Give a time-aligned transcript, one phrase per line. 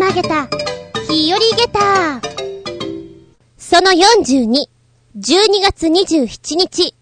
[0.00, 0.48] まげた、
[1.10, 2.22] 日和げた。
[3.58, 4.46] その42、
[5.18, 6.94] 12月27日。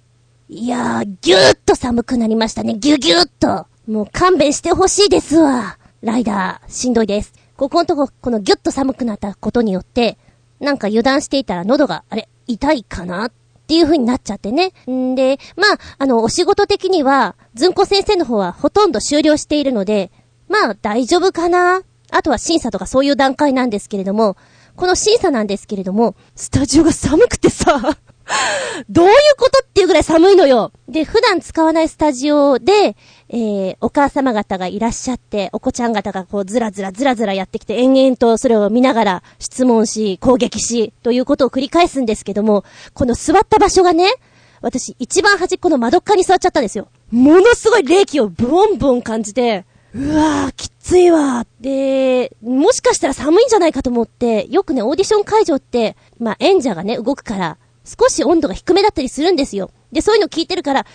[0.48, 2.74] いやー、ぎゅーっと寒くなりましたね。
[2.74, 3.68] ぎゅぎゅーっと。
[3.86, 5.78] もう勘弁してほしいですわ。
[6.02, 7.34] ライダー、しんどいです。
[7.56, 10.18] ここのとこ、このぎゅっと寒くなったことによって、
[10.58, 13.32] なんか油断していたら喉が、あれ、痛いかなっ
[13.68, 14.72] ていう風になっちゃってね。
[14.90, 20.10] んで、まあ、あの、お仕事的には、ずんこ先生の方はほとんど終了しているので、
[20.48, 24.36] まあ、大丈夫かなあとは審査とかそういう段階なんですけれども、
[24.76, 27.98] この審査なんですけれども、スタジオが寒くてさ
[28.88, 30.72] どういうことっていうぐらい寒いのよ。
[30.88, 32.96] で、普段使わないスタジオで、
[33.28, 42.64] えー、お母様方がいらっしゃって、お子ちゃん方がこうずらずらずらずらやってきて、延々とそれを見ながら質問し、攻撃し、ということを繰り返すんですけども、
[42.94, 44.12] この座った場所がね、
[44.60, 46.88] 私一番端っこの窓っかに座っちゃったんですよ。
[47.10, 49.64] ものすごい冷気をブンブン感じて、
[49.94, 59.70] うわぁ、きついわで、もしかしたら寒いんじゃないかと思って、よくね、オーディション会場って、まあ、演者がね、動くから、少し温度が低めだったりするんですよ。
[59.92, 60.86] で、そういうの聞いてるから、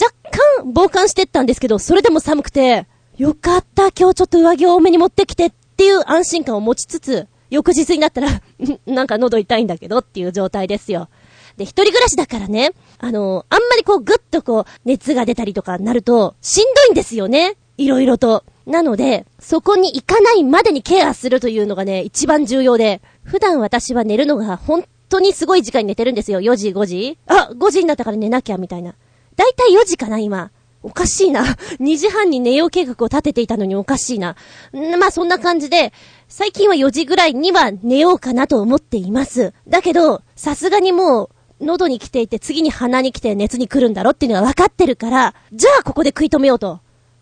[0.00, 8.42] 若干防寒してったんですけど、それでも寒くて、よかった、今日ちょっと上着を多めに持ってきてっていう安心感を持ちつつ、翌日になったら
[8.86, 11.08] なんか喉痛いんだけどっていう状態ですよ。
[11.56, 17.56] で、一人暮らしだからね、あのあんまりこうぐっとこう、熱が出たりとかなると、しんどいんですよね。
[17.80, 18.44] いろいろと。
[18.66, 26.40] なので、そこに行かないまでにケアするというのがね、一番重要で、普段私は寝るのが本当にすごい時間に寝てるんですよ。
[26.40, 28.94] 4時、5時あ、5時になったから寝なきゃ、みたいな。
[29.34, 30.50] だいたい4時かな、今。
[30.82, 31.42] おかしいな。
[31.80, 34.36] 2時半に寝よう計画を立てていたのにおかしいな。
[34.74, 35.94] んまあそんな感じで、
[36.28, 39.54] 最近は4時ぐらいには寝ようかなと思っています。
[39.66, 46.80] だけど、さすがにもう、喉に来ていて、次に鼻に来て熱に来るんだろっていうのが分かってるから、じゃあここで食い止めようと。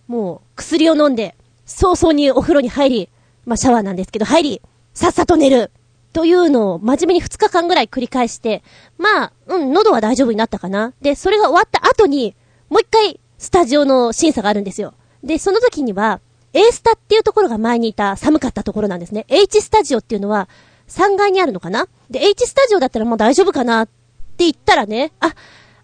[0.08, 3.08] もう、薬を飲んで、早々にお風呂に入り、
[3.46, 4.62] まあシャワーなんですけど、入り、
[4.94, 5.70] さっさと寝る。
[6.12, 8.62] というのを真面目に2日間ぐらい繰り返して、
[8.96, 10.94] まあ、うん、喉は大丈夫になったかな。
[11.02, 12.34] で、それが終わった後に、
[12.70, 14.94] もう一回、スタジオの審査があるんですよ。
[15.22, 16.20] で、その時には、
[16.54, 19.26] A スタっていうところが前にいた寒かったところなんですね。
[19.28, 20.48] H スタジオっていうのは、
[20.88, 23.92] 3階にあるのかなで、H スタジオだったらもう大丈夫かなって
[24.38, 25.34] 言ったらね、あ、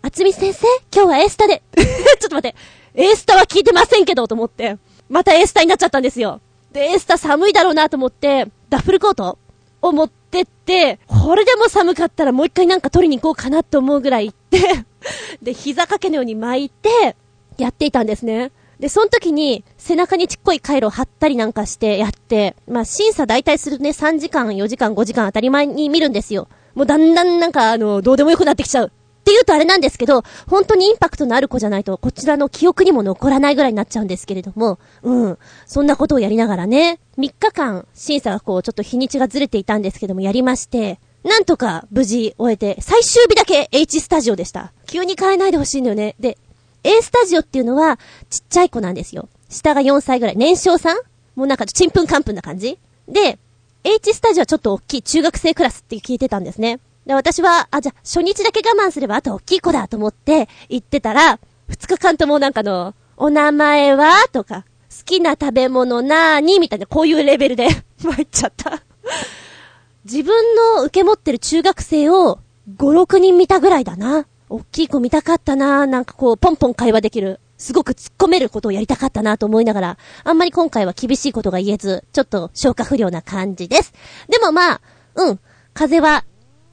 [0.03, 1.63] 厚み先生、今日は A スタで。
[1.77, 2.57] ちょっと待って、
[2.95, 4.79] A スタは聞いてませんけど、と思って。
[5.09, 6.41] また A スタになっちゃったんですよ。
[6.73, 9.39] で、A スタ寒いだろうなと思って、ダッフルコート
[9.83, 14.85] を持ってって、これでも寒かったらもう一回なんか取りに行こうかなって思うぐらい行って
[15.43, 17.17] で、膝掛けのように巻いて、
[17.59, 18.51] やっていたんですね。
[18.81, 26.49] で、その時に、背中にちっこい回路を貼ったりなんかしてやって、まあ、審査大体するね、3時間、4時間、5時間当たり前に見るんですよ。
[26.75, 28.93] もうだんだんなんか、あの、どうでもよくなってきちゃう。
[29.25, 35.39] って言うとあれなんですけど、本当にインパクトのある子じゃないと、こちらの記憶にも残らないぐらいになっちゃうんですけれども、うん。
[35.65, 44.75] そんなことをやりながらね、3日間、審査がこう、ちょっと日にちがずれていたんですけども、やりまして、なんとか無事終えて、最終日だけ H スタジオでした。
[44.87, 46.17] 急に変えないでほしいんだよね。
[46.21, 46.37] で、
[46.83, 47.99] A スタジオっていうのは、
[48.29, 49.31] ちっちゃい子なんですよ。
[49.49, 50.37] 下が4歳ぐらい。
[50.37, 50.99] 年少さん？
[51.35, 52.79] もうなんか、ちんぷんかんぷんな感じ？
[53.09, 53.39] で、
[53.85, 56.79] H スタジオはちょっと大きい中学生クラスって聞いてたんですね。
[57.07, 61.39] で、私は、あ、じゃ、初日だけ我慢すれば、あと大きい子だと思って行ってたら、
[61.69, 64.13] 二日間ともなんかの、お名前は？
[64.33, 66.59] とか、好きな食べ物なーに？
[66.61, 68.83] みたいな、こういうレベルで 参っちゃった
[70.05, 72.41] 自分の受け持ってる中学生を、
[72.77, 74.27] 5、6人見たぐらいだな。
[74.49, 75.87] 大きい子見たかったな。
[75.87, 77.41] なんかこう、ポンポン会話できる。
[77.57, 83.93] すごく突っ込めることをやりたかったなと思いながら、あんまり今回は厳しいことが言えず、ちょっと消化不良な感じです。
[84.29, 84.81] でもまあ、
[85.15, 85.41] うん、
[85.73, 86.25] 風は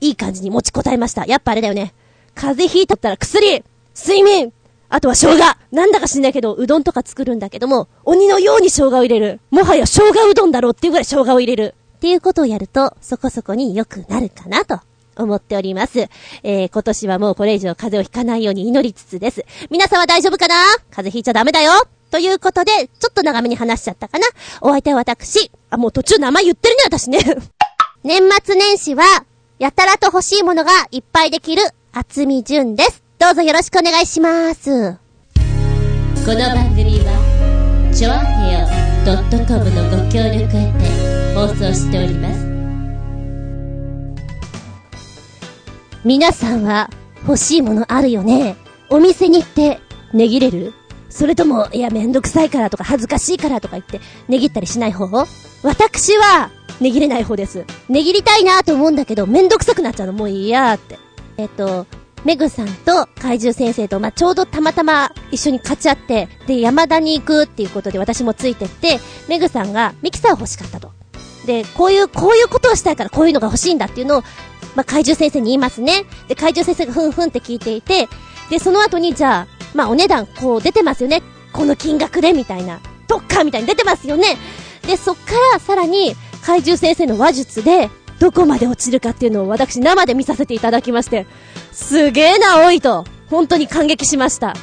[0.01, 1.25] いい感じに持ちこたえました。
[1.25, 1.93] やっぱあれだよね。
[2.35, 3.63] 風邪ひいたったら薬
[3.95, 4.51] 睡眠
[4.89, 9.39] あとは生姜なんだか知んないけど、うどんとか作るんだけども、鬼のように生姜を入れる。
[9.49, 11.75] もはや生姜うどんだろうっていうぐらい生姜を入れる。
[11.95, 14.81] っていうことをやると、そこそこに良くなるかなと
[15.15, 16.09] 思っております。
[16.43, 19.45] えー、今年はもうこれ以上風邪をひかないように祈りつつです。
[19.69, 20.55] 皆さんは大丈夫かな？
[20.89, 21.71] 風邪ひいちゃダメだよ
[22.09, 24.25] ということで、ちょっと長めに話しちゃったかな？
[24.61, 25.51] お相手は私。
[25.69, 27.19] あ、もう途中名前言ってるね、私ね。
[28.03, 29.03] 年末年始は、
[29.61, 31.61] やたらと欲しいものがいっぱいできる、
[31.91, 33.03] 厚み純です。
[33.19, 34.93] どうぞよろしくお願いします。
[34.95, 38.65] この番組は、ちょあへよ
[39.45, 42.43] .com のご協力へて放送しております。
[46.03, 46.89] 皆さんは
[47.21, 48.55] 欲しいものあるよね
[48.89, 49.79] お店に行って
[50.11, 50.73] 値切れる？
[51.11, 55.07] それとも、いや、めんどくさいからとか恥ずかしいからとか言って値切ったりしない方
[55.61, 56.49] 私は、
[56.79, 57.65] 値切れない方です。
[57.89, 60.13] 値切りたいなと思うんだけど、めんどくさくなっちゃうの。
[60.13, 60.97] もういいやーって。
[61.37, 61.85] えっと、
[62.23, 70.91] メグさんと怪獣先生と、まあ、ちょうどたまたま一緒に勝ち合って、で、山田に行くっていうことで私もついてって、メグさんがミキサー欲しかったと。
[71.45, 74.21] で、こういう、こういうことをしたいからこういうのが欲しいんだっていうのを、
[74.75, 76.05] まあ、怪獣先生に言いますね。
[76.27, 78.07] で、怪獣先生がふんふんって聞いていて、
[78.49, 81.21] で、その後に、じゃあ、まあ、お値段、こう出てますよね。
[81.53, 82.79] この金額で、みたいな。
[83.07, 84.37] 特価みたいに出てますよね。
[84.87, 87.89] で、そっからさらに、怪獣先生の話術で、
[88.19, 91.25] どこまで落ちるかっていうのを私生で見させていただきまして、
[91.71, 94.55] すげえな、多いと、本当に感激しました。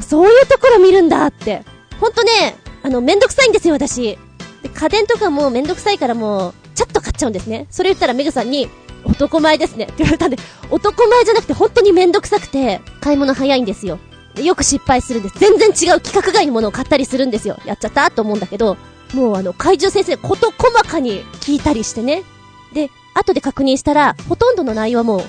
[0.00, 1.64] そういうところ見るんだって。
[2.00, 4.18] ほんとね、あの、めんどくさいんですよ、私。
[4.62, 7.66] で、家電とかもめんどくさいからもう、ちゃっと買っちゃうんですね。
[7.70, 8.68] それ言ったらメグさんに、
[9.04, 10.36] 男前ですねって言われたんで、
[10.70, 13.98] 男前じゃなくて本当にめんどくさくて、買い物早いんですよ。
[14.44, 15.38] よく失敗するんです。
[15.38, 17.58] 全然違う規格外のものを買ったりするんですよ。
[17.64, 18.76] やっちゃったと思うんだけど、
[19.14, 22.24] もうあの、怪獣先生、こと細かに聞いたりしてね。
[22.72, 25.22] で、後で確認したら、ほとんどの内容はもう、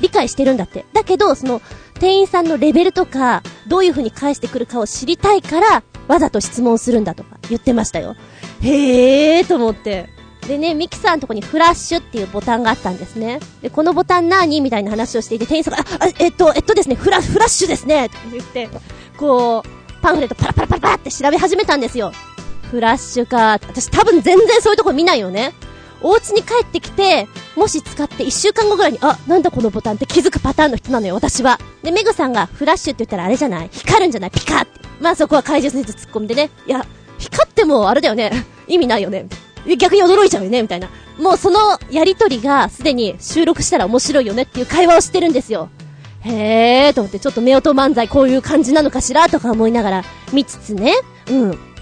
[0.00, 0.84] 理解してるんだって。
[0.92, 1.62] だけど、その、
[1.98, 8.16] 店員さんのレベルとか、どういう風に返してくるかを知りたいから、わざと質問するんだとか言ってましたよ。
[8.62, 10.15] へえーと思って。
[10.46, 13.40] でね、ミキサーのとこにフラッシュっていうボタンがあったんですね。
[13.62, 18.68] で、このボタン何みたいな話をしていて、店員さんが、あ、えっと、えっとですね、フラ、フラッシュですねとか言って、
[19.18, 22.12] こう、パンフレットパラパラパラパラって調べ始めたんですよ。
[22.70, 23.52] フラッシュか。
[23.52, 25.52] 私多分全然そういうとこ見ないよね。
[26.02, 27.26] お家に帰ってきて、
[27.56, 31.58] もし使って1週間後ぐらいに、あ、なんだこのボタンって気づくパターンの人なのよ、私は。
[31.82, 33.70] で、メグさんがフラッシュって言ったらあれじゃない？
[33.72, 34.30] 光るんじゃない？
[34.30, 34.70] ピカって。
[35.00, 36.50] まあそこは怪獣先生突っ込んでね。
[36.66, 36.86] いや、
[37.18, 38.30] 光ってもあれだよね。
[38.68, 39.26] 意味ないよね。
[39.76, 40.88] 逆に驚いちゃうよね、みたいな。
[41.18, 45.68] もうそのやりとりがすでに収録したら面白いよねっていう会話をしてるんですよ。
[46.20, 50.92] へーと思ってちょっと夫婦漫才こういう感じなのかしらとか思いながら見つつね。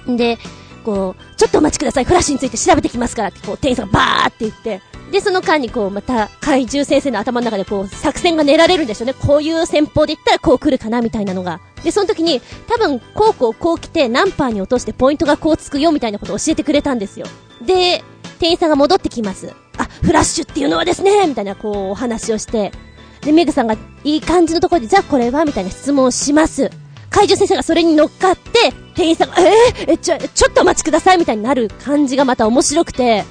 [0.06, 0.16] うん。
[0.16, 0.38] で、
[0.84, 9.14] こう、ちょっとお待ちください、フラッシュについて調べてきますからって、こう、店員さんがバーって言って、で、その間にこう、また、怪獣先生の頭の中でこう、作戦が練られるんですよね。
[9.14, 11.60] こういう戦法で言ったらこう来るかな、みたいなのが。
[11.82, 17.26] で、その時に、多分、こうこうこう来て、ナンパーに落としてポイントがこうつくよ、みたいなことを教えてくれたんですよ。
[17.64, 18.02] で、
[18.38, 19.52] 店員さんが戻ってきます。
[19.78, 22.72] あ、フラッシュっていうのはですね、みたいなこう、お話をして、
[23.20, 26.70] で、メグさんがいい感じのところで、じゃあこれはみたいな質問をします。
[27.10, 33.24] 怪獣先生がそれに乗っかって、店員さんが、えー、え、ちょ、ちょっとお待ちくださいみたいになる感じがまた面白くて、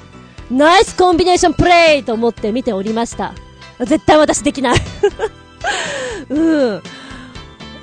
[0.50, 3.34] ナイスコンビネーションプレイと思って見ておりました。
[3.80, 4.78] 絶対私できない
[6.30, 6.82] うん。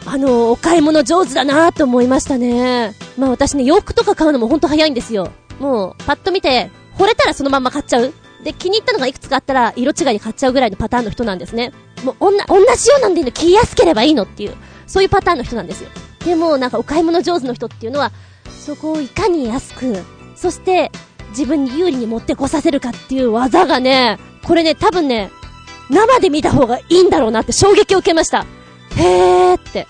[0.07, 2.95] あの、お買い物上手だなと思いましたね。
[3.19, 5.31] まあ私ね、洋服とか買うのもほんと早いんですよ。
[5.61, 8.13] もう、パッと見て、惚れたらそのまま買っちゃう。
[8.43, 11.73] で、気に入ったのがいくつかあったら、色違いで買っちゃうぐらいのパターンの人なんですね。
[12.03, 14.55] もう、おんな、同じようなんでいいの、着やすければいいのっていう。
[14.87, 15.91] そういうパターンの人なんですよ。
[16.25, 18.11] でも、なんかお買い物上手の人っていうのは、
[18.65, 20.03] そこをいかに安く、
[20.35, 20.91] そして、
[21.31, 25.31] 自分に有利に持ってこさせるかっていう技がね、これね、多分ね、
[25.91, 28.47] 生で見た方がいいんだろうなって衝撃を受けました。
[28.97, 29.87] へーって。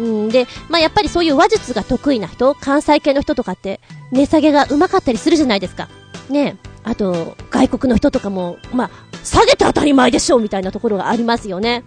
[0.00, 3.80] うんで、まあ、やっぱりそういう話術が得意な人、関西系の人とかって、
[4.10, 5.88] 値下げが上手かったりするじゃないですか。
[6.30, 8.90] ねあと、外国の人とかも、まあ、
[9.22, 11.84] 下げて当たり前でしょみたいなところがありますよね。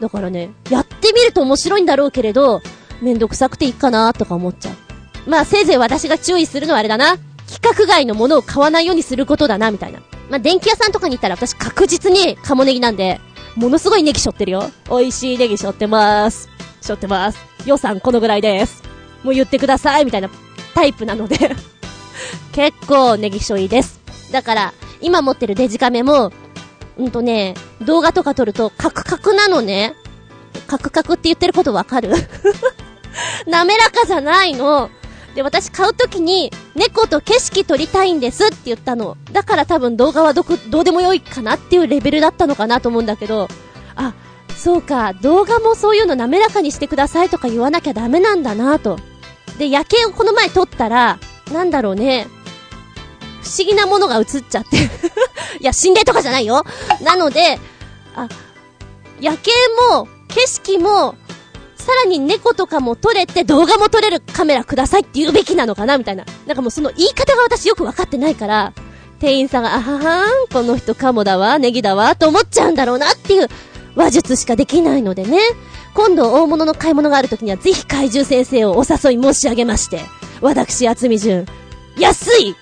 [0.00, 2.60] だからね、やってみると面白いんだろうけれど、
[3.00, 5.30] めんどくさくていいかなとか思っちゃう。
[5.30, 7.16] まあ、せいぜい私が注意するのはあれだな。
[7.46, 10.00] 規格外のものを買わないようにすることだな、みたいな。
[10.28, 13.20] まあ、電気屋さんとかに行ったら私確実にカモネギなんで、
[13.54, 14.70] ものすごいネギ背負ってるよ。
[14.88, 16.53] 美味しいネギ背負ってます。
[16.86, 17.38] 背負ってます。
[17.66, 18.82] 予算このぐらいです。
[19.22, 20.28] もう言ってください、みたいな
[20.74, 21.54] タイプなので
[22.52, 24.00] 結構ネギ背負いです。
[24.32, 26.32] だから、今持ってるデジカメも、
[26.98, 29.94] うんとね、動画とか撮るとカクカクなのね。
[30.66, 32.10] カクカクって言ってることわかる？
[33.46, 34.90] 滑らかじゃないの。
[35.34, 39.16] で、私買うときに、猫と景色撮りたいんですって言ったの。
[39.32, 43.48] だから多分動画はどく、どうでもよいかなっていうレベルだったのかなと思うんだけど、
[43.96, 44.14] あ、
[44.56, 48.98] そうか、動画もそういうの滑らかにしてくださいとか言わなきゃダメなんだなと。
[49.58, 51.18] で、夜景をこの前撮ったら、
[51.52, 52.26] なんだろうね、
[53.42, 54.76] 不思議なものが映っちゃって
[55.60, 56.64] いや、心霊とかじゃないよ。
[57.02, 57.58] なので、
[58.16, 58.28] あ、
[59.20, 59.50] 夜景
[59.90, 61.14] も、景色も、
[61.76, 66.24] さらに猫とかも撮れて動画も撮れるカメラくださいって言うべきなのかなみたいな。
[66.46, 68.72] なんかもうその言い方が私よくわかってないから、
[69.20, 73.48] 店員さんが、あははん、この人カモだわ、ネギだわ、と思っちゃうんだろうなっていう
[73.94, 75.38] 話術しかできないのでね。
[75.94, 80.00] 今度大物の買い物がある時にはぜひ怪獣先生をお誘い申し上げまして、
[80.40, 81.46] 私、厚み純、
[81.96, 82.56] 安い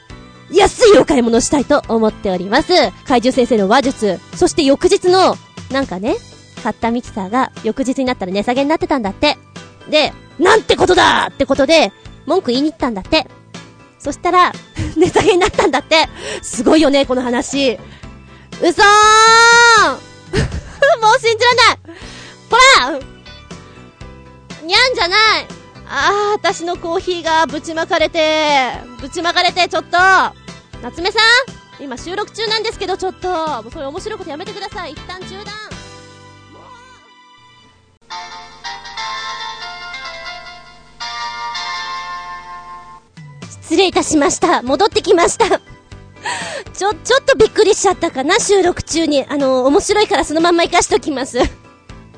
[0.52, 2.72] 安いお買い物したいと思っております。
[3.06, 5.36] 怪獣先生の話術、そして翌日の、
[5.70, 6.16] なんかね、
[6.62, 9.38] 買ったミキサーが翌日になったら値下げになってたんだって。
[9.90, 11.92] で、なんてことだってことで、
[12.26, 13.26] 文句言いに行ったんだって。
[13.98, 14.52] そしたら、
[14.96, 16.08] 値下げになったんだって。
[16.42, 17.78] すごいよね、この話。
[18.60, 19.96] 嘘ー
[21.00, 21.78] もう信じらんない
[22.50, 22.98] ほら
[24.66, 25.46] にゃんじゃない
[25.88, 29.98] ああ、私のコーヒーがぶちまかれて、ぶちまかれて、ちょっと
[30.82, 31.18] 夏目さ
[31.80, 31.84] ん？
[31.84, 33.28] 今収録中なんですけど、ちょっと、
[33.62, 34.92] もうそういう面白いことやめてください。
[34.92, 35.52] 一旦中断。
[43.64, 44.62] 失礼いたしました。
[44.62, 45.60] 戻ってきました。
[46.74, 49.24] ちょ、ちょっとびっくりしちゃったかな、収録中に。
[49.28, 51.38] あの、面白いからそのまんま活かしときます。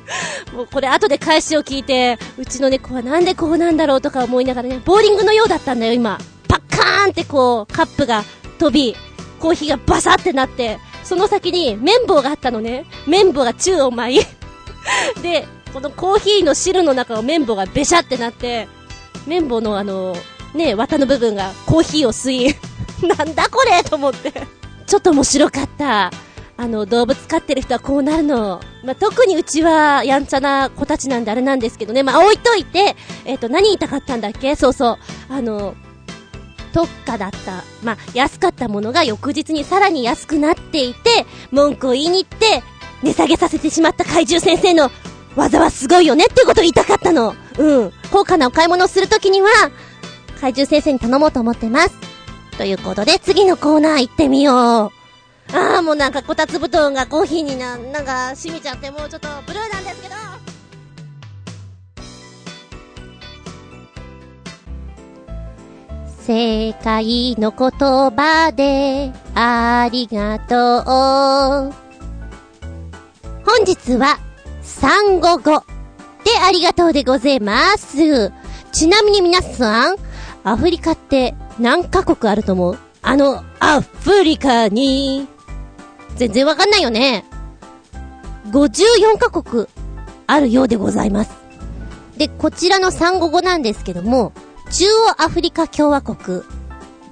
[0.53, 6.19] もうこれ後で返しを聞いて、うちの猫はなんでこうなんだろうとか思いながらね、ボーリングのようだったんだよ、今。
[6.47, 8.23] パッカーンってこう、カップが
[8.59, 8.95] 飛び、
[9.39, 12.85] コーヒーがバサってなって、その先に綿棒があったのね。
[13.05, 14.19] 綿棒が宙を舞い。
[15.21, 18.67] で、このコーヒーの汁の中を綿棒がベシャってなって、
[19.27, 20.15] 綿棒のあの、
[20.53, 22.55] ね、綿の部分がコーヒーを吸い、
[23.17, 24.31] なんだこれと思って。
[24.85, 26.11] ちょっと面白かった。
[26.57, 28.61] あの、動物飼ってる人はこうなるの。
[28.83, 32.01] まあ、特にうちはやんちゃな子たちなんであれなんですけどね。
[32.03, 34.55] まあ、置いといて、えっ、と、何言いたかったんだっけ？
[34.55, 34.97] そうそう。
[35.29, 35.75] あの、
[36.71, 37.63] 特価だった。
[37.83, 42.63] まあ、安かったものが翌日にさらに安くなっていて、文句を言いに行って、
[43.03, 44.91] 値下げさせてしまった怪獣先生の
[45.35, 47.35] 技はすごいよねっていうことを言いたかったの。
[47.57, 47.93] うん。
[48.11, 49.49] 高価なお買い物をするときには、
[50.39, 52.14] 怪獣先生に頼もうと思ってます。
[52.57, 55.55] ということで、次のコーナー行ってみよう。
[55.55, 60.15] ああ、もうなんかこたつ布団がコーヒーにな、なんか染みちゃってもうちょっとブルーなんですけど。
[66.27, 71.73] 世界の言葉でありがとう。
[73.45, 74.17] 本日は
[74.63, 75.63] 産後語
[76.23, 78.31] でありがとうでございます。
[78.71, 79.97] ちなみに皆さん、
[80.45, 82.77] アフリカって何カ国あると思う？
[83.01, 85.27] あの、アフリカに、
[86.15, 87.25] 全然わかんないよね。
[88.51, 89.65] 54カ国
[90.27, 91.31] あるようでございます。
[92.17, 94.33] で、こちらの産後語なんですけども、
[94.71, 96.43] 中央アフリカ共和国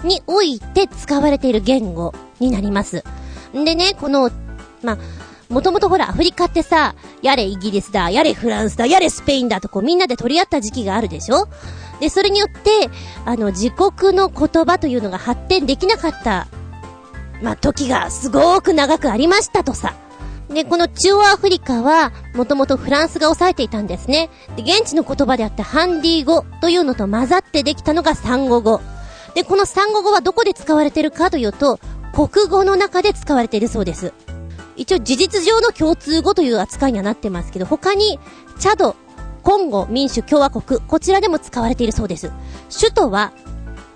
[0.04, 3.04] において使われている言語になります。
[3.58, 4.30] んでね、この、
[4.84, 4.98] まあ、
[5.50, 11.48] もともとほら、アフリカってさ、やれイギリスだ、やれフランスだ、やれスペインだとこうみんなで取り合った時期があるでしょ？
[12.00, 12.90] で、それによって、
[13.26, 16.48] あの、自国の言葉というのが発展できなかった、
[17.42, 19.94] まあ、時がすごく長くありましたとさ。
[20.50, 24.30] で、この中央アフリカは、もともとフランスが抑えていたんですね。
[24.56, 28.82] で、現地の言葉であったハンディ語というのと混ざってできたのが産後語。
[29.36, 31.80] で、この産後語はどこで使われてるかというと、
[32.14, 34.14] 国語の中で使われているそうです。
[34.76, 38.20] 一応事実上の共通語という扱いにはなってますけど、他に、
[38.60, 38.96] チャド、
[39.44, 42.32] コンゴ民主共和国、こちらでも使われているそうです。
[42.76, 43.34] 首都は、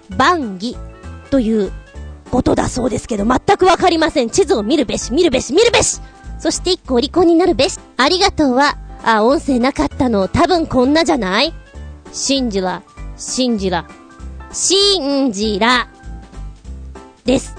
[0.10, 0.78] バンギ
[1.32, 1.72] という
[2.32, 4.30] ことだそうですけど、全くわかりません。
[4.30, 6.02] 地図を見るべし、見るべし、見るべし。
[6.40, 7.80] そして一個お利口になるべし。
[7.98, 11.54] ありがとうは、あ、音声なかったの、多分こんなじゃない？
[12.12, 12.84] 信じら、
[13.16, 13.86] 信じら、
[14.52, 15.88] 信じら、
[17.26, 17.56] です。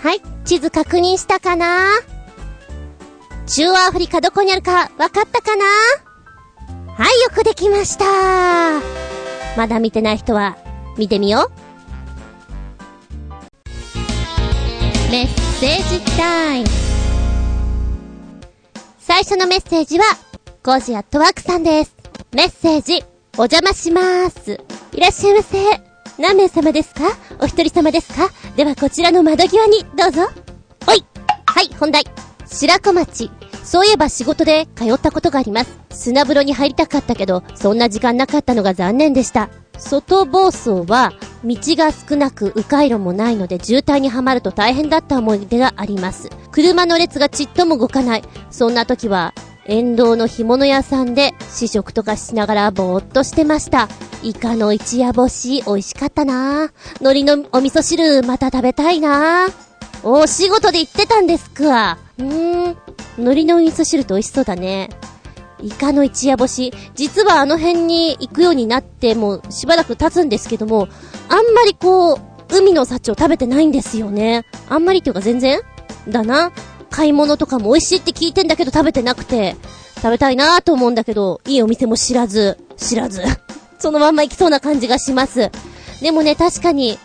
[0.00, 1.88] はい、地図確認したかな？
[3.46, 5.64] 中央アフリカどこにあるかわかったかな？
[6.96, 8.04] はい、よくできました。
[9.56, 10.56] まだ見てない人は、
[10.96, 11.50] 見てみよう。
[15.10, 15.26] メッ
[15.60, 16.68] セージタイム。
[18.98, 20.04] 最初のメッセージは、
[20.62, 21.94] ゴジアットワークさんです。
[22.32, 23.02] メッセージ、
[23.36, 24.60] お邪魔しまーす。
[24.92, 25.58] いらっしゃいませ。
[26.18, 27.04] 何名様ですか？
[27.40, 28.30] お一人様ですか？
[28.54, 30.28] ではこちらの窓際に、どうぞ。
[30.86, 31.04] おい
[31.46, 32.04] はい、本題。
[32.46, 33.30] 白子町。
[33.64, 35.78] そういえば仕事で通ったことがあります。
[35.90, 39.50] 砂風呂に入りたかったけど、そんな時間なかったのが残念でした。
[39.78, 41.12] 外房走は、
[41.44, 46.30] 道が少なく迂回路もないので渋滞にはまると大変だった思い出があります。
[46.50, 48.22] 車の列がちっとも動かない。
[48.50, 53.88] そんな時は、沿道の干物屋さんで試食とかしながらぼーっとしてました。
[54.22, 59.48] イカの一夜干し美味しかったな海苔のお味噌汁また食べたいな
[60.04, 61.98] お仕事で行ってたんですか。
[62.18, 62.51] うーん。
[63.18, 64.90] 海苔のお味噌汁って美味しそうだね。
[65.62, 66.72] イカの一夜干し。
[66.94, 70.88] 実はあの辺に行くようになってもうしばらく経つんですけども、
[71.28, 72.18] あんまりこう、
[72.50, 74.44] 海の幸を食べてないんですよね。
[74.68, 75.60] あんまりっていうか全然
[76.08, 76.52] だな。
[76.90, 79.56] 買い物とかも美味しいって聞いてんだけど食べてなくて、
[79.96, 83.22] 食べたいなぁと思うんだけど、いいお店も知らず、知らず。
[83.78, 85.50] そのまんま行きそうな感じがします。
[86.00, 86.98] でもね、確かに、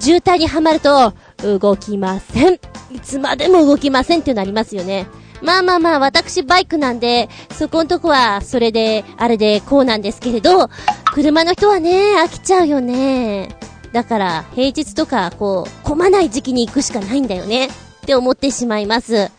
[0.00, 1.12] 渋滞にはまると、
[1.42, 2.54] 動きません。
[2.54, 5.06] いつまでも動きませんっていうのありますよね。
[5.42, 10.68] まあまあまあ、私バイクなんで、そこんとこは、それで、あれで、こうなんですけれど、
[11.12, 13.56] 車の人はね、飽きちゃうよね。
[13.92, 17.66] だから、平日とか、こう、混まない時期に行くしかないんだよね。
[17.66, 17.70] っ
[18.06, 19.30] て思ってしまいます。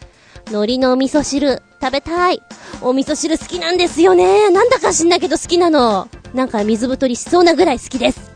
[0.48, 2.41] 海苔のお味噌汁、食べたい。
[2.82, 4.50] お味噌汁好きなんですよね。
[4.50, 6.08] なんだか知んないけど好きなの。
[6.34, 8.32] なんか水太りしそうなぐらい好きです。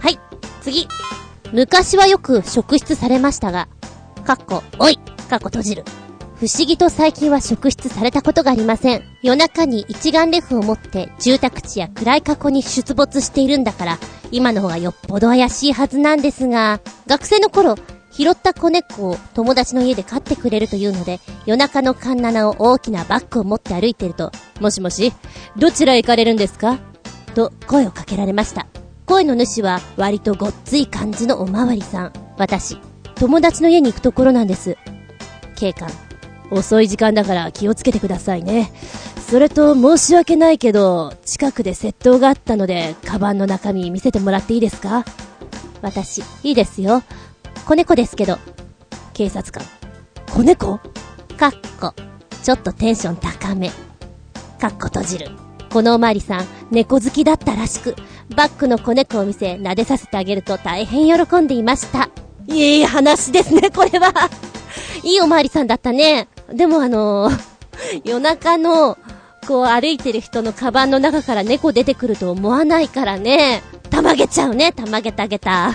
[0.00, 0.18] はい、
[0.60, 0.88] 次。
[1.52, 3.68] 昔はよく職質されましたが、
[4.24, 5.84] かっこ、おいかっこ閉じる。
[6.42, 9.04] 不思議と最近は職質されたことがありません。
[9.22, 13.98] 夜中に一眼レフを持って住宅地や暗い過去に出没しているんだから、
[14.32, 17.76] 今の方がよっぽど怪しいはずなんですが、学生の頃、
[18.10, 25.12] 拾った子猫を友達の家で飼ってくれるというので、夜中のカンナナを大きなバッグを持って歩いてると、もしもし、
[25.56, 26.80] どちらへ行かれるんですか？
[27.36, 28.66] と声をかけられました。
[29.06, 32.12] 声の主は割とごっつい感じのおまわりさん。
[32.36, 32.78] 私、
[33.14, 34.76] 友達の家に行くところなんです。
[35.54, 35.88] 警官。
[36.52, 38.72] 遅い時間だから気をつけてくださいね。
[39.28, 45.04] それと申し訳ないけど、近くで窃盗があったので、カバンの中身見せてもらっていいですか？
[45.80, 47.02] 私、いいですよ。
[47.64, 48.38] 子猫ですけど。
[49.14, 49.62] 警察官。
[50.30, 50.78] 子猫？
[51.38, 51.94] かっこ。
[52.42, 53.70] ちょっとテンション高め。
[54.60, 55.30] かっこ閉じる。
[55.70, 57.96] このおまわりさん、猫好きだったらしく、
[58.36, 62.10] バッグの子猫を見せ、撫でさせてあげると大変喜んでいました。
[62.46, 64.12] いい話ですね、これは。
[65.02, 66.28] いいおまわりさんだったね。
[66.54, 68.98] でもあのー、 夜中の、
[69.46, 73.62] こう歩いてる人のカバンの中から猫出てくると思わないからね。
[73.90, 75.74] たまげちゃうね、たまげたげた。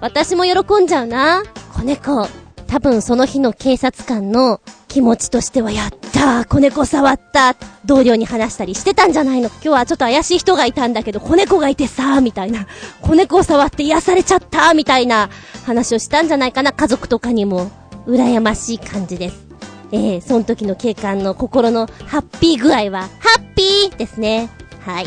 [0.00, 1.42] 私も喜んじゃうな。
[1.74, 2.26] 子猫。
[2.66, 9.48] 多分その日の警察官の気持ちとしては、やったー、子猫触った、同僚に話したりしてたんじゃないの。
[9.48, 12.66] 今日はちょっと怪しい人がいたんだけど、子猫がいてさー、みたいな。
[13.02, 15.28] 子猫を触って癒されちゃったー、みたいな
[15.66, 17.70] 話をしたんじゃないかな、家族とかにも。
[18.06, 19.51] 羨ましい感じです。
[19.92, 24.48] えー、その時の警官の心のハッピー具合は、ハッピーですね。
[24.80, 25.06] はい。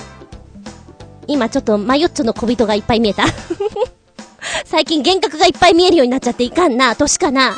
[1.27, 3.25] 今ちょっとマヨッチョの小人がいっぱい見えた。
[4.63, 7.55] 最近幻覚がいっぱい見えるようになっちゃっていかんな、年かな。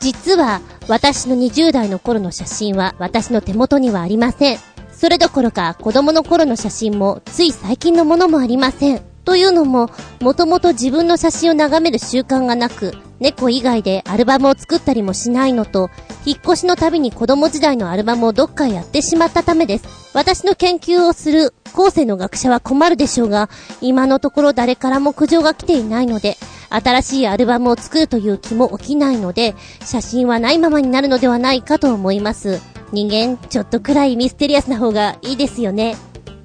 [0.00, 4.58] 実は、私の20代の頃の写真は私の手元にはありません。
[4.92, 9.02] それどころか子供の頃の写真もつい最近のものもありません。
[9.24, 9.90] というのも、
[10.20, 15.90] もともと自分の写真を眺める習慣がなく、猫以外でアルバムを作ったりもしないのと、
[16.24, 19.84] 引っ越しのたびに子供時代のアルバムをどっかやってしまったためです。
[20.14, 23.48] 私の研究をする後世の学者は困るでしょうが、
[23.80, 26.36] 今のところ誰からも苦情が来ていないので、
[26.70, 29.54] 新しいアルバムを作るという気も起きないので、
[29.84, 32.60] 写真はないままになるのではないかと思います。
[32.92, 35.96] 人間、ちょっとくらいミステリアスな方がいいですよね。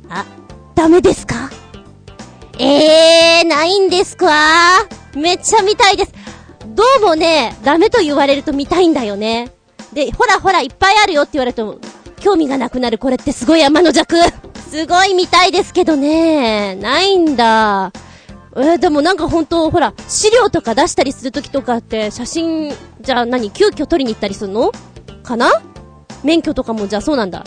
[0.10, 0.26] あ、
[0.76, 1.50] ダメですか？
[2.60, 4.28] えー、ないんですか？
[5.16, 6.14] めっちゃ見たいです。
[6.74, 9.52] どうもね、ダメと言われると見たいんだよね。
[9.94, 11.80] で、ほらほらいっぱいあるよって言われると、
[12.20, 14.18] 興味がなくなるこれってすごい山の弱。
[14.70, 16.74] すごい見たいですけどね。
[16.76, 17.92] ないんだ。
[18.56, 24.72] えー、でもなんか本当ほら、資料とか出したりするときとかって、写真、じゃあ何、急遽撮りに行ったりするの？
[25.22, 25.62] かな？
[26.24, 27.44] 免許とかもじゃあそうなんだ。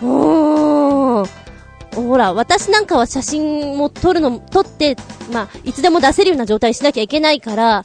[0.00, 1.28] うーん。
[1.94, 4.96] ほら、私なんかは写真も撮るの、撮って、
[5.32, 7.84] まあ、いつでも出せるような状態にしなきゃいけないから、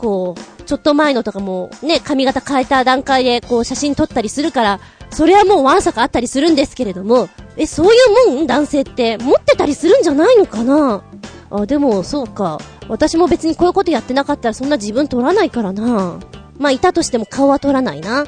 [0.00, 11.02] こう、ちょっと前のとかも、ね、髪型変えた段階で、こう、写真撮ったりするから、それはもうワンサかあったりするんですけれども、え、そういうもん男性って、持ってたりするんじゃないのかな？
[11.50, 12.58] あ、でも、そうか。
[12.88, 16.18] 私も別にこういうことやってなかったらそんな自分撮らないからな。
[16.58, 18.24] まあ、いたとしても顔は撮らないな。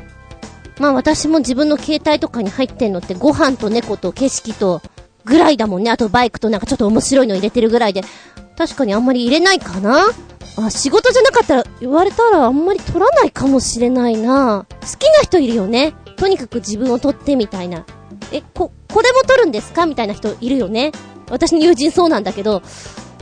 [0.79, 4.81] まあ私も自分の携帯とかに入ってんのってご飯と猫と景色と
[5.25, 5.91] ぐらいだもんね。
[5.91, 8.03] あとバイクとなんかちょっと面白いの入れてるぐらいで。
[8.57, 10.07] 確かにあんまり入れないかな
[10.59, 15.95] あ、仕事じゃなかったら、言われたらあんまり撮らないかもしれないな好きな人いるよね。
[16.17, 17.85] とにかく自分を撮ってみたいな。
[18.31, 19.87] え、こ、これも撮るんですか？
[19.87, 20.93] みたいな人いるよね。
[21.31, 22.63] 私の友人そうなんだけど、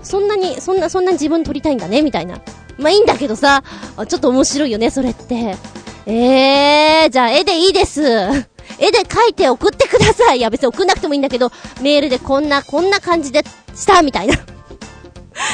[0.03, 2.03] そんなに、そんな、そんな自分撮りたいんだね？
[2.03, 2.41] みたいな。
[2.79, 3.63] まあいいんだけどさ、
[4.09, 5.57] ちょっと面白いよね、それって。
[6.07, 8.03] えー、じゃあ絵でいいです。
[8.03, 10.39] 絵で描いて送ってください。
[10.39, 14.35] いや別に送んなくてもいいんだけど、メールでこんな、こんな感じでしたみたいな。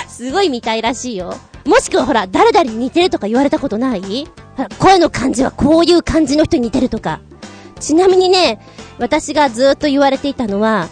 [0.08, 1.34] すごい見たいらしいよ。
[1.64, 4.26] もしくはほら、誰々に似てるとか言われたことない？
[4.78, 7.20] 声の感じはこういう感じの人に似てるとか。
[7.80, 8.60] ちなみにね、
[8.98, 10.88] 私がずっと言われていたのは、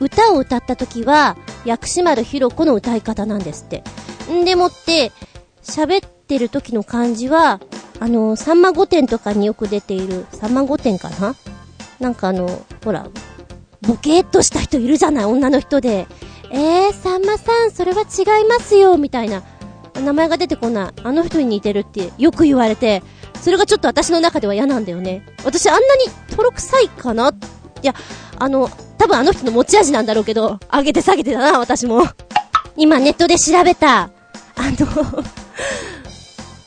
[0.00, 3.82] 歌を歌った時は、薬師丸ひろ子の歌い方なんですって。
[4.30, 5.10] んでもって、
[5.62, 7.60] 喋ってる時の感じは、
[7.98, 11.34] あの、さんま御殿とかによく出ている、さんま御殿かな？
[11.98, 13.08] なんかあの、ほら、
[13.80, 16.06] ボケーっとした人いるじゃない、女の人で。
[16.50, 19.42] えー、さんまさん、それは違いますよ、みたいな。
[19.94, 21.00] 名前が出てこない。
[21.02, 23.02] あの人に似てるってよく言われて、
[23.40, 25.26] それがちょっと私の中では嫌なんだよね。
[25.44, 26.04] 私あんなに
[26.36, 27.30] 泥臭いかな？
[27.82, 27.94] いや、
[28.38, 32.04] あの、多分あの人の持ち味なんだろうけど、上げて下げてだな、私も。
[32.76, 34.10] 今ネットで調べた、あ
[34.56, 35.24] の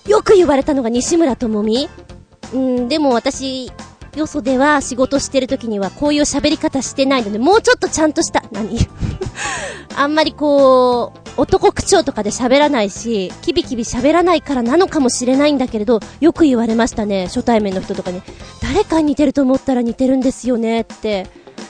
[0.07, 1.89] よく言われたのが西村智美
[2.53, 3.71] うん、でも私、
[4.15, 8.78] よそでは仕事してる時にはこういう喋り方してないので、もうちょっとちゃんとした、何？
[9.95, 18.21] あんまりこう、男口調とかで喋らないし、キビキビ喋らないからなのかもしれないんだけれど、よく言われましたね、初対面の人とかに。
[18.62, 21.28] 誰かに似てると思ったら似てるんですよねって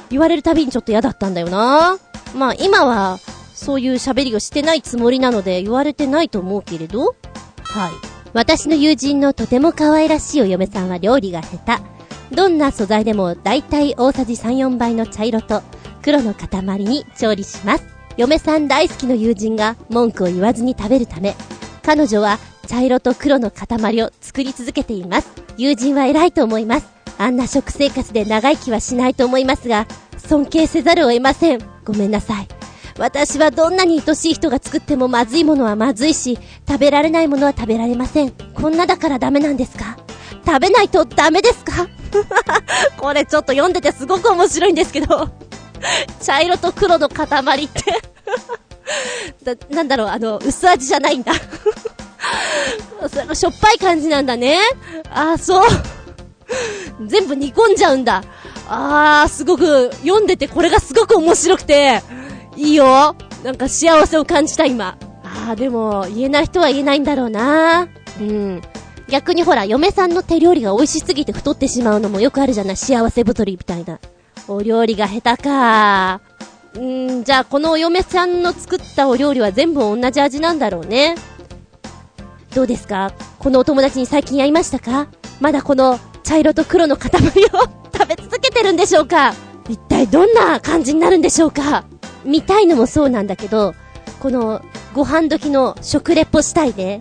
[0.09, 1.97] 言われるたびにちょっと嫌だったんだよな。
[2.35, 3.19] まあ今は、
[3.53, 7.15] そういう喋りをしてないつもりなので言われてないと思うけれど、
[7.63, 7.91] はい。
[8.33, 11.90] 私の友人のとても可愛らしいお嫁さんは料理が下手。
[12.31, 15.61] どんな素材でも大体大さじ3、4倍の茶色と
[16.01, 17.85] 黒の塊に調理します。
[18.17, 21.35] 嫁さん大好きの友人が文句を言わずに食べるため、
[21.83, 25.29] 彼女は茶色と黒の塊を作り続けています。
[25.57, 26.87] 友人は偉いと思います。
[27.17, 29.85] あんな食生活で長生きはしないと思いますが、
[30.17, 31.59] 尊敬せざるを得ません。
[31.83, 32.47] ごめんなさい。
[32.97, 38.31] 私はどんなに愛しい人が作ってもまずいものはまずいし、食べられないものは食べられません。
[38.31, 39.97] こんなだからダメなんですか？
[40.45, 41.87] 食べないとダメですか？
[42.97, 45.29] これちょっと読んでてすごく面白いんですけど
[46.21, 48.01] 茶色と黒の塊って
[49.43, 54.59] だ、なんだろう、あの、薄味じゃないんだしょっぱい感じなんだね。
[55.09, 55.63] ああ、そう。
[57.07, 58.23] 全部煮込んじゃうんだ。
[58.67, 62.03] ああ、すごく、読んでてこれがすごく面白くて、
[62.57, 63.15] いいよ。
[63.43, 64.97] なんか幸せを感じた今。
[65.23, 67.87] ああ、でも、言えない人は言えないんだろうな。
[68.19, 68.61] うん。
[69.11, 73.99] 逆にほら、嫁さんの手料理が美味しすぎて太ってしまうのもよくあるじゃない幸せ太りみたいな。
[74.47, 76.21] お料理が下手か。
[76.75, 81.15] んー、じゃあこのお嫁さんの作ったお料理は全部同じ味なんだろうね。
[82.55, 83.11] どうですか？
[83.39, 85.07] このお友達に最近会いましたか？
[85.41, 87.19] まだこの茶色と黒の塊を
[87.93, 89.33] 食べ続けてるんでしょうか？
[89.67, 91.83] 一体どんな感じになるんでしょうか？
[92.23, 93.75] 見たいのもそうなんだけど、
[94.21, 94.61] この
[94.93, 96.99] ご飯時の食レポしたいね。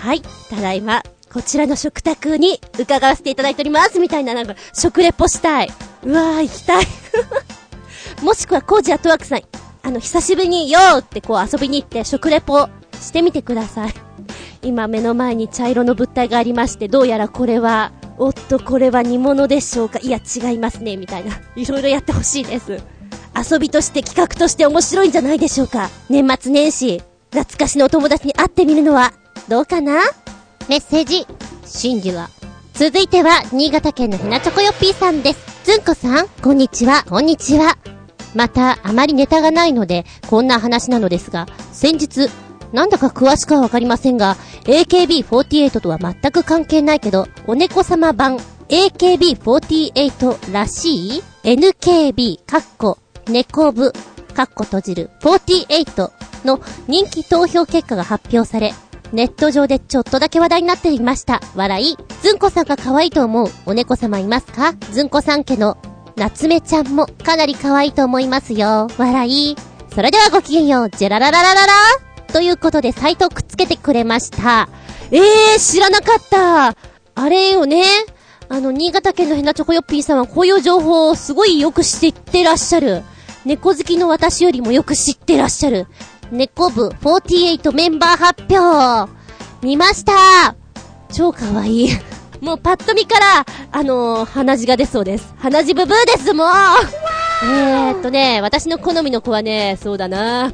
[0.00, 1.02] はい、ただいま、
[1.34, 5.68] こちらの食卓に伺わせていただいておりますみたいななんか食レポしたい。
[6.04, 6.86] うわー、行きたい。
[8.22, 9.42] もしくはコージアトワークさん、
[9.82, 12.68] あの、久しぶりによーってこう遊びに行って食レポ
[13.00, 13.94] してみてください。
[14.62, 19.98] 今目の前に茶色の物体がありまして、どうやらこれは、おっとこれは煮物でしょうか？
[20.00, 21.32] いや違いますね、みたいな。
[21.56, 22.80] いろいろやってほしいです。
[23.50, 25.90] 遊びとして企画として面白いんじゃないでしょうか？
[26.08, 29.12] 年末年始、懐かしのお友達に会ってみるのは、
[29.48, 29.94] どうかな？
[30.68, 31.26] メッセージ、
[31.66, 32.30] 真珠は。
[32.72, 35.64] 続いては、新潟県のひなちょこよっぴーさんです。
[35.64, 37.76] ずんこさん、こんにちは、こんにちは。
[38.34, 42.30] また、あまりネタがないので、こんな話なのですが、先日、
[42.72, 52.98] なんだか詳しくはわかりませんが、AKB48 とは全く関係ないけど、お猫様版 AKB48 らしい NKB、かっこ、
[53.28, 53.92] 猫部、
[54.32, 56.10] かっこ閉じる48
[56.46, 58.72] の人気投票結果が発表され、
[59.14, 61.40] ネット上でちょっとだけ話題になっていました。
[61.54, 61.96] 笑い。
[62.20, 64.74] ずんこさんが可愛いと思うお猫様いますか？
[64.90, 65.78] ずんこさん家の
[66.16, 68.88] 夏目ちゃんもかなり可愛いと思いますよ。
[68.98, 69.56] 笑い。
[69.94, 70.90] それではごきげんよう。
[70.90, 71.72] ジェララララララ
[72.32, 74.68] ということでサイトをくっつけてくれました。
[75.12, 76.76] えー、知らなかった。
[77.14, 77.84] あれよね。
[78.48, 83.02] あの、新潟県のヘナチョコヨッピーさんはこういう情報をすごいよく知ってらっしゃる。
[83.44, 85.86] 猫好きの私よりもよく知ってらっしゃる。
[86.34, 89.10] 猫部48メンバー発表
[89.62, 90.56] 見ました
[91.12, 91.88] 超かわいい。
[92.40, 95.32] もうパッと見から、あのー、鼻血が出そうです。
[95.38, 96.48] 鼻血ブブーですもう
[97.44, 100.52] えーっとね、私の好みの子はね、そうだな。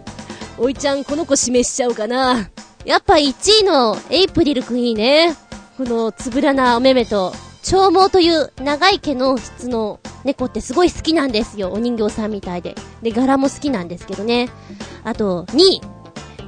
[0.59, 2.51] おいちゃん、この子示しちゃおうかな。
[2.85, 5.35] やっぱ1位のエイプリルくんいいね。
[5.79, 11.73] このつぶらなお目目と、長毛という長い毛の質の猫ってすごい好きなんですよ。
[11.73, 12.75] お人形さんみたいで。
[13.03, 14.49] で、柄も好きなんですけどね。
[15.05, 15.81] あと、2位。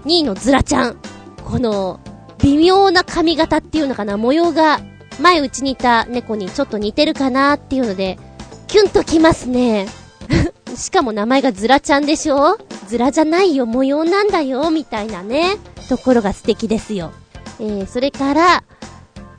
[0.05, 0.96] 2位のズラちゃん。
[1.44, 2.01] この、
[2.38, 4.81] 微妙な髪型っていうのかな、模様が、
[5.20, 8.18] 前うちにいた猫にちょっと似てるかなっていうので、
[8.66, 9.87] キュンときますね。
[10.75, 12.57] しかも名前がズラちゃんでしょ？
[12.88, 17.12] ズラじゃないよ、模様なんだよ、みたいなね、ところが素敵ですよ。
[17.61, 18.64] えー、それから、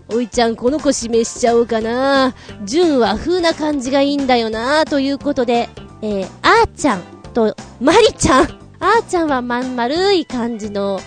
[0.09, 2.35] おいちゃんこの子示しちゃおうかな。
[2.65, 5.69] 純和風な感じがいいんだよな、ということで、
[6.01, 7.01] えー、あーちゃん
[7.33, 8.43] と、まりちゃん。
[8.79, 10.99] あーちゃんはまん丸い感じの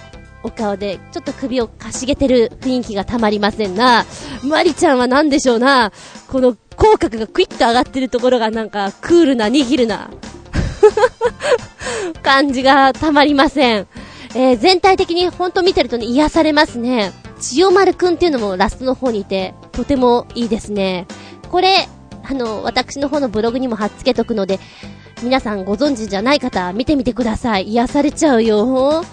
[0.42, 4.06] お顔で、ちょっと首をかしげてる雰囲気がたまりませんな。
[4.42, 5.92] まりちゃんは何でしょうな。
[6.28, 10.11] この口角がクイッと上がってるところがなんかクールな、握るな。
[12.22, 13.87] 感じがたまりません。
[14.35, 17.12] えー、全体的にほんと見てるとね、癒されますね。
[17.40, 21.07] 千代丸くんっていうのもラストの方にいて、とてもいいですね。
[21.51, 21.88] これ、
[22.22, 24.59] あの、私の方のブログにも貼っつけとくので、
[25.22, 27.68] 皆さんご存知じゃない方、見てみてください。
[27.68, 29.05] 癒されちゃうよ。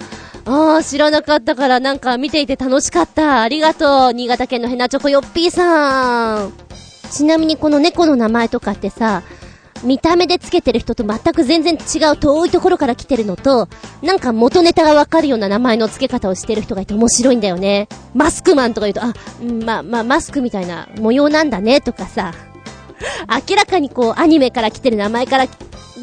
[0.45, 3.41] ああ、知らなかったからなんか見ていて楽しかった。
[3.41, 4.13] ありがとう。
[4.13, 6.53] 新潟県のヘナチョコヨッピーさん。
[7.09, 9.23] ちなみにこの猫の名前とかってさ、
[9.83, 13.67] 見た目でつけてる人と全く全然違う遠いところから来てるのと、
[14.01, 17.87] なんか元ネタがわかるような名前の付け方をしてる人がいて面白いんだよね。
[18.13, 22.33] マスクマンとか言うと、あ、んま、ま、マスクみたいな模様なんだね、とかさ。
[23.49, 25.47] 明らかにこう、アニメから来てる名前から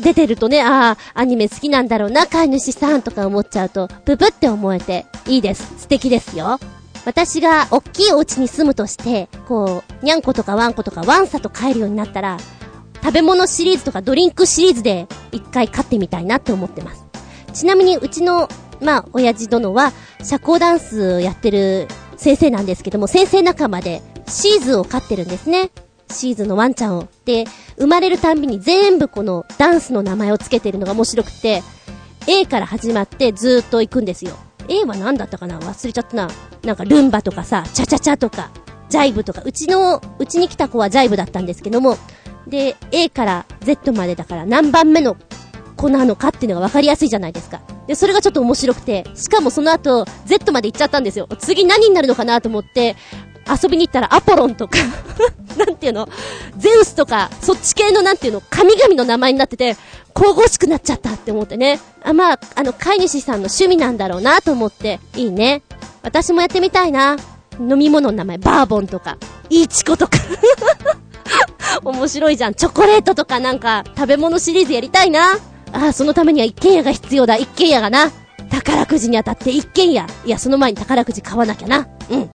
[0.02, 5.74] 出てるとね、ああ、アニメ好きなんだろうな、飼い主さんとか思っちゃうと、ブブって思えて、いいです。
[5.78, 6.58] 素敵ですよ。
[7.06, 12.36] 私が、おっきいお家に住むとして、こう、にゃんことかワンコとかワンサと飼えるようになったら、
[13.02, 17.04] 食べ物シリーズとかドリンクシリーズで一回飼ってみたいなって思ってます。
[17.52, 18.48] ちなみに、うちの、
[18.80, 25.70] まあ、親父殿は、社交ダンスやってる先生なんですけども、先生仲間で、シーズを飼ってるんですね。
[26.08, 27.08] シーズのワンちゃんを。
[27.24, 31.62] で、生まれるたんびに全部このダンスの名前を付けてるのが面白くて、
[32.26, 34.32] A から始まってずーっと行くんですよ。
[34.68, 35.58] A は何だったかな？
[35.58, 36.28] 忘れちゃったな。
[36.64, 38.50] なんかルンバとかさ、チャチャチャとか、
[38.88, 41.96] ジャイブとか、うちの、うちに来た子はジャイブだったんですけども、
[42.46, 45.16] で、A から Z までだから何番目の
[45.76, 47.60] 子なのかっていうのが分かりやすいじゃないですか。
[47.86, 51.28] で、それがちょっと面白くて、しかもその後、Z まで行っちゃったんですよ。
[51.38, 52.96] 次何になるのかなと思って、
[53.50, 54.78] 遊びに行ったらアポロンとか
[55.56, 56.08] なんていうの
[56.56, 59.76] ゼウスとか、そっち系のなんていうの神々の名前になってて、
[60.14, 61.80] 神々しくなっちゃったって思ってね。
[62.04, 65.62] あ、まあ、あの、飼い主さんの趣味なんだろうなと思って、いいね。
[66.02, 67.16] 私もやってみたいな。
[67.58, 69.18] 飲み物の名前、バーボンとか、
[69.50, 70.18] イーチコとか
[71.84, 72.54] 面白いじゃん。
[72.54, 75.32] チョコレートとかなんか、食べ物シリーズやりたいな。
[75.72, 77.36] ああ、そのためには一軒家が必要だ。
[77.36, 78.10] 一軒家がな。
[78.50, 80.06] 宝くじに当たって一軒家。
[80.24, 81.86] いや、その前に宝くじ買わなきゃな。
[82.10, 82.30] うん。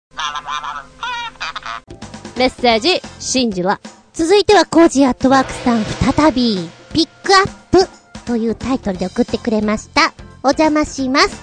[2.36, 3.80] メッセージ、信じは。
[4.14, 7.88] 続いてはコージアットワークさん再び、ピックアップ
[8.26, 10.14] というタイトルで送ってくれました。
[10.44, 11.42] お邪魔します。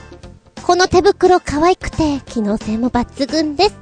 [0.62, 3.76] この手袋可愛くて、機能性も抜群です。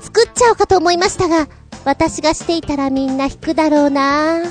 [0.00, 1.46] 作っちゃおうかと思いましたが、
[1.84, 4.42] 私がしていたらみんな引くだろうな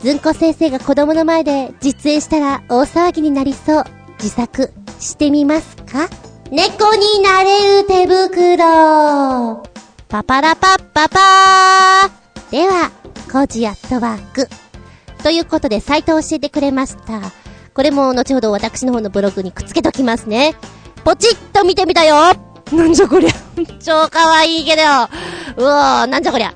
[0.00, 3.84] ずんこ先生が子供の前で実演したら大騒ぎになりそう。
[4.18, 6.08] 自作してみますか？
[6.50, 9.62] 猫になれる手袋
[10.08, 12.90] パパラパッパパーでは、
[13.32, 14.48] コジアットワーク。
[15.22, 17.22] ということで、サイトを教えてくれました。
[17.72, 20.54] これも後ほど私の方のブログにくっつけときますね。
[21.04, 22.16] ポチッと見てみたよ
[22.72, 23.30] なんじゃこりゃ。
[23.80, 24.82] 超かわいいけど。
[25.56, 26.52] うわー、なんじゃこりゃ。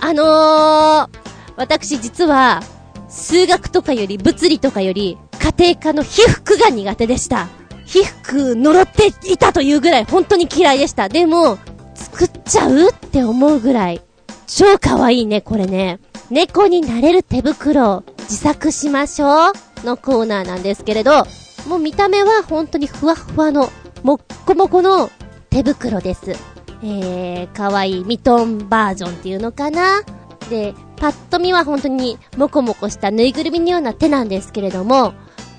[0.00, 1.08] あのー、
[1.56, 2.62] 私実は、
[3.08, 5.16] 数学とかより物理とかより、
[5.58, 7.48] 家庭科の被服が苦手でした。
[7.86, 11.08] 被服呪っていたというぐらい本当に嫌いでした。
[11.08, 11.58] でも、
[11.94, 14.02] 作っちゃうって思うぐらい、
[14.46, 16.00] 超可愛いね、これね。
[16.30, 19.52] 猫になれる手袋、自作しましょう
[19.84, 21.24] のコーナーなんですけれど、
[21.68, 23.70] もう見た目は本当にふわふわの、
[24.02, 25.10] もっこもこの
[25.50, 26.55] 手袋です。
[26.82, 30.02] えー、可愛いいミトンバージョンっていうのかな？
[30.50, 35.14] で、パッと見は本当にもこもこしたぬいぐるみのような手なんですけれども、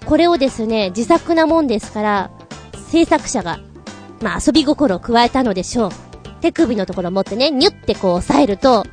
[0.05, 2.31] これをですね、自作なもんですから、
[2.89, 3.59] 制作者が、
[4.21, 5.91] まあ遊び心を加えたのでしょう。
[6.41, 8.85] 手首のところ持ってね、ニュってこう押さえると、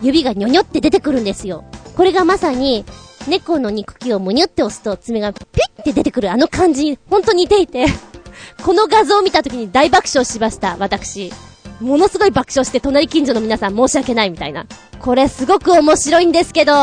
[0.00, 1.64] 指がニョニョって出てくるんですよ。
[1.96, 2.84] これがまさに、
[3.28, 7.86] 猫の肉球をむにゅって押すと爪がピッって出てくるあの感じに、ほんと似ていて
[8.64, 11.32] この画像を見た時に大爆笑しました、私。
[11.80, 14.66] ものすごい爆笑して隣近所の皆さん申し訳ないみたいな。
[15.00, 16.72] これすごく面白いんですけど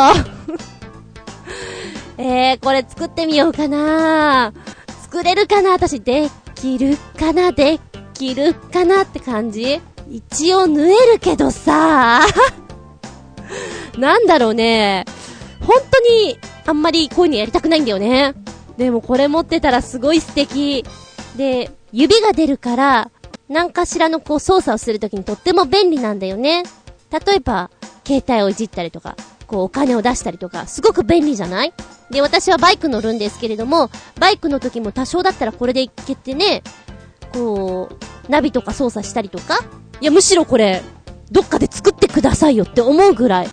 [2.18, 4.54] えー、これ作ってみようかな
[5.04, 5.72] 作れるかな？
[5.72, 7.52] 私、できるかな？
[7.52, 7.80] で
[8.14, 9.04] きるかな？
[9.04, 12.22] って感じ一応縫えるけどさ
[13.98, 15.06] なんだろうね。
[15.62, 18.34] 本当に、あんまりこういうのやりたくないんだよね。
[18.78, 20.86] でもこれ持ってたらすごい素敵。
[21.36, 23.12] で、指が出るから、
[23.48, 26.64] 何かしらのこう操作をするときにとっても便利なんだよね。
[27.12, 27.70] 例えば、
[28.06, 29.16] 携帯をいじったりとか、
[29.48, 31.74] こうお金を出したりとか、すごく便利じゃない？
[32.10, 36.64] で、私はバイク乗るんですけれども、バイクの時も多少だったらこれでいけてね、
[37.34, 39.60] こう、ナビとか操作したりとか、
[40.02, 40.82] いや、むしろこれ、
[41.32, 43.50] どっかで作ってくださいよって思うぐらい、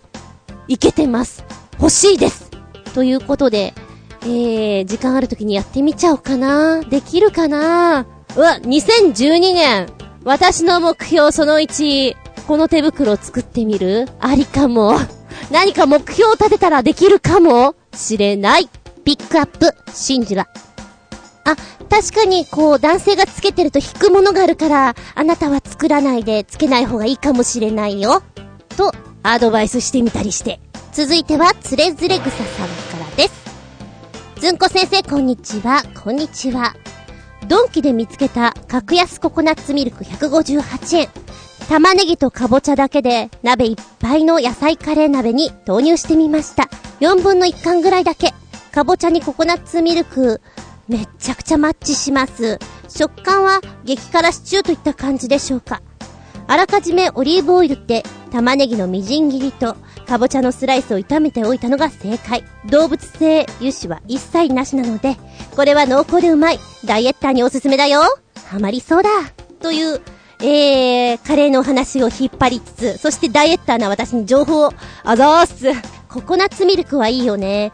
[0.67, 1.43] いけてます。
[1.79, 2.49] 欲しいです。
[2.93, 3.73] ということで、
[4.21, 6.81] えー、時間ある時にやってみちゃおうかな。
[6.81, 8.05] できるかな？
[8.35, 9.87] うわ、2012年、
[10.23, 12.15] 私の目標その1、
[12.47, 14.09] この手袋を作ってみる？
[14.19, 14.97] ありかも。
[15.51, 17.75] 何か目標を立てたらできるかも？
[17.93, 18.69] しれない。
[19.05, 20.47] ピックアップ、信じら。
[21.45, 21.55] あ、
[21.89, 28.23] 確かに、こう、男性がつけてると引くものがあるから、あなたは作らないで、つけない方がいいかもしれないよ。
[28.77, 30.59] と、アドバイスしてみたりして。
[30.91, 33.43] 続いては、つれづれ草さんからです。
[34.39, 35.83] ずんこ先生、こんにちは。
[36.03, 36.73] こんにちは。
[37.47, 41.09] ドンキで見つけた格安ココナッツミルク158円。
[41.69, 46.69] 玉ねぎとかぼちゃだけで鍋いっぱいの野菜カレー鍋に投入してみました。
[46.99, 48.33] 4分の1缶ぐらいだけ。
[48.71, 50.41] かぼちゃにココナッツミルク、
[50.87, 52.59] めっちゃくちゃマッチします。
[52.89, 55.81] 食感は激辛シチューといった感じでしょうか。
[56.47, 59.77] あらかじめオリーブオイルって玉ねぎのみじん切りと
[60.13, 62.43] かぼちゃのスライスを炒めておいたのが正解。
[62.69, 65.17] 動物性油脂は一切なしなので、
[65.55, 66.59] これは濃厚でうまい。
[66.85, 68.01] ダイエッターにおすすめだよ。
[68.45, 69.09] ハマりそうだ。
[69.59, 70.01] という、
[70.39, 74.69] えー、カレーのお話を引っ張りつつ、そしてダイエッターな私に情報を、
[75.03, 75.71] あざーす。
[76.07, 77.71] ココナッツミルクはいいよね。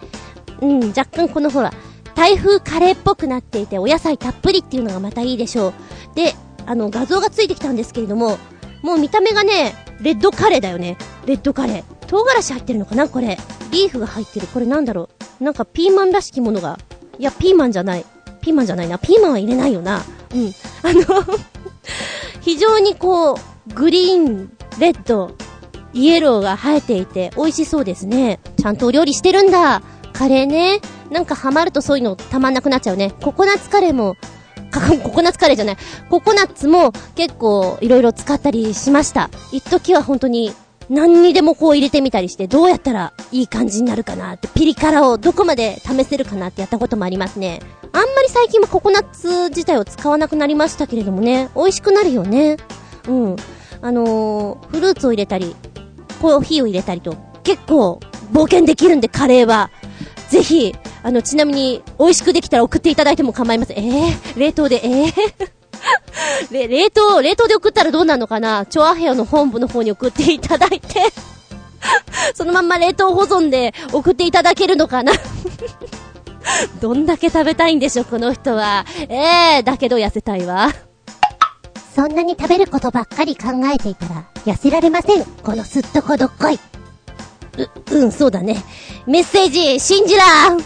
[0.62, 1.73] うん、若干このほら、
[2.15, 5.73] 台風カレーっぽくなっていて、お野菜たっぷりっていうのがまたいいでしょ
[6.13, 6.15] う。
[6.15, 8.38] で、あの、画像がついてきたんですけれども、
[8.82, 10.95] もう見た目がね、レッドカレーだよね。
[11.25, 11.98] レッドカレー。
[12.09, 13.07] 唐辛子入ってるのかな？
[13.07, 13.37] これ。
[13.71, 14.47] リーフが入ってる。
[14.47, 15.43] これなんだろう？
[15.43, 16.79] なんかピーマンらしきものが。
[17.19, 18.05] いや、ピーマンじゃない。
[18.41, 18.97] ピーマンじゃないな。
[18.97, 20.01] ピーマンは入れないよな。
[20.33, 20.53] うん。
[20.83, 21.23] あの
[22.41, 23.37] 非常にこう、
[23.73, 25.35] グリーン、レッド、
[25.93, 28.39] イエローが映えていて美味しそうですね。
[28.57, 29.81] ちゃんとお料理してるんだ。
[30.13, 30.79] カレーね。
[31.11, 33.13] なんかハマるとそういうのたまんなくなっちゃうね。
[33.21, 34.15] ココナッツカレーも、
[35.03, 35.77] ココナッツカレーじゃない。
[36.09, 39.29] ココナッツも結構いろいろ使ったりしました。
[39.51, 40.53] 一時は本当に
[40.89, 47.62] 何にでもこう入れてみたりして、どうやったらいい感じになるかなって、ピリ辛をどこまで試せるかなってやったこともありますね。
[47.91, 52.58] あんまり最近はココナッツ自体を使わなくなりましたけれどもね、美味しくなるよね。
[53.08, 53.36] うん。
[53.82, 55.56] あのー、フルーツを入れたり、
[56.21, 57.99] コーヒーを入れたりと、結構
[58.34, 59.69] 冒険できるんで、カレーは。
[60.30, 63.78] ぜひ、あの、ちなみに、美味しくできたら送っていただいても構いません。
[63.78, 65.58] えー、冷凍で、えー
[66.51, 68.65] で、冷凍、冷凍で送ったらどうなるのかな？
[68.65, 71.11] チョアヘオの本部の方に送っていただいて
[72.35, 75.13] そのまんま冷凍保存で送っていただけるのかな？
[76.81, 78.85] どんだけ食べたいんでしょ、この人は。
[79.09, 80.69] ええー、だけど痩せたいわ。
[81.95, 85.25] そんなに食べることばっかり考えていたら、痩せられません。
[85.25, 86.59] このすっとこどっこい。
[87.91, 88.63] う、うん、そうだね。
[89.05, 90.59] メッセージ、信じらん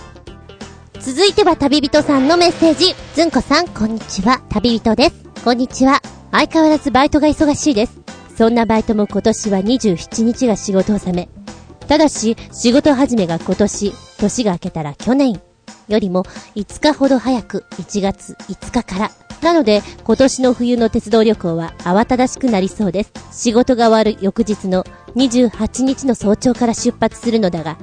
[1.05, 2.95] 続いては旅人さんのメッセージ。
[3.13, 4.41] ずんこさん、こんにちは。
[4.47, 5.15] 旅人です。
[5.43, 6.01] こんにちは。
[6.31, 7.99] 相変わらずバイトが忙しいです。
[8.37, 11.27] そんなバイトも今年は27日が仕事納め。
[11.89, 15.41] ただし、仕事始めが今年、年が明けたら去年
[15.89, 16.23] よりも
[16.55, 19.11] 5日ほど早く1月5日から。
[19.41, 23.11] なので、今年の冬の鉄道旅行は慌ただしくなりそうです。
[23.33, 24.85] 仕事が終わる翌日の
[25.17, 27.77] 28日の早朝から出発するのだが、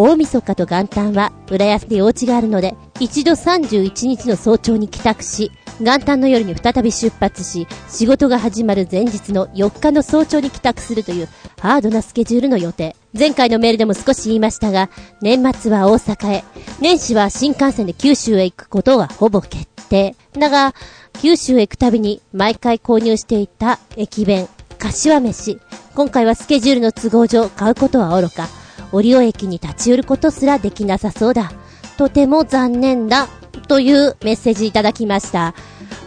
[0.00, 11.28] 大晦日と元旦は浦安で用地があるので、一度31日の早朝に帰宅し、元旦の夜に再び出発し、仕事が始まる前日の4日の早朝に帰宅するという
[11.60, 12.94] ハードなスケジュールの予定。
[13.18, 14.88] 前回のメールでも少し言いましたが、
[15.20, 16.44] 年末は大阪へ、
[16.80, 20.14] 年始は新幹線で九州へ行くことはほぼ決定。
[20.38, 20.76] だが、
[21.14, 24.46] 九州へ行くたびに毎回購入していた駅弁、
[24.78, 25.58] 柏飯。
[25.96, 28.46] 今回はスケジュールの都合上買うことは愚か、
[28.92, 31.52] 折尾駅に立ち寄ることすらできなさそうだ。
[31.96, 33.28] とても残念だ。
[33.68, 35.54] というメッセージいただきました。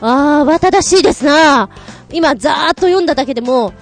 [0.02, 1.70] あー、慌ただしいですな
[2.12, 3.74] 今、ざーっと読んだだけでも、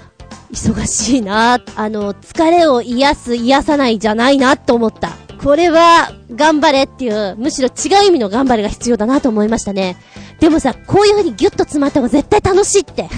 [0.52, 5.12] 忙しいなあの、疲れを癒す、癒さないじゃないなと思った。
[5.42, 9.96] これは、頑張れっていう、むしろ違う意味の頑張れが必要だなと思いましたね。
[10.40, 13.10] でもさ、こういう風にギュッと詰まった方が絶対楽しいって。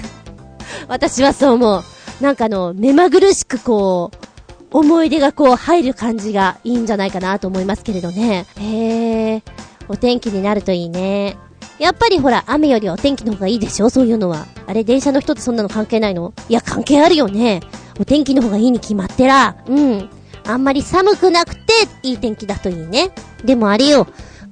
[0.88, 1.84] 私はそう思う。
[2.22, 4.31] なんかあの、目まぐるしくこう、
[4.72, 8.46] 思い出がこう入る感じがいいんじゃないかなと思いますけれどね。
[8.58, 9.42] へー、
[9.90, 11.38] お天気になるといいね。
[11.78, 13.90] やっぱりほら、雨よりはお天気の方がいいでしょ？
[13.90, 14.46] そういうのは。
[14.68, 16.34] あれ、電車の人ってそんなの関係ないの？
[16.48, 17.62] いや、関係あるよね。
[18.00, 19.58] お天気の方がいいに決まってら。
[19.68, 20.10] うん。
[20.46, 23.12] あんまり寒くなくて、いい天気だといいね。
[23.44, 24.08] でもあれよ、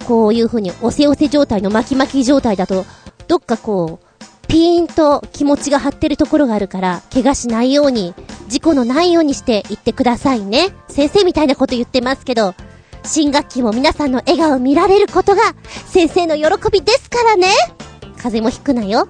[0.05, 2.85] こういう風におせおせ状態の巻き巻き状態だと、
[3.27, 8.15] どっかこう、ピーンと気持ちが張ってるところがあるから、怪我しないように、
[8.49, 10.69] 事故のないようにして言ってくださいね。
[10.87, 12.55] 先生みたいなこと言ってますけど、
[13.03, 15.41] 新学期も皆さんの笑顔を見られることが、
[15.85, 17.47] 先生の喜びですからね。
[18.17, 19.07] 風邪もひくなよ。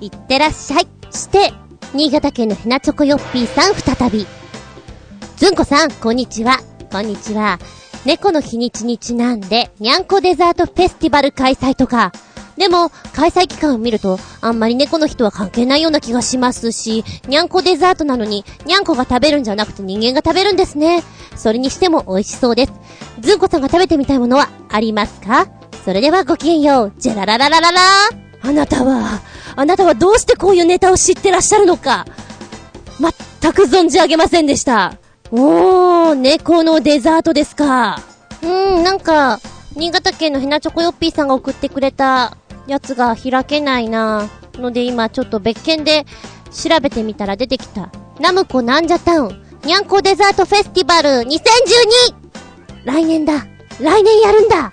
[0.00, 0.86] いってらっしゃい。
[1.10, 1.52] して、
[1.94, 4.26] 新潟県のヘナチョコヨッピーさん再び。
[5.36, 6.58] ずんこさん、こんにちは。
[6.92, 7.58] こんにちは。
[8.04, 12.12] 猫の日にちにちなんで、にゃんこデザートフェスティバル開催とか、
[12.56, 21.02] でも、開催期間を見ると、あんまり猫の人は関係ないような気がしますし、にゃんこデザートなのに、にゃんこが食べるんじゃなくて人間が食べるんですね。
[21.36, 22.72] それにしても美味しそうです。
[23.20, 25.48] ずんこさんが食べてみたいものはありますか？
[25.84, 26.92] それではごきげんよう。
[26.96, 27.80] じゃらららららら
[28.42, 29.20] あなたは、
[29.56, 32.06] あなたはどうしてこういうネタを知ってらっしゃるのか
[33.40, 34.94] 全く存じ上げませんでした。
[35.30, 38.00] おー、猫のデザートですか。
[38.42, 39.40] うーん、なんか、
[39.74, 42.36] 新潟県のヘナチョコヨッピーさんが送ってくれた
[42.66, 46.06] やつが開けないなので今ちょっと別件で
[46.52, 47.90] 調べてみたら出てきた。
[48.20, 51.28] ナムコなんじゃタウン、にゃんこデザートフェスティバル 2012!
[52.84, 53.46] 来年だ。
[53.80, 54.70] 来年やるんだ。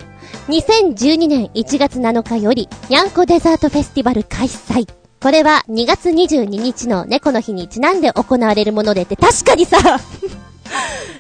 [0.48, 4.88] 2012年1月7日より、にゃんこデザートフェスティバル開催。
[5.22, 9.78] これは2月22日の猫の日にちなんで行われるものでって、確かにさ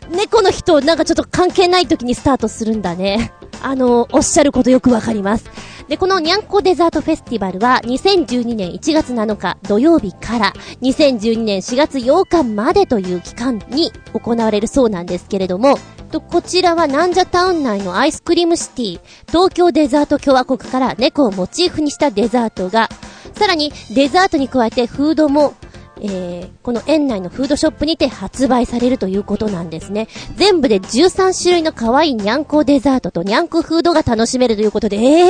[0.09, 3.33] 猫の日となんかちょっと関係ない時にスタートするんだね。
[3.63, 5.45] あの、おっしゃることよくわかります。
[5.87, 15.77] で、このにゃんこデザートフェスティバルは2012年1月7日土曜日から2012年4月8日までという期間に行われるそうなんですけれども、
[16.11, 22.89] と、こちらはなんじゃタウン内のアイスクリームシティ、東京デザート共和国から猫をモチーフにしたデザートが
[23.35, 25.55] さらに、デザートに加えてフードも、
[26.03, 30.07] えー、この園内のフードショップにて発売されるということなんですね。
[30.35, 35.29] 全部で13種類の可愛いにゃんこデザートとにゃんこフードが楽しめるということで、え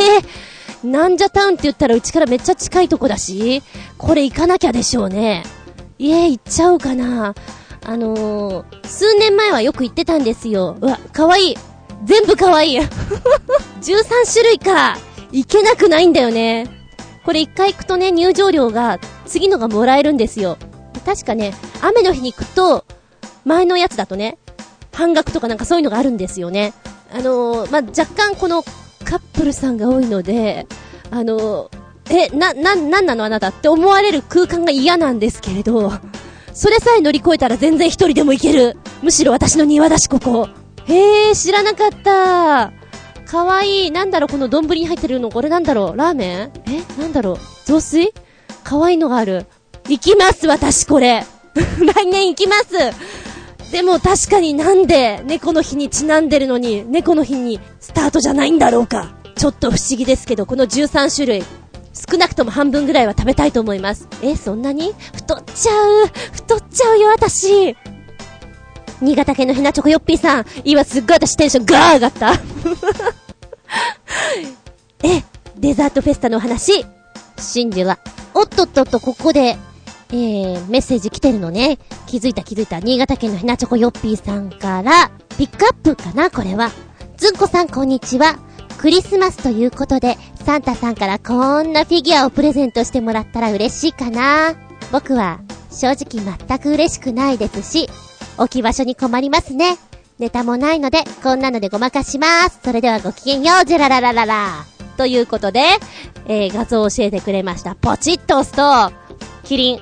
[0.84, 3.62] ー、なんじゃタウンって言ったらうちからめっちゃ近いとこだし、
[3.98, 5.44] これ行かなきゃでしょうね。
[6.00, 7.36] いえ、行っちゃうかな。
[7.84, 10.78] あのー、数年前はよく行ってたんですよ。
[10.80, 11.58] うわ、かわいい。
[12.06, 12.80] 全部かわいい。
[13.82, 14.98] 13種類か。
[15.32, 16.68] 行けなくないんだよね。
[17.26, 19.00] これ一回行くとね、入場料が、
[19.32, 20.58] 次のがもらえるんですよ。
[21.06, 22.84] 確かね、雨の日に行くと、
[23.46, 24.38] 前のやつだとね、
[24.92, 26.74] 半額とかなんかそういうのがあるんですよね。
[27.14, 28.62] あのー、まあ、若干この
[29.04, 30.68] カップルさんが多いので、
[31.10, 35.92] あのー、え、な、な、なんなのあなたって思われる空間が嫌なんですけれど、
[36.54, 38.78] それさえ乗り越えたら全然一人でも行ける。
[39.02, 40.50] むしろ私の庭だし、ここ。
[40.86, 42.74] へえ、知らなかった。
[43.26, 43.92] かわいい。
[43.92, 46.52] なんだろう、この丼に入ってるの、これなんだろう、ラーメン？
[46.68, 47.02] え？
[47.02, 48.14] なんだろう、雑炊？
[48.64, 49.46] かわいのがある。
[49.88, 51.26] 行きます、私これ。
[51.54, 52.68] 来年行きます。
[53.72, 59.14] でも確かになんで猫の日にちなんでるのに猫の日にスタートじゃないんだろうか。
[59.36, 61.44] ちょっと不思議ですけど、この13種類。
[61.94, 64.08] 少なくとも半分ぐらいは食べたいと思います。
[64.22, 64.94] え、そんなに？
[65.14, 67.76] 太っちゃう太っちゃうよ、私
[69.02, 72.34] 新潟県のひなチョコヨッピーさん、今すっごい私テンションガー上がった。
[75.04, 75.24] え、
[75.58, 76.86] デザートフェスタのお話、
[77.38, 77.98] 真珠は、
[78.34, 79.58] おっとっとっと、ここで、
[80.10, 81.78] えー、メッセージ来てるのね。
[82.08, 82.80] 気づいた気づいた。
[82.80, 86.72] 新潟県のひなチョコヨッピーさんから、ピックアップかなこれは。
[87.18, 88.40] ずんこさんこんにちは。
[88.78, 94.56] クリスマスということで、サンタさんからこんなフィギュアをプレゼントしてもらったら嬉しいかな。
[94.92, 97.90] 僕は、正直全く嬉しくないですし、
[98.38, 99.78] 置き場所に困りますね。
[100.20, 102.60] ネタもないので、こんなのでごまかします。
[102.64, 104.66] それではごきげんよう、ジェラララララ。
[104.98, 105.62] ということで、
[106.28, 107.76] えー、画像を教えてくれました。
[107.76, 108.96] ポチッと押すと、
[109.44, 109.80] キリン。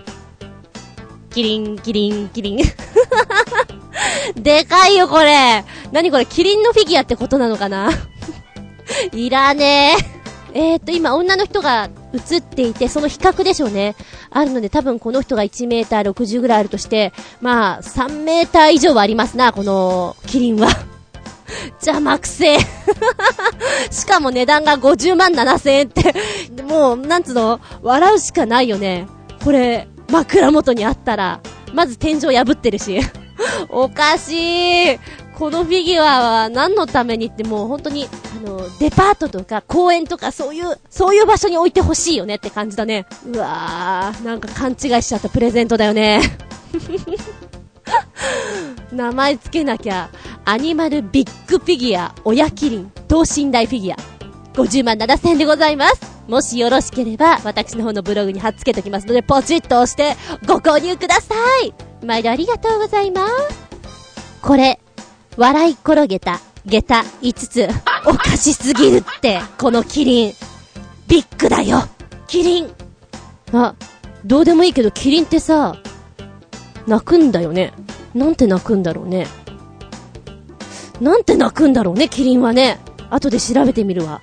[1.29, 2.59] キリン、キリン、キリン。
[4.35, 5.63] でかいよ、これ。
[5.91, 7.89] 何これ、キリンのフィギュアってことなのかな？
[9.13, 10.19] いらねえ。
[10.53, 13.95] えー、っと、今、女の人が映っていて、その比較でしょうね。
[14.31, 20.67] あるので多分この人が1メーター60ぐらいあるとして、まあ、3メーター以上はありますな、この、キリンは。
[21.81, 22.59] 邪魔くせえ。
[23.91, 26.13] しかも値段が50万7千円って、
[26.63, 29.07] もう、なんつうの、笑うしかないよね。
[29.43, 31.39] これ、枕元にあったら、
[31.73, 32.99] まず天井破ってるし。
[33.69, 34.99] おかしい。
[35.37, 38.09] このフィギュアは何のためにってもう本当に、
[38.43, 43.05] あの、デパートとか公園とかそういう、そういう場所に置いてほしいよねって感じだね。
[43.25, 46.19] うわー、なんか勘違いしちゃったプレゼントだよね。
[48.91, 50.09] 名前つけなきゃ、
[50.45, 53.97] アニマルビッグフィギュア、親キリン、等身大フィギュア。
[54.53, 56.01] 50万7千円でございます。
[56.27, 60.15] もしよろしければ、私の方のブログに貼っ付けときますので、ポチッと押して
[60.45, 61.73] ご購入ください。
[62.05, 63.33] 毎度ありがとうございます。
[64.41, 64.79] これ、
[65.37, 67.67] 笑い転げた、下駄5つ。
[68.05, 70.33] おかしすぎるって、このキリン。
[71.07, 71.81] ビッグだよ
[72.27, 72.69] キリン
[73.51, 73.73] あ、
[74.23, 75.75] どうでもいいけどキリンってさ、
[76.89, 77.71] 泣くんだよね。
[78.15, 79.27] なんて泣くんだろうね。
[80.99, 82.79] なんて泣くんだろうね、キリンはね。
[83.11, 84.21] 後で調べてみるわ。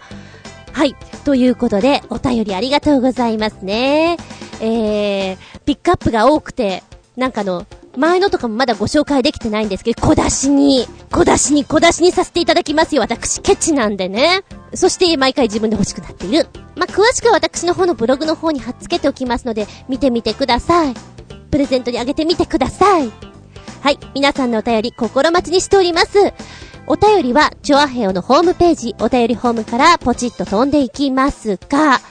[0.72, 0.94] はい。
[1.24, 4.16] ということで、お便りありがとうございますね。
[4.60, 6.82] えー、ピックアップが多くて、
[7.16, 13.00] なんかの、前のとかもまだご紹介できてないんですけど、小出しに、小出しに小出しにさせていただきますよ。
[13.00, 14.42] 私、ケチなんでね。
[14.74, 16.48] そして毎回自分で欲しくなっている。
[16.74, 21.15] まあ、詳しくは私の方のブログの方に貼っ付けておきますので、見てみてください。
[21.56, 23.10] プレゼントにあげてみてください。
[23.80, 26.34] はい、皆さんのお便り心待ちにしております。
[26.86, 32.02] お便りは、チョアヘオのホームページ、お便りホームからポチッと飛んでいきますが、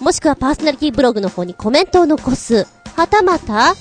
[0.00, 2.66] もしくはパーソナリティブログの方にコメントを残す。
[2.94, 3.74] はたまた、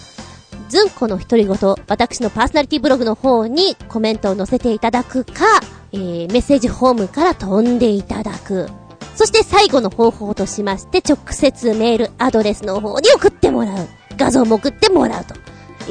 [0.69, 1.57] ずんこの独り言、
[1.89, 5.43] 私のパーソナリティブログの方にコメントを載せていただくか、
[5.91, 8.69] えー、メッセージホームから飛んでいただく。
[9.15, 13.87] そして最後の方法としまして、直接メールアドレスの方に送ってもらう。
[14.17, 15.35] 画像も送ってもらうと。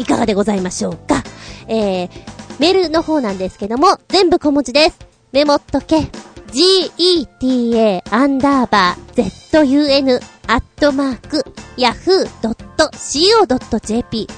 [0.00, 1.22] いかがでございましょうか。
[1.68, 2.10] えー、
[2.58, 4.98] メールの方なんですけども、全部小文字です。
[5.32, 6.08] メモっとけ。
[6.52, 11.42] geta アンダーバー zun アットマーク
[11.78, 14.28] yahoo.co.jp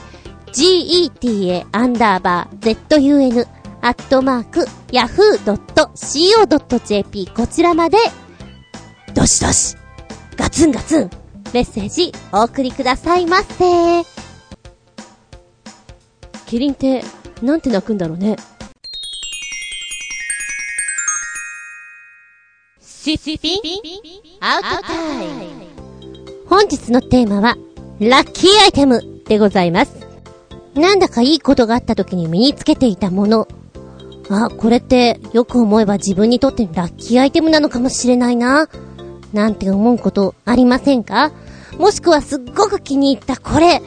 [0.52, 3.44] geta アンダーバー zun
[3.80, 4.60] アットマーク
[4.92, 7.98] yahoo.co.jp こちらまで、
[9.12, 9.76] どしどし、
[10.36, 11.10] ガツンガツン、
[11.54, 14.02] メッセージお送りくださいませ。
[16.46, 17.04] キリンって、
[17.42, 18.34] なんて泣くんだろうね。
[22.80, 23.60] シッピン
[24.40, 25.66] アウトタイム
[26.48, 27.56] 本日のテーマは、
[28.00, 29.94] ラッキーアイテムでございます。
[30.74, 33.46] なんだかいいことがあった時に身につけていたもの。
[34.28, 38.68] あ、これってよく思えば自分にとってラッキーアイテムなのかもしれないな。
[39.32, 41.30] なんて思うことありませんか？
[41.78, 43.82] もしくはすっごく気に入ったこれ。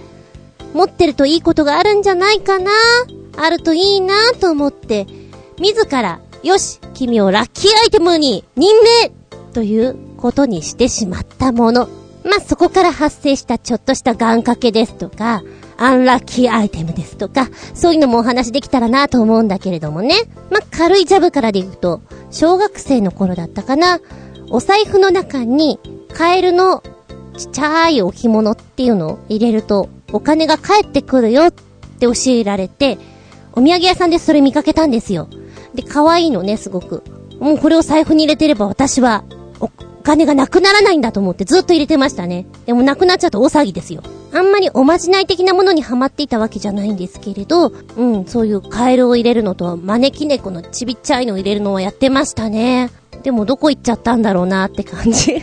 [0.73, 2.71] 持ってるといいことがあるんじゃないかな
[3.37, 5.07] あるといいなと思って、
[5.59, 9.11] 自らよし君をラッキーアイテムに任命
[9.53, 11.87] ということにしてしまったもの。
[12.23, 15.43] まあ、そこから発生したちょっとした願掛けですとか、
[15.77, 20.15] アンラッキーアイテムですとか、そういうのもお話できたらなと思うんだけれどもね。
[20.49, 23.99] まあ、軽いジャブからでいくと、小学生の頃だったかな。
[24.49, 25.79] お財布の中に、
[26.13, 26.83] カエルの
[27.37, 31.61] ちっちゃい置物っていうのを入れると、お金が返ってくるよって
[32.01, 32.97] 教えられて、
[33.53, 35.29] お土産屋さんでそれ見かけたんですよ。
[35.73, 37.03] で、可愛いのね、すごく。
[37.39, 39.23] もうこれを財布に入れてれば私は、
[39.59, 39.69] お
[40.03, 42.47] 金がなくならないんだと思ってずっと入れてましたね。
[42.65, 44.01] でもなくなっちゃうと大騒ぎですよ。
[44.33, 52.89] あんまりおまじない的なものにハマっていたわけじゃないんですけれど、うん、そういうカエルを入れるのと、招き猫のちびっちゃいのを入れるのはやってましたね。
[53.23, 55.41] でもどこ行っちゃったんだろうなって感じ。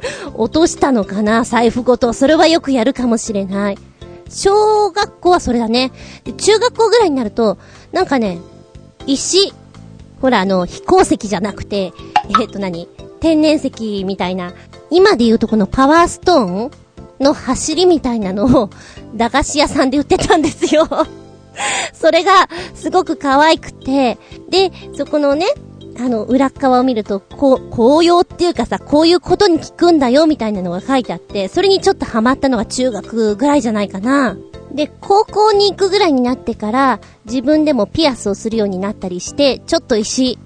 [0.34, 2.12] 落としたのかな財布ごと。
[2.12, 3.78] それはよくやるかもしれない。
[4.28, 5.92] 小学校はそれだね。
[6.24, 7.58] で、中学校ぐらいになると、
[7.92, 8.38] なんかね、
[9.06, 9.52] 石、
[10.20, 11.92] ほらあの、飛行石じゃなくて、
[12.28, 12.88] えー、っと何
[13.20, 14.52] 天然石みたいな、
[14.90, 16.70] 今で言うとこのパワーストーン
[17.20, 18.70] の走りみたいなのを、
[19.14, 20.86] 駄菓子屋さんで売ってたんですよ
[21.92, 24.18] それが、すごく可愛くて、
[24.48, 25.46] で、そこのね、
[26.00, 34.36] あの、裏側を見ると、こう、紅葉っていうかさ、こういうことに効くんだよ、みたいなのが書いてあって、それにちょっとハマったのが中学ぐらいじゃないかな。
[34.72, 40.38] で、高校に行くぐらいになってから、自分でもピアスをするようになったりして、ちょっと石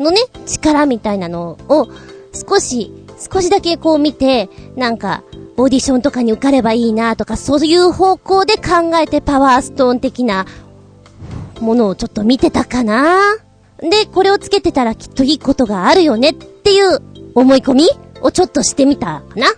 [0.00, 1.88] のね、力みたいなのを、
[2.32, 2.92] 少し、
[3.32, 5.22] 少しだけこう見て、なんか、
[5.56, 10.46] オーディションとかに受かればいいなとか、そういう方向で考えてパワーストーン的な
[11.60, 13.45] ものをちょっと見てたかな
[13.80, 17.00] で、これをつけてたらきっといいことがあるよねっていう
[17.34, 17.88] 思い込み
[18.22, 19.48] をちょっとしてみたかな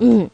[0.00, 0.32] うん。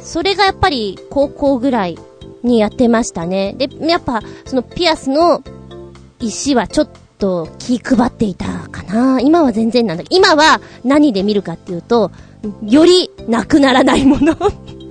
[0.00, 1.98] それがやっぱり高校ぐらい
[2.42, 3.54] にやってましたね。
[3.56, 5.42] で、やっぱ、そのピアスの
[6.20, 9.20] 石はちょっと気配っていたかな。
[9.20, 12.10] 今は全然なんだけど、今は何で見るかっていうと、
[12.62, 14.36] よりなくならないもの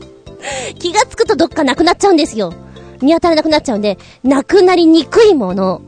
[0.80, 2.54] 気がつくとどっかなくなっちゃうんですよ。
[3.02, 5.82] 見当たらなくなっちゃうんで、なくなりにくいもの、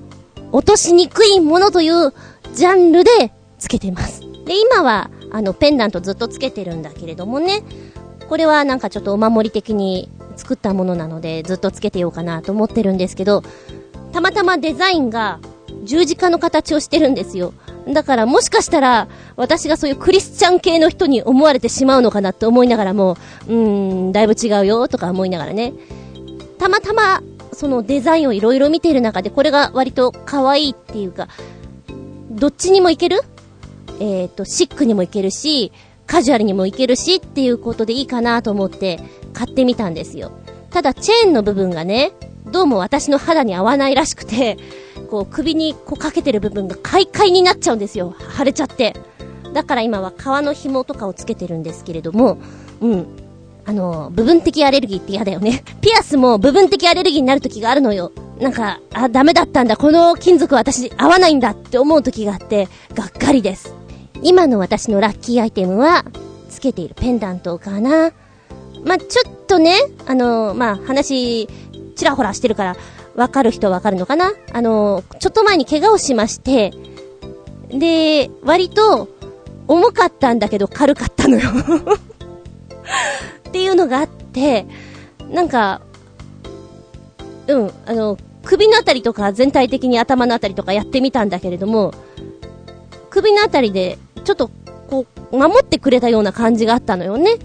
[0.55, 2.13] 落としにくいものという
[2.53, 4.21] ジャンルでつけてます。
[4.45, 7.61] で、今は、あの、ペンダントずっとつけてるんだけれどもね、
[8.29, 13.43] これはなんかちょっとお守り的に作ったものなので、ずっとつけてようかなと思ってるんですけど、
[14.13, 15.41] たまたまデザインが
[15.83, 17.53] 十字架の形をしてるんですよ。
[17.89, 23.17] だからもしかしたら、私がそういうクリスチャン系の人に思われてしまうのかなって思いながらも、
[23.49, 25.73] うーん、だいぶ違うよとか思いながらね。
[26.57, 27.21] たまたま、
[27.55, 31.29] そのデザインをいろいろ見ている中で、これが割と可愛いっていうか、
[32.29, 33.21] どっちにもいける？
[33.99, 35.71] えっ、ー、と、シックにもいけるし、
[36.05, 38.99] カジュアルにもいけるしっていうことでいいかなと思って
[39.33, 40.31] 買ってみたんですよ。
[40.69, 42.11] ただチェーンの部分がね、
[42.45, 44.57] どうも私の肌に合わないらしくて、
[45.09, 48.15] こう首にこうかけてる部分が快快になっちゃうんですよ。
[48.37, 48.93] 腫れちゃって。
[49.53, 52.37] だから今は革の紐とかをつけてるんですけれども、
[52.81, 53.07] うん。
[53.65, 55.63] あの、部分的アレルギーって嫌だよね。
[55.81, 58.11] ピアスも部分的アレルギーになる時があるのよ。
[58.39, 59.77] なんか、あ、ダメだったんだ。
[59.77, 63.73] この金属私合わないんだって思う時があって、がっかりです。
[64.21, 66.05] 今の私のラッキーアイテムは、
[66.49, 68.11] つけているペンダントかな。
[68.83, 71.47] まあ、ちょっとね、あのまあ、話、
[71.95, 72.77] ちらほらしてるから、
[73.15, 76.71] わかる人はわかるのかなあのちょっと前に怪我をしまして、
[77.69, 79.07] で、割と、
[79.67, 81.49] 重かったんだけど軽かったのよ
[83.55, 84.65] っていうのがあって、
[85.31, 85.79] なんか、
[87.47, 91.93] うん、あの、首のあたりとか全体的に頭のあたりとかやってみたんだけれども、
[93.09, 94.51] 首のあたりでちょっと、
[94.89, 97.37] こう、守ってくれたような感じがあったのよね。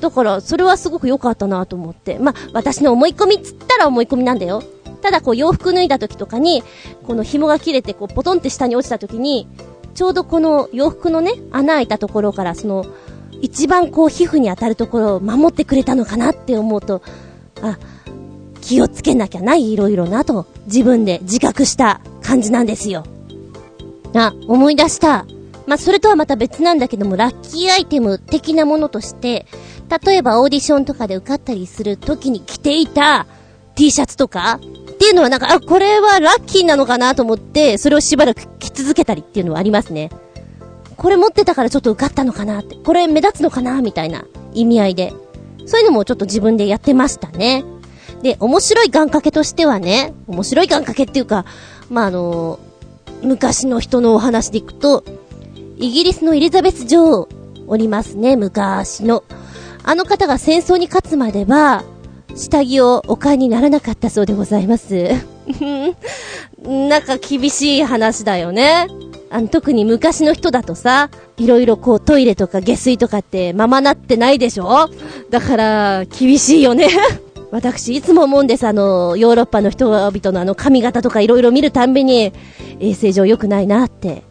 [0.00, 2.18] だから、それはすごく良かったなと思って。
[2.18, 4.60] まあ、私の思い込みっつったら思い込みなんだよ。
[5.02, 6.64] ただこう洋服脱いだ時とかに、
[7.06, 9.46] この紐が切れてこうポトンって下に落ちた時に、
[9.94, 12.86] ちょうどこの洋服のね、穴開いたところからその、
[13.40, 17.02] 一番こう皮膚に当たるところを守ってくれたのかなって思うと、
[17.62, 17.78] あ、
[18.60, 23.04] 気をつけなきゃない、いろいろなと、自分で自覚した感じなんですよ。
[24.14, 25.24] あ、思い出した。
[25.66, 29.46] まあ、それとはまた別なんだけども、ラッキーアイテム的なものとして、
[30.04, 33.26] 例えばオーディションとかで受かったりする時に着ていた
[33.74, 34.60] T シャツとか？
[34.60, 40.10] っていうのはなんか、あ、これはラッキーなのかなと思って、それをしばらく着続けたりっていうのはありますね。
[41.00, 45.14] これ持ってたからちょっと受かったのかなって、これ目立つのかなみたいな意味合いで。
[45.64, 47.64] そういうのもちょっと自分でやってましたね。
[48.22, 51.46] で、面白い願掛けとしてはね、面白い願掛けっていうか、
[51.88, 55.02] まあ、あのー、昔の人のお話でいくと、
[55.78, 57.28] イギリスのエリザベス女王
[57.66, 59.24] おりますね、昔の。
[59.82, 61.82] あの方が戦争に勝つまでは、
[62.36, 65.08] 下着をお買いにならなかったそうでございます。
[66.62, 68.86] なんか厳しい話だよね。
[69.30, 74.88] あの、特に昔の人だとさ、いろいろこうトイレとか下水とかってままなってないでしょ？
[75.30, 76.88] だから、厳しいよね
[77.52, 78.66] 私、いつも思うんです。
[78.66, 82.32] あの、ヨーロッパの人々のあの髪型とかいろいろ見るたんびに、
[82.80, 84.22] 衛生上良くないなって、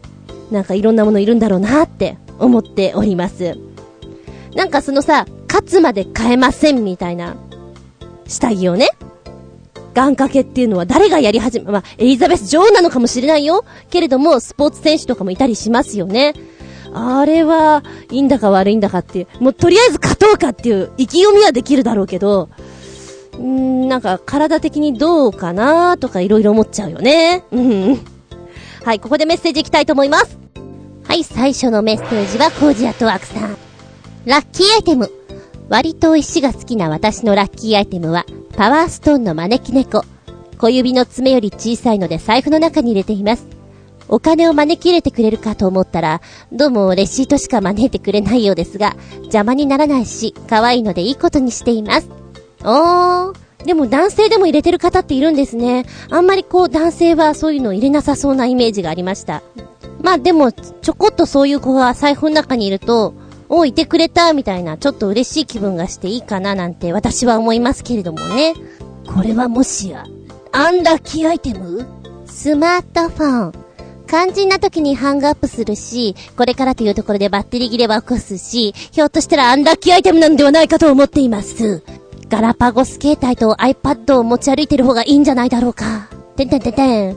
[0.50, 3.56] なんかいろんなものいるんだろうなって思っております。
[4.54, 7.36] なんかそのさ、勝つまで変えませんみたいな、
[8.26, 8.88] 下着をね、
[9.94, 13.64] 願掛けっていうのは誰がやり始め、まあ、エリザベス女王なのかもしれないよ。
[13.90, 16.34] けれども、スポーツ選手とかもいたりしますよね。
[16.92, 22.48] あれは、いいんだか悪いんだかっていう、もうとりあえず勝とうかっていう意気込みはできるだろうけど、
[23.38, 27.44] んーなんか体的にどうかなとかいろいろ思っちゃうよね。
[27.52, 27.98] うん。
[28.84, 30.38] はい、ここでメッセージいきたいと思います。
[31.04, 33.56] はい、最初のメッセージはコージアットワークさん。
[34.26, 35.19] ラッキーアイテム。
[35.70, 40.04] 割と石が好きな私のラッキーアイテムは、パワーストーンの招き猫。
[40.58, 43.46] 小指の爪より小さいので財布の中に入れています。
[44.08, 52.08] お金を招き入れてくれるかと思ったら、どうもレシートしか招いてくれないようですが、邪魔にならないし、可愛いのでいいことにしています。
[52.64, 53.34] おー。
[53.64, 55.86] でも男性でも入れてる方っているんですね。
[56.10, 59.40] あんまりこう男性はそういうの入れなさそうなイメージがありました。
[60.02, 63.14] まあでも、ちょこっとそういう子が財布の中にいると、
[63.50, 68.54] お、いてくれた、みたいな、ちょっと嬉しい気分がしていいかななんて私は思いますけれどもね。
[69.12, 70.06] これはもしや、
[70.52, 71.84] アンラッキーアイテム？
[72.26, 73.52] スマートフォン。
[74.06, 81.82] 肝心な時にハングアップするし、これからというところでバッテリー切れは起こすし、ひょっとしたらアンラッキーアイテムなんではないかと思っています。
[82.28, 86.08] ガラパゴス携帯と iPad を持ち歩いてる方がいいんじゃないだろうか。
[86.36, 87.16] てんてんてんてん。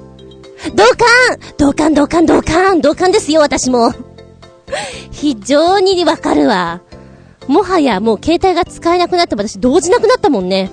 [0.76, 3.92] 同感同感同感同感同感ですよ、私も。
[5.12, 6.82] 非常にわかるわ。
[7.48, 10.72] もはやもう携帯が使えなくなっても私動じなくなったもんね。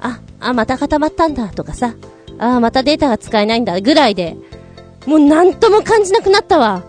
[0.00, 1.94] あ、あ、また固まったんだとかさ。
[2.38, 4.36] あ、またデータが使えないんだぐらいで。
[5.06, 6.82] もうなんとも感じなくなったわ。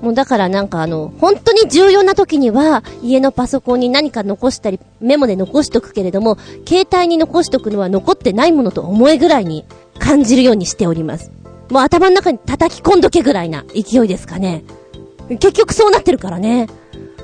[0.00, 9.64] もうだからなんかあの、本当に重要な時には、家のパソコンに何か残したり、メモで残しとくけれども、携帯に残しとくのは残ってないものと思えぐらいに
[10.00, 11.30] 感じるようにしております。
[11.70, 14.64] もう頭の中に叩き込んどけぐらいな勢いですかね。
[15.38, 16.68] 結局そうなってるからね。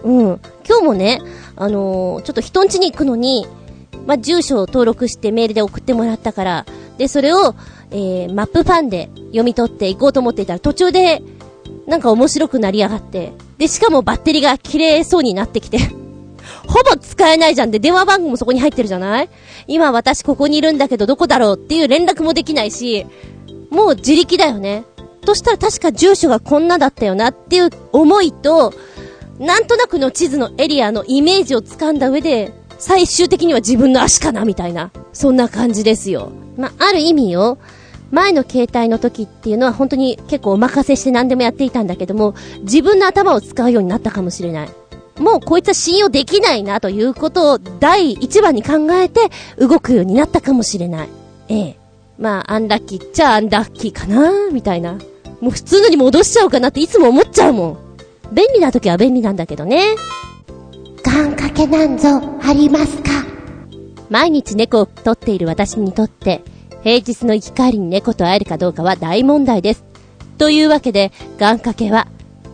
[0.05, 0.41] うん。
[0.69, 1.21] 今日もね、
[1.57, 3.47] あのー、ちょっと人ん家に行くのに、
[4.07, 6.67] まあ、住所を登録してメールで送ってもらったから、
[6.99, 7.55] で、それを、
[7.91, 11.23] えー、マップファンで読み取って行こうと思っていたら途中で、
[11.87, 15.79] なんか面白くなりやがって、で、しかもバッテリーが切れそうになってきて
[16.67, 19.29] ほぼ使えないじゃんで、電話番号もそこに入ってるじゃない？
[19.67, 23.07] 今私ここにいるんだけどどこだろうっていう連絡もできないし、
[23.71, 24.85] もう自力だよね。
[25.29, 28.73] としたら確か住所がこんなだったよなっていう思いと、
[29.39, 34.91] なんとなくの地図のエリアのイメージを掴んだ上で、最終的には自分の足かなみたいな。
[35.13, 36.33] そんな感じですよ。
[36.57, 37.59] まあ、ある意味よ。
[38.11, 44.71] 前の携帯の時っていうのは本当に結構お任せして何でもやっていたんだけども、自分の頭を使うようになったかもしれない。
[45.19, 51.09] もうこいつは信用できないなということを第一番に考えて動くようになったかもしれない。
[51.49, 51.77] ええ。
[52.19, 54.99] まあ、アンラッキーっちゃアンラッキーかなみたいな。
[55.41, 57.79] もう普通のに戻しちゃおうかなっていつも思っちゃうもん。
[58.33, 59.95] 便利な時は便利なんだけどね。
[61.05, 62.09] 願掛けなんぞ
[62.43, 63.11] ありますか？
[64.11, 66.43] 毎日猫を撮っている私にとって、
[66.83, 69.85] 平日の行き帰りに猫と会えるかどうかは大問題です。
[70.39, 72.09] というわけで、願掛けは、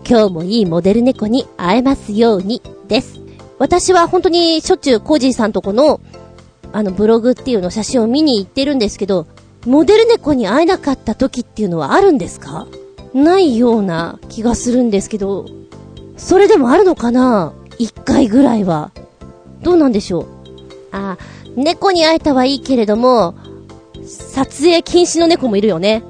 [0.08, 3.20] 今日もいいモデル猫に会えますように、です。
[3.58, 6.00] 私は本当にしょっちゅうコージーさんとこの、
[6.72, 9.26] あのブログっていうの写真を見に行ってるんですけど、
[9.66, 12.66] モデル猫に会えなかった時っていうのはあるんですか？
[13.14, 15.46] ないような気がするんですけど、
[16.16, 17.52] それでもあるのかな？
[17.78, 18.90] 一回ぐらいは。
[19.62, 20.26] どうなんでしょう？
[20.92, 21.16] あ、
[21.56, 23.34] 猫に会えたはいいけれども、
[24.06, 26.02] 撮影禁止の猫もいるよね。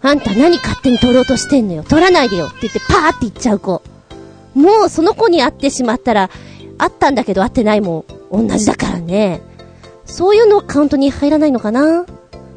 [0.00, 1.84] あんた何勝手に撮ろうとしてんのよ？
[1.84, 3.82] 撮らないでよって言ってパーって言っちゃう子。
[4.54, 6.30] もうその子に会ってしまったら、
[6.78, 9.40] 会ったんだけど会ってないもん同じだからね。
[10.04, 12.04] そういうのカウントに入らないのかな？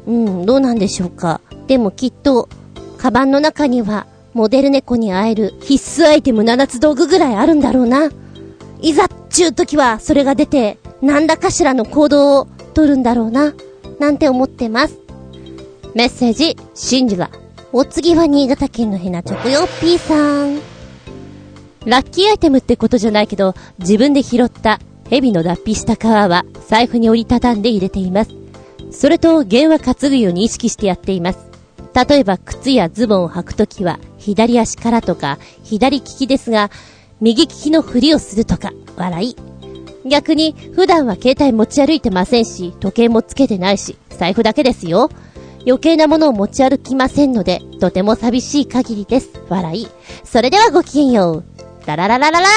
[0.06, 1.40] うん、どうなんでしょうか。
[1.66, 2.48] でもきっと、
[2.98, 8.10] カバンの中には、モデル猫に会える必須アイテム7つ道具ぐらいあるんだろうな。
[8.80, 13.54] いざっちゅう時は、それが出て、何らかしらの行動を取るんだろうな。
[13.98, 14.98] なんて思ってます。
[15.94, 17.30] メッセージ、シンジラ。
[17.72, 20.60] お次は新潟県のヘナチョコヨッピーさん。
[21.86, 28.45] ラッキーアイテムってことじゃないけど、自分で拾った蛇の脱皮した皮は財布に折りたたんで入れています。
[28.90, 31.38] それと弦は担ぐように意識してやっています。
[32.08, 36.70] 例えば靴やズボンを履くときは左足からとか左利きですが、
[37.20, 39.36] 右利きのふりをするとか、笑い。
[40.08, 45.10] 逆に普段は携帯持ち歩いてませんし、時計もつけてないし、財布だけですよ。
[45.66, 49.30] 余計なものを持ち歩きませんので、とても寂しい限りです。
[49.48, 49.88] 笑い。
[50.24, 51.44] それではごきげんよう。
[51.86, 52.50] ララララララー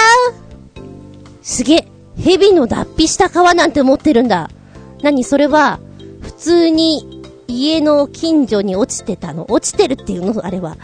[1.42, 1.88] すげえ。
[2.22, 4.50] 蛇の脱皮した皮なんて持ってるんだ。
[5.02, 5.80] 何それは、
[6.30, 10.78] 普通に家の近所に落ちてたの落ちてるっていうのあれは。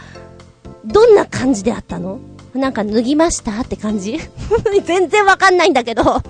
[0.84, 2.18] どんな感じであったの？
[2.54, 4.18] なんか脱ぎましたって感じ？
[4.84, 6.22] 全然わかんないんだけど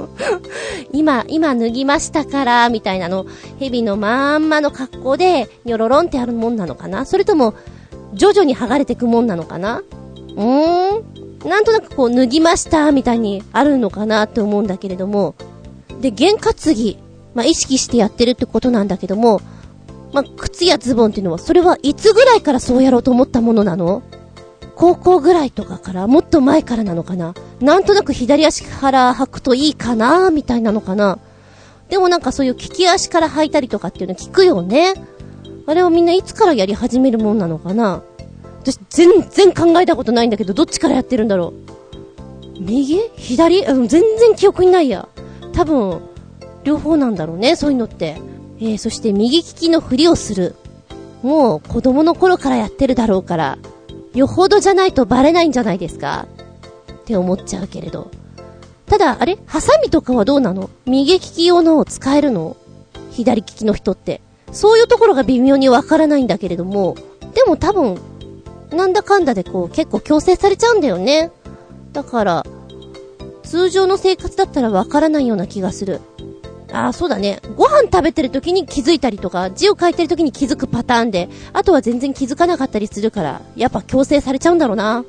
[0.92, 3.26] 今、今脱ぎましたから、みたいなの、
[3.58, 7.06] 蛇のまんまの格好で、ニョロロンってあるもんなのかな？
[7.06, 7.54] それとも、
[8.12, 9.82] 徐々に剥がれてくもんなのかな？
[10.36, 11.48] うーん。
[11.48, 15.34] なんとなくこう、脱ぎました、みたいにあるのかなって思うんだけれども。
[16.00, 16.98] で、験担ぎ。
[17.36, 19.42] まあ、意識してやってるってことなんだけども、
[20.12, 24.02] まあ、靴やズボンっていうのは、それはいつぐらいからそうやろうと思ったものなの？
[24.74, 27.34] 高校ぐらいとかから、もっと前からなのかな？
[27.60, 30.30] なんとなく左足から履くといいかな？
[30.30, 31.18] みたいなのかな？
[31.90, 34.94] でもなんかそういう利き足から履いたりとかっていうの聞くよね？
[35.66, 38.02] あれをみんないつからやり始めるもんなのかな？
[38.60, 41.52] 私全然考えたことないんだけど、どっちからやってるんだろ
[42.58, 42.60] う？
[42.60, 42.98] 右？
[43.16, 43.62] 左？
[43.66, 45.06] うん全然記憶にないや。
[45.52, 46.00] 多分、
[46.66, 48.20] 両方なんだろうね、そういうのって。
[48.58, 50.56] えー、そして右利きのふりをする。
[51.22, 53.58] もう子供の頃からやってるだろうから、
[54.14, 56.26] よほどじゃないとバレないんじゃないですか
[56.92, 58.10] って思っちゃうけれど。
[58.86, 59.38] ただ、あれ？
[59.46, 60.68] ハサミとかはどうなの？
[60.86, 62.56] 右利き用のを使えるの？
[63.12, 64.20] 左利きの人って。
[64.50, 66.96] そういうところが微妙にわからないんだけれども、
[67.34, 68.00] でも多分、
[68.72, 71.30] なんだかんだでこう結構強制されちゃうんだよね。
[71.92, 72.46] だから、
[73.44, 76.00] 通常の生活だったらわからないような気がする。
[76.72, 77.40] ああ、そうだね。
[77.56, 85.04] ご飯食べてる時に気づいたりとか、字を書いてる時に気づくパターンで、あとは全然気づかなかったりするから、やっぱ強制されちゃうんだろうな。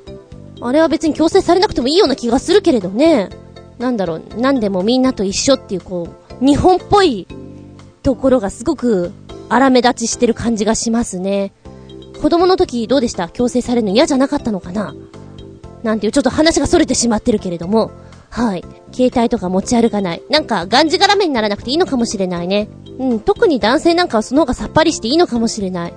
[0.62, 3.30] あれは別に強制されなくてもいいような気がするけれどね。
[3.80, 6.08] なんだろう、なんでもみんなと一緒っていうこ
[6.42, 7.28] う、日本っぽい
[8.04, 9.12] ところがすごく
[9.50, 11.54] 荒目立ちしてる感じがしますね。
[12.22, 13.30] 子供の時どうでした？
[13.30, 14.96] 強制されるの嫌じゃなかったのかな？
[15.84, 17.92] なんていうちょっと話が逸れてしまってるけれども。
[18.30, 18.64] はい。
[18.92, 20.22] 携帯とか持ち歩かない。
[20.30, 22.68] なんか、がんじがらめにならなくていいのかもしれないね。
[23.00, 25.94] うん、特に男性なんかはその方がさっぱりしていいのかもしれない。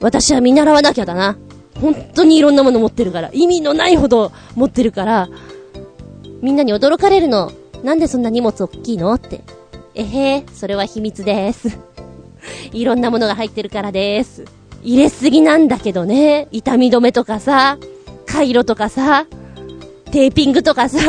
[0.00, 1.36] 私は見習わなきゃだな。
[1.80, 3.30] 本当にいろんなもの持ってるから。
[3.32, 5.28] 意味のないほど持ってるから、
[6.40, 7.52] みんなに驚かれるの。
[7.82, 9.12] なんでそんな荷物大きいの？
[9.14, 9.42] って。
[9.94, 11.78] えへー、それは秘密です。
[12.72, 14.44] いろんなものが入ってるからです。
[14.82, 16.48] 入れすぎなんだけどね。
[16.52, 17.78] 痛み止めとかさ、
[18.26, 19.26] 回路とかさ、
[20.12, 21.00] テーピングとかさ、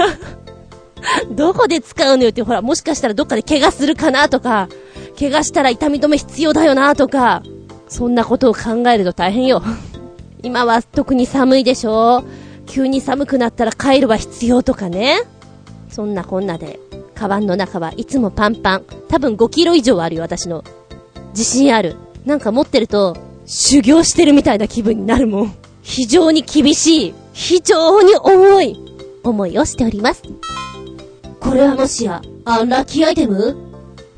[1.31, 4.67] どこで使うのよって、ほら、もしかしたらどっかで怪我するかなとか、
[5.17, 7.43] 怪我したら痛み止め必要だよなとか、
[7.87, 9.61] そんなことを考えると大変よ。
[10.43, 12.23] 今は特に寒いでしょ？
[12.65, 15.17] 急に寒くなったらカイロは必要とかね。
[15.89, 16.79] そんなこんなで、
[17.15, 18.83] カバンの中はいつもパンパン。
[19.07, 20.63] 多分5キロ以上あるよ、私の。
[21.31, 21.95] 自信ある。
[22.25, 25.55] なんか持ってると、修行してるみたいな気分になるもん。
[25.81, 27.13] 非常に厳しい。
[27.33, 28.77] 非常に重い。
[29.23, 30.21] 思いをしております。
[31.39, 33.57] これはもしや、アンラッキーアイテム？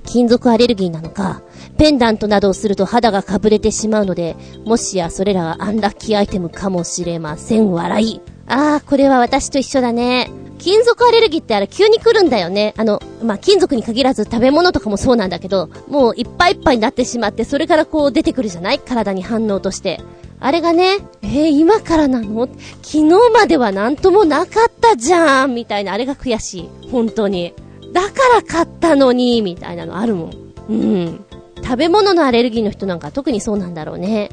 [0.05, 1.41] 金属アレルギーなのか、
[1.78, 7.72] ペンダントなどをすると肌がかぶれてしまうので、もしやそれらはアンラッキーアイテムかもしれません。
[7.72, 8.22] 笑い。
[8.52, 10.30] ああ、これは私と一緒だね。
[10.60, 12.74] 金属アレルギーってあれ急に来るんだよね。
[12.76, 18.80] あの、まあ、金属に限らず食べ物とかもそうなんだけど、もういっぱいいっぱいになってしまって、それからこう出てくるじゃない？
[18.80, 20.02] 体に反応として。
[20.41, 22.47] あれがね、えー、今からなの？
[22.82, 26.70] 昨日まではなんともなかったじゃんみたいな、あれが悔しい。
[26.91, 27.54] 本当に。
[27.93, 30.54] だから買ったのにみたいなのあるもん。
[30.70, 31.26] うん。
[31.64, 34.30] 食べ物のアレルギーの人なんか特にそうなんだろうね。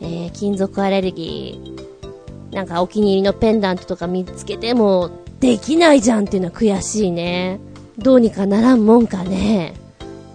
[0.00, 1.73] えー、金属アレルギー。
[2.54, 7.60] なんかお気に入りのペンダントとか見つけても、できないじゃんっていうのは悔しいね。
[7.98, 9.74] どうにかならんもんかね。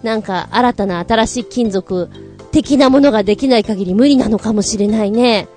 [0.04, 2.10] なんか新たな新しい金属
[2.52, 5.48] 的なものができない限り無理なのかもしれないね。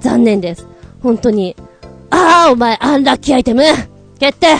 [0.00, 0.66] 残念です。
[1.02, 1.56] 本当に。
[2.10, 3.62] ああ、お前、アンラッキーアイテム
[4.18, 4.56] 決定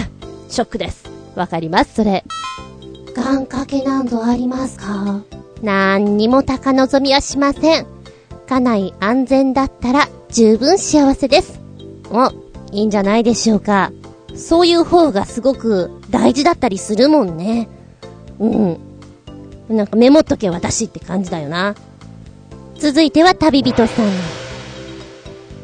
[0.48, 1.04] ショックです。
[1.36, 2.24] わかります、それ。
[3.14, 5.22] 願掛けなんぞありますか？
[5.62, 7.86] なんにも高望みはしません。
[8.48, 11.60] 家内安全だったら十分幸せです。
[12.10, 12.26] お、
[12.72, 13.92] いいんじゃないでしょうか。
[14.34, 17.68] そういう方がすごく大事だったりするもんね。
[18.40, 18.78] うん。
[19.68, 21.76] なんかメモっとけ私って感じだよな。
[22.80, 24.06] 続いては旅人さん。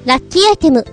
[0.06, 0.86] ラッキーアイテム。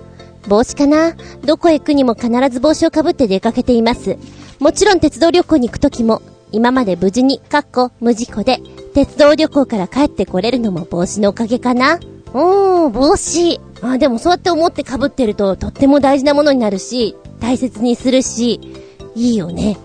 [0.48, 1.14] 帽子かな？
[1.44, 4.18] どこへ行くにも必ず帽子をかぶって出かけています。
[4.58, 6.20] もちろん鉄道旅行に行くときも、
[6.50, 8.58] 今まで無事に、かっこ無事故で、
[8.92, 12.00] 鉄道旅行から帰ってこれるのも帽子のおかげかな
[12.34, 13.60] おー、帽子。
[13.82, 18.60] あ、でもそうやって思って被ってると、とっても大事なものになるし、大切にするし、
[19.14, 19.78] いいよね。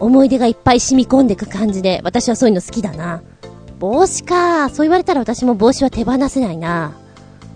[0.00, 3.22] 思い出がいっぱい染み込んでく感じで、私はそういうの好きだな。
[3.78, 4.68] 帽子か。
[4.68, 6.92] そう言われたら私も帽子は手放せないな。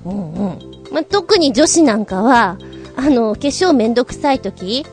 [0.05, 0.59] うんうん。
[0.93, 2.59] ま特に女子なんかは、
[2.97, 4.85] あの、化粧めんどくさい時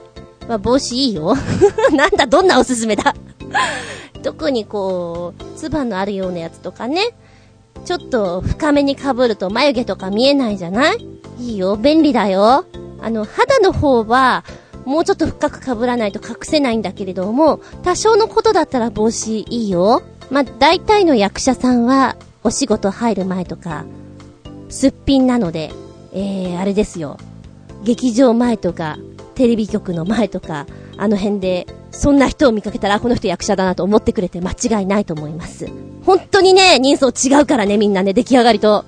[0.47, 1.35] は帽子いいよ。
[1.93, 3.15] なんだ、どんなおすすめだ。
[4.23, 7.01] 特にこう、つばのあるようなやつとかね。
[7.85, 11.07] ちょっと深めに被ると眉毛とか見えないじゃない？
[11.39, 12.65] いいよ、便利だよ。
[13.01, 14.43] あの、肌の方は、
[14.85, 20.01] もうちょっと深く被らないと隠せないんだけれども、多少のことだったら帽子いいよ。
[20.29, 23.85] まあ、大体の役者さんは、お仕事入る前とか、
[24.69, 25.71] すっぴんなので、
[26.13, 27.17] えー、あれですよ。
[27.83, 28.97] 劇場前とか、
[29.35, 30.67] テレビ局の前とか、
[30.97, 35.67] あの辺で、そんな人を見かけたら、この人役者だなと思ってくれて間違いないと思います。
[36.05, 38.85] 本当にね、人相違うからね、みんなね、出来上がりと。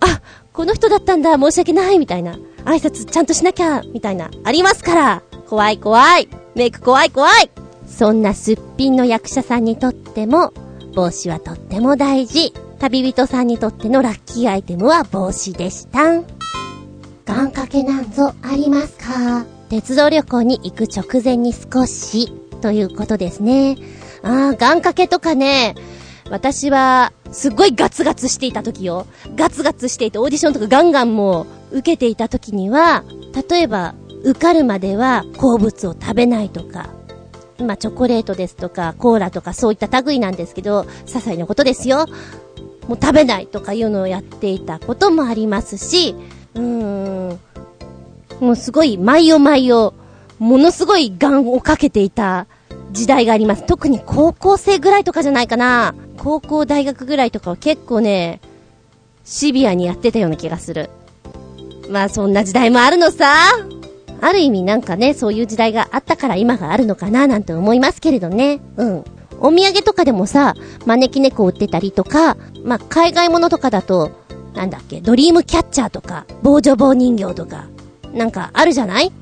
[0.00, 0.20] あ、
[0.52, 2.36] この人だったんだ、申し訳ない、みたいな。
[2.64, 4.30] 挨拶ちゃんとしなきゃ、みたいな。
[4.44, 7.50] ありますから怖い怖いメイク怖い怖い
[7.86, 10.52] そんなすっぴんの役者さんにとっても、
[10.94, 12.52] 帽子はとっても大事。
[12.78, 16.02] 旅人さんにとってのラッキーアイテムは帽子でした。
[16.02, 16.24] 願
[17.24, 19.44] 掛けなんぞありますか？
[19.68, 23.76] 鉄道旅行に行く直前に少し、ということですね。
[24.22, 25.74] ああ、願掛けとかね、
[26.30, 29.06] 私は、すっごいガツガツしていた時よ。
[29.34, 33.04] ガツガツしていて、オーディションとかガンガンもう受けていた時には、
[33.50, 33.94] 例えば、
[34.24, 36.90] 受かるまでは好物を食べないとか、
[37.58, 42.06] まあ、チョコレートですとか、コーラとかそういった類なんですけど、些細なことですよ。
[42.88, 46.14] もう食べないとかいうのをやっていたこともありますし、
[46.54, 47.40] うーん、
[48.40, 49.92] もうすごい、毎夜毎夜、
[50.38, 52.46] ものすごいガンをかけていた
[52.92, 53.64] 時代があります。
[53.64, 55.94] 特に高校生ぐらいとかじゃないかな。
[56.18, 58.40] 高校、大学ぐらいとかは結構ね、
[59.24, 60.90] シビアにやってたような気がする。
[61.90, 63.26] まあそんな時代もあるのさ。
[64.20, 68.60] ある意味なんかね、そういう時代があったから今があるのかななんて思いますけれどね。
[68.76, 69.04] うん。
[69.40, 70.54] お土産とかでもさ、
[70.86, 74.10] 招き猫売ってたりとか、まあ海外ものとかだと、
[74.54, 77.66] なんだっけ、ドリームキャッチャーとか、防除棒人形とか、
[78.16, 79.12] なんかあるじゃない？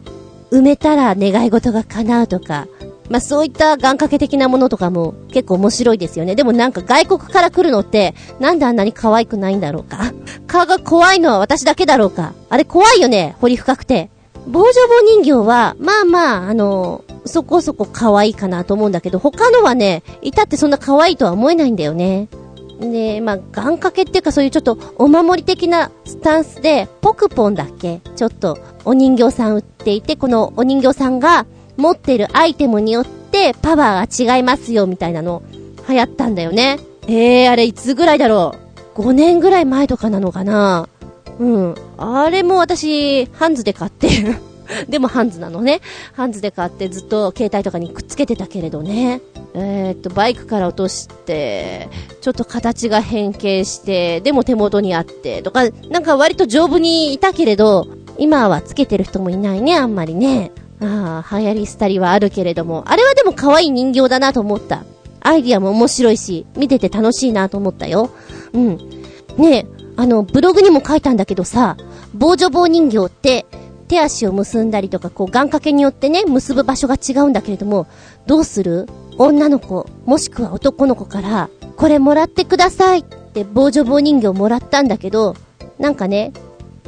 [0.50, 2.68] 埋めたら願い事が叶うとか、
[3.10, 6.36] まあ、そういった願掛け的なものとかも結構面白いですよね。
[6.36, 10.12] でもなんか外国から来るのって、なんであんなに可愛くないんだろうか？
[10.46, 12.34] 顔が怖いのは私だけだろうか？
[12.48, 14.10] あれ怖いよね、彫り深くて。
[14.46, 22.28] 防除棒人形は、まあまあ、あの、そこそこ可愛いかなと思うんだけど、他のはね、いたってそんな可愛いとは思えないんだよね。
[22.80, 28.00] で、まあ、願掛けっていうかそういうちょっとお守り的なスタンスで、ポクポンだっけ？
[28.16, 31.46] ちょっとお人形さん売っていて、このお人形さんが
[31.76, 35.42] 持ってるアイテムによってパワーが違いますよみたいなの
[35.88, 36.78] 流行ったんだよね。
[37.06, 38.54] えー、あれいつぐらいだろ
[38.96, 40.88] う ?5 年ぐらい前とかなのかな？
[41.38, 41.74] うん。
[41.98, 44.08] あれも私、ハンズで買って、
[44.88, 45.80] でもハンズなのね。
[46.12, 49.20] ハンズで買ってずっと携帯とかにくっつけてたけれどね。
[49.54, 51.88] えー、っと、バイクから落として、
[52.20, 57.86] ちょっと形が変形して、でも手元にあって、とか、なんか割と丈夫にいたけれど、
[58.18, 60.50] 今はつけてる人もいないね、あんまりね。
[60.80, 64.84] ああ、流行り廃りはあるけれども、あれはでも可愛い人形だなと思った。
[65.20, 68.10] アイディアも面白いし、見てて楽しいなと思ったよ。
[68.52, 68.76] うん。
[69.38, 71.76] ねえ、あの、ブログにも書いたんだけどさ、
[72.12, 73.46] 防除棒人形って、
[73.88, 77.86] 手足を結んだりとか、こう、願掛けによってね、結ぶ場所が違うんだけれども、
[78.26, 78.88] どうする？
[79.18, 85.36] 女の子、もしくは男の子から、これもらってくださいって防除棒人形をもらったんだけど、
[85.78, 86.32] なんかね、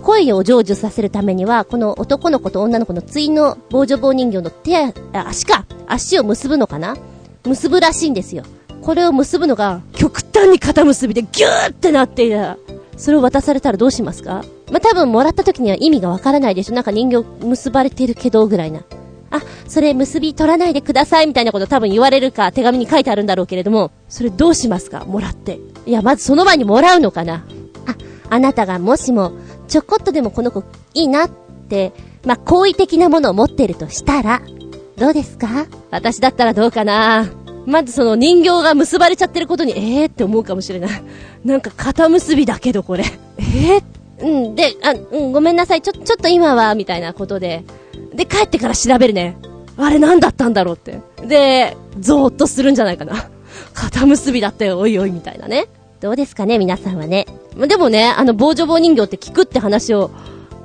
[0.03, 6.97] 声を成就させるためには、この男の子と女の子の対の防除棒人形の手、足か足を結ぶのかな？
[7.44, 8.44] 結ぶらしいんですよ。
[8.82, 12.57] これを結ぶのが、極端に肩結びでギューってなっていた。
[12.97, 14.44] それを渡されたらどうしますか？
[14.70, 18.82] まあ、多分もらった時には意味がわからないでしょなんか人形結ばれてるけど、ぐらいな。
[19.30, 25.04] あ、それ結び取らないでくださいみたいなこと多分言われるか手紙に書いてあるんだろうけれども、それどうしますか？
[25.04, 25.58] もらって。
[25.84, 27.44] いや、まずその前にもらうのかな？
[27.86, 27.96] あ、
[28.30, 29.32] あなたがもしも、
[29.68, 30.62] ちょこっとでもこの子
[30.94, 31.30] いいなっ
[31.68, 31.92] て、
[32.24, 34.42] まあ、好意的なものを持ってるとしたら、
[34.96, 35.66] どうですか？
[35.90, 37.26] 私だったらどうかな？
[37.66, 41.02] まずその人形が結ばれちゃってることに、えーって思うかもしれない。
[41.44, 43.04] なんか肩結びだけどこれ。
[43.38, 43.84] えー
[44.20, 47.64] うん、で、あ、うん、ごめんなさい、ちょ、ちょっと今は、みたいなことで。
[48.14, 49.36] で、帰ってから調べるね。
[49.76, 51.00] あれ何だったんだろうって。
[51.26, 53.28] で、ゾーッとするんじゃないかな。
[53.74, 55.66] 肩結びだったよ、おいおい、みたいなね。
[56.00, 57.26] どうですかね、皆さんはね。
[57.56, 60.10] でもね、あの、棒女棒人形って聞くって話を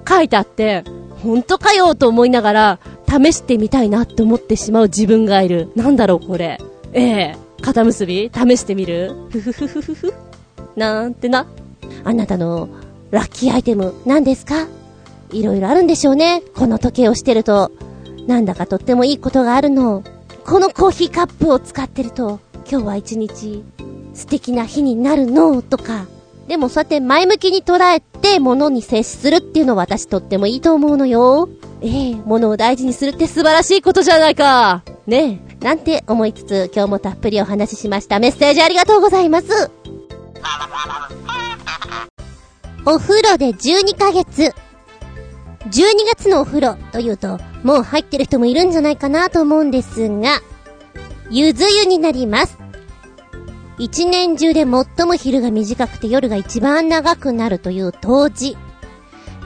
[0.07, 0.83] 書いてあって、
[1.23, 5.71] 本当かよと思いながら、試してみたいなって思ってしまう自分がいる。
[5.75, 6.57] なんだろう、これ。
[6.93, 9.13] ええー、肩結び試してみる？
[9.29, 10.13] ふふふふふ。
[10.75, 11.45] なんてな。
[12.03, 12.69] あなたの
[13.11, 14.67] ラッキーアイテム何ですか？
[15.31, 16.41] いろいろあるんでしょうね。
[16.55, 17.71] この時計をしてると。
[18.27, 20.03] なんだかとってもいいことがあるの。
[20.45, 22.39] このコーヒーカップを使ってると、
[22.69, 23.63] 今日は一日
[24.13, 26.05] 素敵な日になるのとか。
[26.47, 31.49] でもそうやって前向きに捉えて物に接するっていうのは私とってもいいと思うのよ。
[31.81, 34.83] ええ物を大事にするって素晴らしいことじゃないか。
[35.07, 35.65] ねえ。
[35.65, 38.19] なんて思いつつ今日もたっぷりお話ししました。
[38.19, 39.71] メッセージありがとうございます。
[42.83, 44.55] お風呂で12ヶ月。
[45.69, 45.83] 12
[46.15, 50.41] 月のお風呂というと、もう入ってる人もいるんじゃないかなと思うんですが、
[51.29, 52.57] ゆず湯になります。
[53.77, 58.57] 一年中で最も昼が短くて夜が一番長くなるという冬至。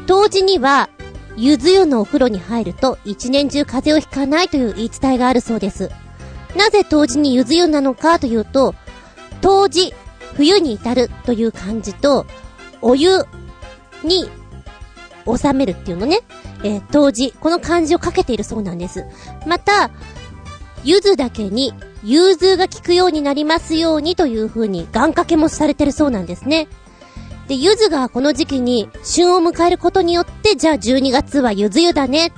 [0.08, 0.90] 冬至には、
[1.36, 5.92] ゆず湯のお風呂に入ると一年中風邪をひかないという言い伝えがあるそうです。
[6.56, 8.76] なぜ冬至にゆず湯なのかというと、
[9.42, 9.94] 冬至、
[10.36, 12.26] 冬に至るという漢字と、
[12.86, 13.26] お湯
[14.04, 14.30] に
[15.26, 16.20] 収めるっていうのね、
[16.64, 19.06] えー、当時、この漢字をかけているそうなんです。
[19.48, 19.90] また、
[20.84, 21.74] ゆずだけに、
[22.04, 26.68] 融通が効くようになりますようにという風に願掛けもされてるそうなんですね。
[27.48, 32.32] で、ゆずがこの時期に旬を迎えることによって、じゃあ12月はゆず湯だね、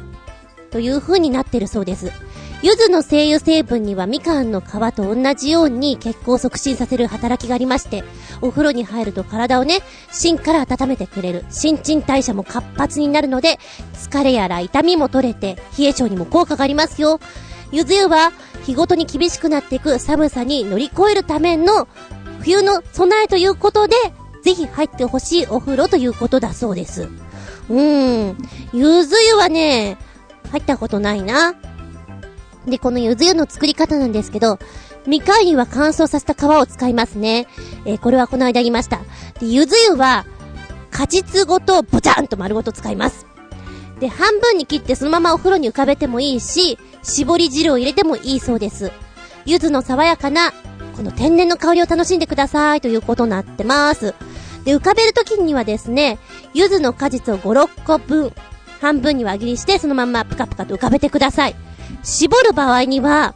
[0.72, 2.10] という風になってるそうです。
[2.64, 8.04] 柚子の精油成分にはみかんの皮と同じように血行を促進させる働きがありまして、
[8.42, 9.82] お風呂に入ると体をね、
[10.12, 11.46] 芯から温めてくれる。
[11.52, 13.60] 新陳代謝も活発になるので、
[13.94, 17.20] 疲れやら痛みも取れて、冷え性にも効果がありますよ。
[17.72, 18.32] 柚子湯は、
[18.66, 21.88] 日ごとに厳しくなっていく寒さに乗り越えるための、
[22.42, 23.96] 冬の備えということで、
[24.42, 27.08] ぜひ入ってほしいお風呂ということだそうです。
[27.70, 28.38] うーん。
[28.74, 29.98] 柚子湯はね、
[30.52, 31.54] 入ったことないな。
[32.68, 34.60] で、このゆず湯の作り方なんですけど、
[35.08, 37.48] みかん湯は乾燥させた皮を使いますね。
[37.86, 39.00] えー、これはこの間言いました。
[39.40, 40.26] で、ゆず湯は、
[40.92, 43.26] 果実ごとボチャンと丸ごと使います。
[44.00, 48.92] で、半分に切ってそのままお風呂に浮かべてもいいし、絞り汁を入れてもいいそうです。
[49.46, 50.52] 柚子の爽やかな、
[50.96, 54.14] この天然の香りを楽しんでくださいということになってます。
[54.66, 56.20] で、浮かべるときにはですね、
[56.54, 58.34] 柚子の果実を5、6個分、
[58.82, 61.56] 半分に輪切りしてそのままプカプカと浮かべてください。
[62.08, 63.36] 絞る場合には、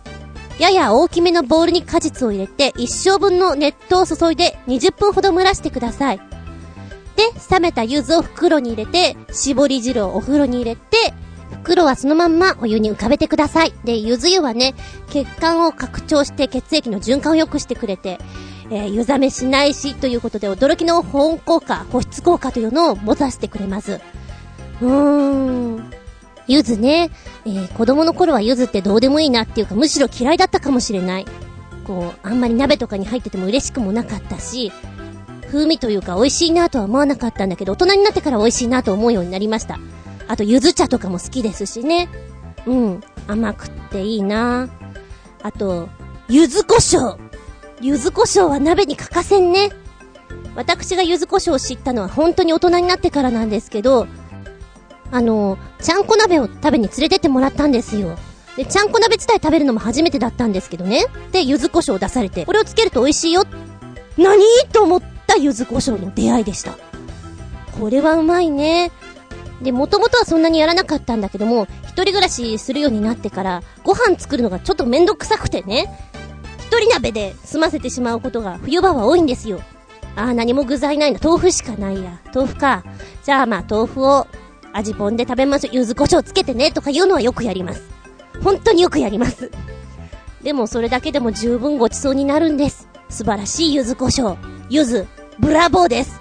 [0.58, 6.18] やや大きめのボウルに果実を入れて、一生分の熱湯を注いで20分ほど蒸らしてください。
[6.18, 6.24] で、
[7.52, 11.14] 冷めた柚子を袋に入れて、絞り汁をお風呂に入れて、
[11.64, 13.74] 袋はそのまんまお湯に浮かべてください。
[13.84, 14.74] で、柚子湯はね、
[15.10, 18.20] 血管を拡張して血液の循環を良くしてくれて、
[18.70, 24.00] えー、湯冷めしないし、ということで驚きの保温効果、保湿効果というのを持たせてくれます。
[24.80, 26.01] うーん。
[26.48, 27.12] ゆずね、
[27.46, 31.26] えー、子供の頃はゆずってどうでもいいなっていうか、むしろ嫌いだったかもしれない。
[31.86, 34.72] こう、あんまり鍋とかに入ってても嬉しくもなかったし、
[35.48, 39.80] 風味というか美味しいなとは思わなかったんだけど、大人になってから美味しいなと思うようになりました。
[40.28, 42.08] あと、ゆず茶とかも好きですしね。
[42.66, 44.70] うん、甘くっていいな
[45.44, 45.90] あと、
[46.30, 47.18] ゆず胡椒。
[47.82, 49.72] ゆず胡椒は鍋に欠かせんね。
[50.56, 54.08] 私がゆず胡椒を知ったのは本当に大人になってからなんですけど、
[55.12, 58.18] あの、ちゃんこ鍋を食べに連れてってもらったんですよ。
[58.56, 61.06] で、ちゃんこ鍋自体食べるのも初めてだったんですけどね。
[61.32, 63.44] で、柚子胡椒を出されて、これをつけると美味しいよ。
[64.18, 64.42] 何？
[64.72, 66.78] と思った柚子胡椒の出会いでした。
[67.80, 68.92] これはうまいね。
[69.62, 75.88] で、もともとはそんなにやらなかったんだけども、一人暮らしするようになってから、ご飯作るのがちょっとめんどくさくてね。
[76.60, 79.62] 一人鍋で済ませてしまうことが冬場は多いんですよ。
[80.16, 81.20] ああ、何も具材ないな。
[81.24, 82.20] 豆腐しかないや。
[82.34, 82.84] 豆腐か。
[83.24, 84.28] じゃあまあ豆腐を
[84.74, 85.76] 味ぽんで食べましょう。
[85.76, 87.84] 柚子胡椒つけてねとか言うのはよくやります。
[88.44, 89.52] 本当によくやります。
[90.44, 92.88] でもそれだけでも十分ごちそうになるんです。
[93.10, 94.38] 素晴らしい柚子胡椒。
[94.70, 95.06] 柚子、
[95.40, 96.20] ブラボーです。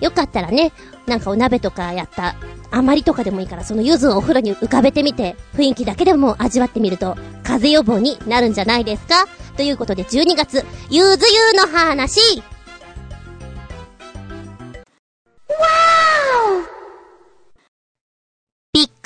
[0.00, 0.72] よかったらね、
[1.06, 2.34] なんかお鍋とかやった
[2.70, 9.26] 余りとかでもいいから、その柚子をお風呂に浮かべてみて、雰囲気だけでも味わってみると、風邪予防になるんじゃないですか？
[9.56, 12.42] ということで12月、ゆず湯の話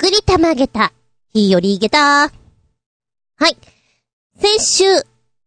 [0.09, 0.91] びっくりたまげた。
[1.31, 1.99] ひよりげた。
[1.99, 2.29] は
[3.47, 3.55] い。
[4.41, 4.83] 先週、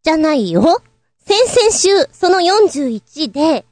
[0.03, 0.81] じゃないよ。
[1.25, 3.65] 先々週、その41で、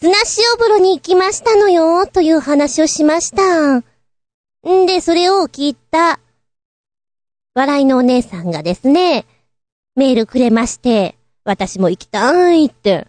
[0.00, 3.76] 砂塩風呂に行きましたのよ、という話をしました。
[3.76, 3.82] ん
[4.86, 6.18] で、それを聞いた、
[7.54, 9.26] 笑いのお姉さんがですね、
[9.96, 13.06] メールくれまして、私も行きたいって。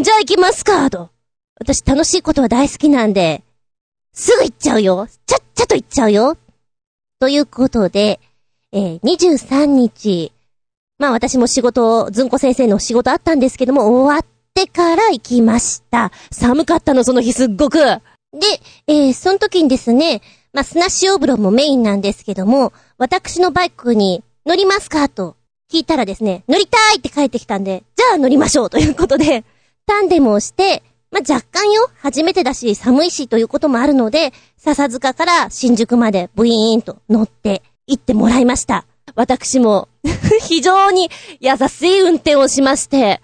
[0.00, 1.10] じゃあ行きますか、と。
[1.58, 3.42] 私楽しいことは大好きなんで、
[4.12, 5.08] すぐ行っちゃうよ。
[5.26, 6.36] ちゃっちゃと行っちゃうよ。
[7.20, 8.20] ということで、
[8.70, 10.32] えー、23日、
[10.98, 16.12] まあ私も仕事を、ずんこ先生の仕事あったんですけども、終わってから行きました。
[16.30, 17.78] 寒かったの、その日すっごく。
[17.80, 18.00] で、
[18.86, 25.34] えー、その時にですね、まあ砂塩風呂もメインなんですけども、私のバイクに乗りますかと
[25.72, 29.44] 聞いたらですね、乗りたいって帰ってきたんで、じゃあ乗りましょうということで、
[29.86, 38.84] タンデムをして、まあ、若干よ、初めてだし、寒いしということもあるので、笹塚から新宿までブイーンと乗って行ってもらいました。
[39.14, 39.88] 私も、
[40.42, 43.22] 非常に優しい運転をしまして、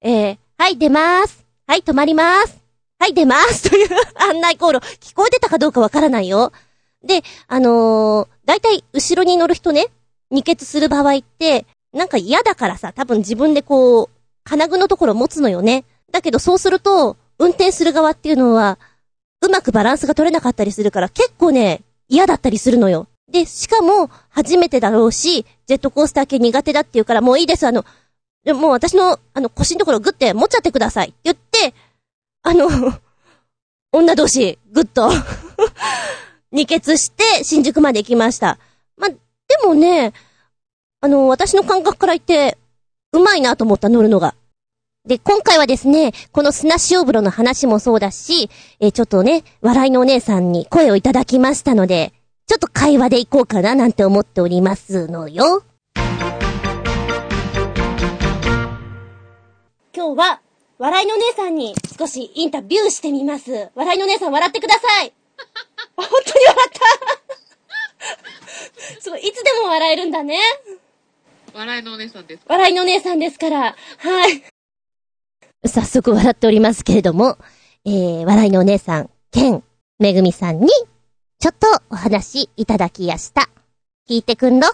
[0.00, 1.44] えー、はい、出まーす。
[1.66, 2.60] はい、止まりまーす。
[3.00, 3.68] はい、出まーす。
[3.68, 3.88] という
[4.30, 6.52] 案内航路、聞こえてたかどうかわからないよ。
[7.02, 9.88] で、あのー、だいたい後ろに乗る人ね、
[10.30, 14.08] 二欠する場合って、なんか嫌だからさ、多分自分でこう、
[14.44, 15.84] 金具のところ持つのよね。
[16.12, 18.78] だけどそうすると、運転する側っていうのは、
[19.40, 23.08] うまくバランスが取れなかったりするから結構ね、嫌だったりするのよ。
[23.30, 27.84] で、しかも、初めてだろうし、ジェットコースター系苦手だっていうから、もういいです、あの、
[28.44, 31.08] でもう私の、あの、腰のところグッて持っちゃってください。
[31.08, 31.74] って言って、
[32.42, 32.68] あの、
[33.92, 35.10] 女同士、グッと、
[36.52, 38.58] 二欠して、新宿まで行きました。
[38.96, 39.16] ま、で
[39.64, 40.12] もね、
[41.00, 42.58] あの、私の感覚から言って、
[43.12, 44.34] うまいなと思った、乗るのが。
[45.06, 48.48] で、今回はですね、この砂塩風呂の話もそうだし、
[48.80, 52.14] えーちょっとね、笑いのお姉さんに声をいただきましたので、
[52.46, 55.62] ちょっと会話でいこうかななんて思っておりますのよ。
[59.94, 60.40] 今日は、
[60.78, 63.68] 笑いのお姉さんに少しインタビューしてみます。
[63.74, 65.12] 笑いのお姉さん笑ってください。
[65.96, 66.70] 本当に笑っ
[68.96, 69.02] た。
[69.02, 70.38] すごい、いつでも笑えるんだね。
[71.52, 72.42] 笑いのお姉さんです。
[72.46, 74.53] 笑いのお姉さんですから、はい。
[75.66, 77.38] 早速笑っておりますけれども、
[77.84, 79.62] えー、笑いのお姉さん、ケン、
[79.98, 80.68] めぐみさんに、
[81.38, 83.48] ちょっとお話いただきやした。
[84.08, 84.68] 聞いてくんろ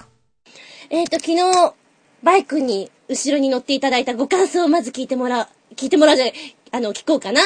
[0.90, 1.74] えっ、と、昨日、
[2.22, 6.34] バイクに後ろに乗っていただいたご感想をまず聞いてもらう、聞いてもらうじゃない、
[6.72, 7.40] あの、聞こうかな？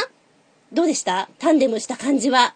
[0.72, 1.28] どうでした？
[1.38, 2.54] タンデムした感じは？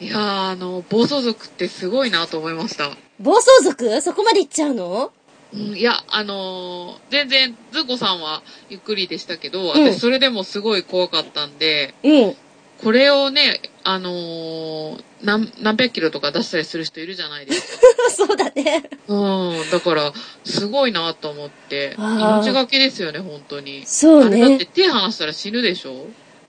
[0.00, 2.90] いやー、あの、暴走族ってすごいなと思いました。
[3.20, 4.00] 暴走族？
[4.00, 5.12] そこまで行っちゃうの？
[5.54, 12.36] うん、いや、あのー全然、ズンコさんはゆっくりでしたけど、うん私それでもすごい怖かったんで、うん。
[12.82, 17.82] これをね、あのー何、何百キロとか出したりする人いるじゃないですか。
[18.10, 18.90] そうだね。
[19.08, 20.12] うん、だから、
[20.44, 23.84] すごいなと思って、あー命がけですよね、本当に。
[23.86, 24.66] そうあれだってね。
[24.66, 26.06] 手離したら死ぬでしょ？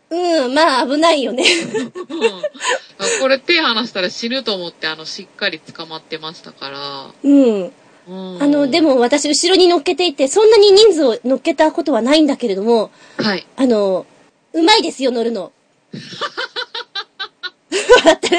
[0.09, 1.43] うん、まあ危ないよね。
[1.73, 1.91] うん。
[3.21, 7.05] これ手離したら死ぬと思って、あの、しっかり捕まってましたから。
[7.23, 7.71] うん。
[8.07, 8.43] うん。
[8.43, 13.45] あの、で、も私後ろに乗っけていて、そんなに人数を乗っけたことはないんだけれども、はい。
[13.55, 14.05] あの、
[14.53, 15.51] うまいですよ、乗るの。
[15.91, 16.01] 笑
[18.13, 18.37] ってる。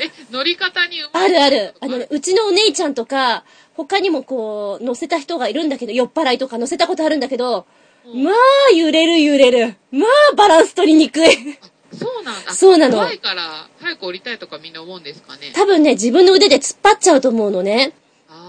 [0.00, 1.74] え、乗り方にうまいあるある。
[1.80, 3.44] あのね、うちのお姉ちゃんとか、
[3.74, 7.66] 他にもこう、乗せた人がいるんだけど、酔っ払いとか乗せたことあるんだけど、
[8.06, 9.74] うんまあ、揺れる揺れる。
[9.90, 11.58] まあ、バランス取りにくい。
[11.92, 12.52] そうなんだ。
[12.52, 15.52] そうなの怖いから、早く降りたいとかみんな思うんですかね。
[15.54, 17.92] 多分ね、自分の腕で突っ張っちゃうと思うのね。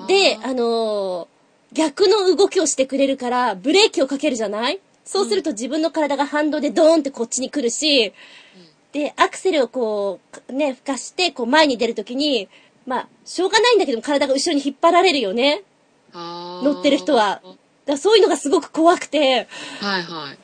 [0.08, 1.28] で、あのー
[1.74, 4.80] 逆の動きをしてくれるから、ブレーキをかけるじゃない？
[5.04, 8.14] そうすると自分の体が反動でドーンってこっちに来るし、
[8.94, 12.48] で、アクセルをこう、ね、吹かして、こう前に出るときに、
[12.86, 15.64] まあ、しょうがないんだけど体が後ろに引っ張られるよね？
[16.14, 17.42] 乗ってる人は。
[17.86, 19.48] だそういうのがすごく怖くて、
[19.82, 20.38] はいはい。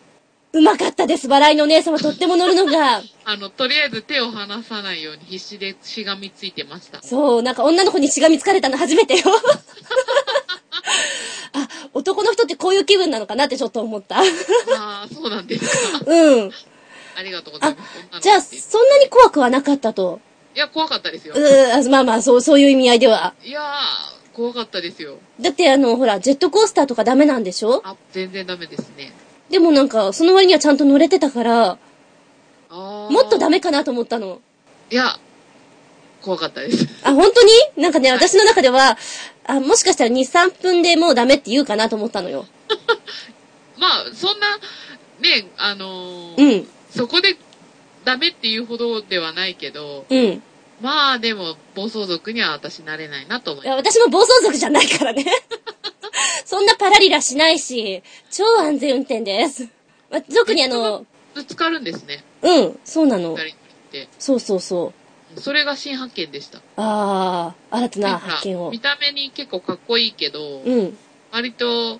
[0.55, 1.27] うまかったです。
[1.27, 3.01] 笑いのお姉様とっても乗るのが。
[3.25, 7.01] あの、とりあえず手を離さないように必死でしがみついてました。
[7.01, 9.21] そう、なんか女の子にしがみつかれたの初めてよ。
[11.53, 14.19] あ、男の人ってこういう気分なのかなってちょっと思った。
[14.19, 14.23] あ
[14.77, 16.01] あ、そうなんですか。
[16.05, 16.51] うん。
[17.15, 17.89] ありがとうございます。
[17.97, 20.19] 女の子じゃあ、そんなに怖くはなかったと。
[20.55, 21.33] いや、怖かったですよ。
[21.35, 23.33] うーまあまあ、そう、そういう意味合いでは。
[23.43, 25.17] いやー、怖かったですよ。
[25.39, 27.81] だってあの、ほら、ジェットコースターとかダメなんでしょ？
[27.83, 29.11] あ、全然ダメですね。
[29.53, 31.77] でもなんか、その割にはちゃんと乗れてたから、
[32.71, 34.41] もっとダメかなと思ったの。
[34.89, 35.19] いや、
[36.23, 36.87] 怖かったです。
[37.03, 37.43] あ、本当
[37.77, 37.83] に？
[37.83, 38.97] なんかね、はい私の中では、
[39.45, 42.47] あ、もしかしたら2、3分でもうダメって言うかなと思ったのよ。
[43.77, 44.57] まあ、そんな、
[45.19, 47.37] ね、あのーうん、そこで
[48.05, 50.41] ダメっていうほどではないけど、うん。
[50.81, 53.75] まあでも、暴走族には私なれないなと思いいや。
[53.75, 55.23] 私も暴走族じゃないからね。
[56.45, 59.67] そんなパラリラしないし、超安全運転です。
[60.09, 63.37] ま特にあの、ぶつかるんですね、うん、そうなの。
[64.19, 64.93] そうそうそ
[65.35, 65.39] う。
[65.39, 66.61] それが新発見でした。
[66.77, 68.79] あー、新たな発見を見。
[68.79, 70.97] た目に結構かっこいいけど、うん。
[71.31, 71.99] 割と、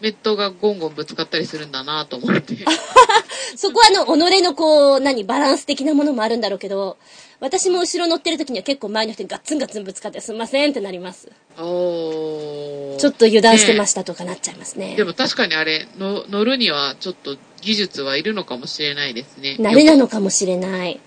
[0.00, 2.56] メットがゴンゴンぶつかったりするんだなと思って。
[3.56, 6.98] そこはあの、己のこう、何、バランス的なものもあるんだろうけど、
[7.40, 11.30] 私も後ろ乗ってる時には結構前の人にガッツンガッツンぶつかってすんませんってなります。
[11.58, 14.96] おーちょっと油断してましたとかなっちゃいますね。
[14.96, 19.56] でも確かにあれの、乗るにはちょっと技術はいるのかもしれないですね。
[19.58, 21.00] 慣れなのかもしれない。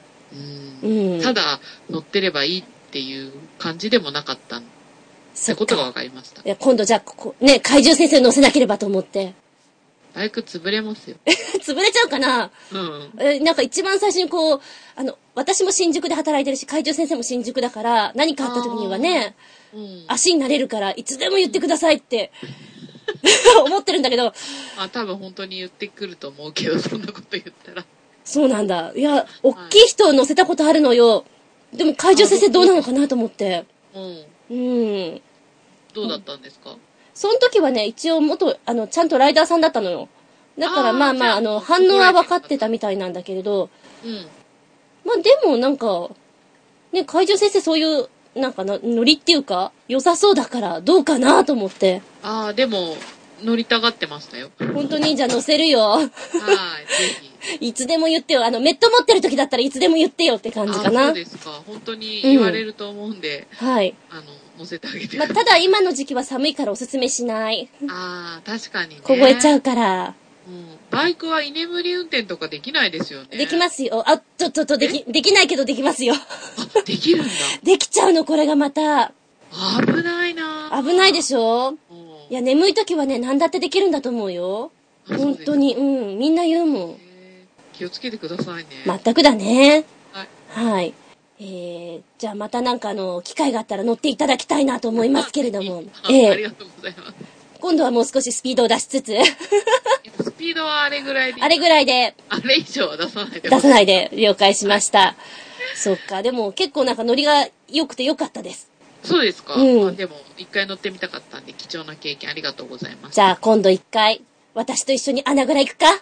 [0.83, 1.21] ううんん。
[1.21, 1.59] ただ、
[1.89, 4.61] 乗ってればいいっていう感じでもなかったっ
[5.39, 5.87] そってことがか。
[5.89, 6.47] 分かりましたい。
[6.47, 9.33] や、今度じゃあ、ここ、ね、怪獣先生乗せなければと思って。
[10.13, 11.17] バイク潰れますよ。
[11.61, 12.51] 潰れちゃうかな？
[12.71, 13.11] うん。
[13.19, 14.61] え、なんか一番最初にこう、
[14.95, 19.35] あの、私も新宿で働いてるし、怪獣先生も新宿だから、何かあった時にはね、
[19.73, 20.03] うん。
[20.07, 22.31] 足になれるから、いつでも言ってくださいって、
[23.65, 24.33] 思ってるんだけど、
[24.75, 27.85] まあ多分本当に言ってくると思うけど、そんなこと言ったら。
[28.25, 28.91] そうなんだ。
[28.95, 31.25] いや、大きい人を乗せたことあるのよ。
[31.73, 33.65] でも怪獣先生どうなのかなと思って。
[33.95, 34.25] うん。
[34.49, 34.55] う
[35.15, 35.21] ん。
[35.93, 36.75] どうだったんですか？
[37.13, 40.07] その時はね、一応元、あの、ちゃんとライダーさんだったのよ。
[40.57, 43.69] だからまあまあ、ああの、反応は分かってたみたいなんだけれど、
[44.05, 44.25] うん。
[45.05, 46.09] まあでもなんか、
[46.91, 52.01] ね、怪獣先生そういう、なんかな、ノリっていうか、良さそうだから、どうかなと思って。
[52.23, 52.95] ああ、でも、
[53.43, 54.49] 乗りたがってましたよ。
[54.73, 55.79] 本当にじゃあ乗せるよ。
[55.81, 56.11] はい、ぜ
[57.59, 57.59] ひ。
[57.67, 58.45] いつでも言ってよ。
[58.45, 61.13] あの、メット持ってる時だったらいつでも言ってよって感じかあそなう。
[61.13, 61.61] ですか。
[61.65, 63.95] 本当に言われると思うんで、はい。
[64.09, 64.23] あの、
[64.59, 67.69] 乗せてあげてまあ、ただ今の時期は寒いからおすすめしない。
[67.89, 69.01] ああ、確かにね。
[69.03, 69.57] 凍えちゃう。
[69.57, 70.13] うから。
[70.47, 70.77] うん。
[70.91, 73.37] バイクは居眠り運転とかできないですよね。。
[73.37, 74.03] できますすよ。
[74.09, 76.13] あ、ちょっと、と、でき、できないけどできますよ。
[76.15, 77.31] あ、できるんだ。
[77.63, 79.13] できちゃうの、これがまた。
[79.85, 81.69] 危ないな危ないでしょ？
[81.69, 81.69] ょ。
[81.69, 84.71] うんいや、眠い時はね、何だってできるんだと思うよ。
[85.09, 85.55] あ本当。
[85.55, 86.97] に、うん、みんな言うもん。
[87.73, 88.69] 気をつけてくださいね。
[89.03, 89.83] 全くだね。
[90.11, 90.27] はい。
[90.73, 90.93] はい。
[91.41, 95.83] えー、じゃあまたなんかあの、機会があったら乗っていただきたいなと思いますけれども。
[96.03, 97.13] あええありがとうございます。
[97.61, 99.13] 今度はもう少しスピードを出しつつ、
[100.23, 101.41] スピードはあれぐらいで。
[101.41, 105.15] あれぐらいであれ以上は出さないで出さないで了解しました。
[105.75, 108.69] そっか、でも結構なんかノリが良くて良かったです。
[109.03, 109.55] そうですか。
[109.55, 113.15] うんあでも、一回乗ってみたかったんで、貴重な経験ありがとうございます。
[113.15, 114.21] じゃあ今度一回、
[114.53, 116.01] 私と一緒に穴蔵行くか？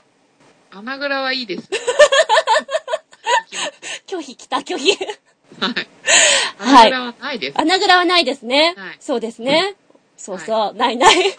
[0.72, 1.70] 穴蔵はいいです。
[4.08, 4.92] 拒否来た、拒否。
[5.60, 5.88] はい。
[6.58, 7.60] はい穴蔵はないです。
[7.60, 8.74] 穴蔵はないですね。
[8.78, 9.76] はいそうですね。
[10.18, 11.16] そうそう、ないない。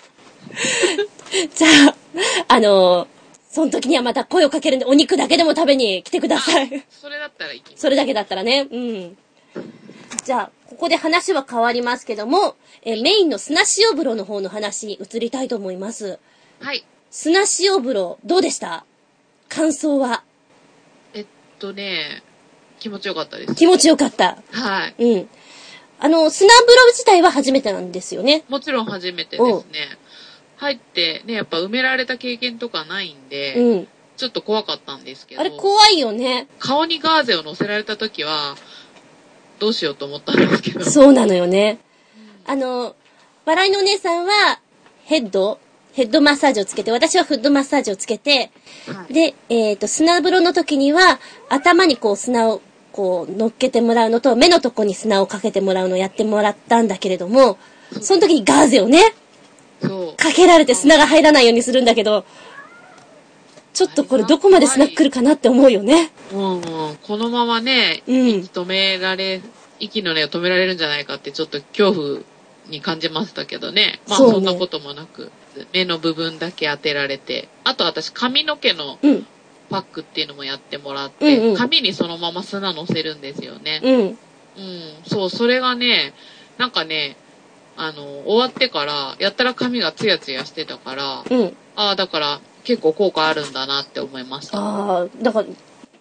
[1.55, 1.95] じゃあ、
[2.49, 3.09] あの
[3.51, 6.85] その時にはまた声をかけるんで、お肉だけでも食べに来てください。
[6.91, 7.81] それだったら行きます。
[7.81, 8.69] それだけだったらね。
[8.71, 9.19] うん。
[10.25, 16.19] じゃあ、ここで話は変わりますけども、えーメインの砂塩風呂の方の話に移りたいと思います。
[16.61, 16.85] はい。
[17.11, 18.85] 砂塩風呂、どうでした？
[19.49, 20.23] 感想は？
[21.15, 21.27] えっ
[21.59, 22.23] とね、
[22.79, 23.55] 気持ちよかったです。
[23.55, 24.39] 気持ちよかった。
[24.53, 24.95] はい。
[24.99, 25.29] うん。
[26.01, 28.45] あの、砂風呂自体は初めてなんですよね？
[28.49, 29.43] もちろん初めてです
[29.73, 29.99] ね。
[30.57, 33.89] 入って、ね、やっぱ埋められた経験とかないんで、うん。
[34.17, 36.49] ちょっと怖かったんですけど、あれ怖いよね。
[36.59, 38.57] 顔にガーゼを乗せられた時は、
[39.61, 40.85] どうしようと思ったんですけど。
[40.85, 41.79] そうなのよね。
[42.47, 42.97] あの、
[43.45, 44.61] 笑いのお姉さんは、
[45.05, 45.61] ヘッド
[45.99, 48.53] ヘッドマッサージをつけて、私はフッドマッサージをつけて、
[48.87, 51.19] はいで、えっ、と、砂風呂の時には、
[51.49, 52.61] 頭にこう砂を、
[52.99, 57.57] こう、乗っけてもらうのと、目のとこに砂をかけてもらうのをやってもらったんだけれども、
[58.01, 59.15] その時にガーゼをね。
[60.17, 62.25] かけられて砂が入らないようにするんだけど、
[63.73, 66.11] ちょっとこれどこまで砂来るかなって思うよね。
[66.33, 66.63] うんうん、
[66.97, 69.43] このままね、うん息止められ、
[69.79, 72.19] 息の根を止められるんじゃないかってちょっと恐怖
[72.67, 74.01] に感じましたけどね。
[74.09, 75.31] まあそんなこともなく、
[75.73, 79.27] 目の部分だけ当てられて、あと私髪の毛のうん、
[79.69, 83.81] パックっていうのもやってもらって、うんうん髪にそのまま砂乗せるんですよね。
[83.83, 84.01] うん。
[84.01, 84.19] うん、
[85.07, 86.15] そう、それがね、
[86.57, 87.17] なんかね、
[87.77, 91.57] あの、終わってから、やったら髪がツヤツヤしてたから、うん。
[91.77, 94.59] ああ、だから結構効果あるんだなって思いました。
[94.59, 95.49] ああ、だから、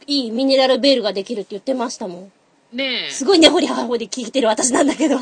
[0.08, 2.32] いいミネラルベールができるって言ってましたもん。
[2.76, 3.12] ねえ。
[3.12, 5.18] すごい根掘り葉掘り聞いてる私なんだけど。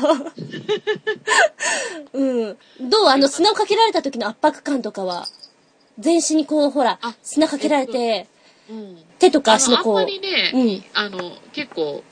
[2.12, 2.56] うん。
[2.80, 3.06] どう？
[3.08, 5.26] あの砂をかけられた時の圧迫感とかは、
[5.98, 8.26] 全身にこう、ほらあ、砂かけられて、
[8.70, 8.96] うん。
[9.18, 12.02] 手とか足のこう、まりね、うんあの、結構、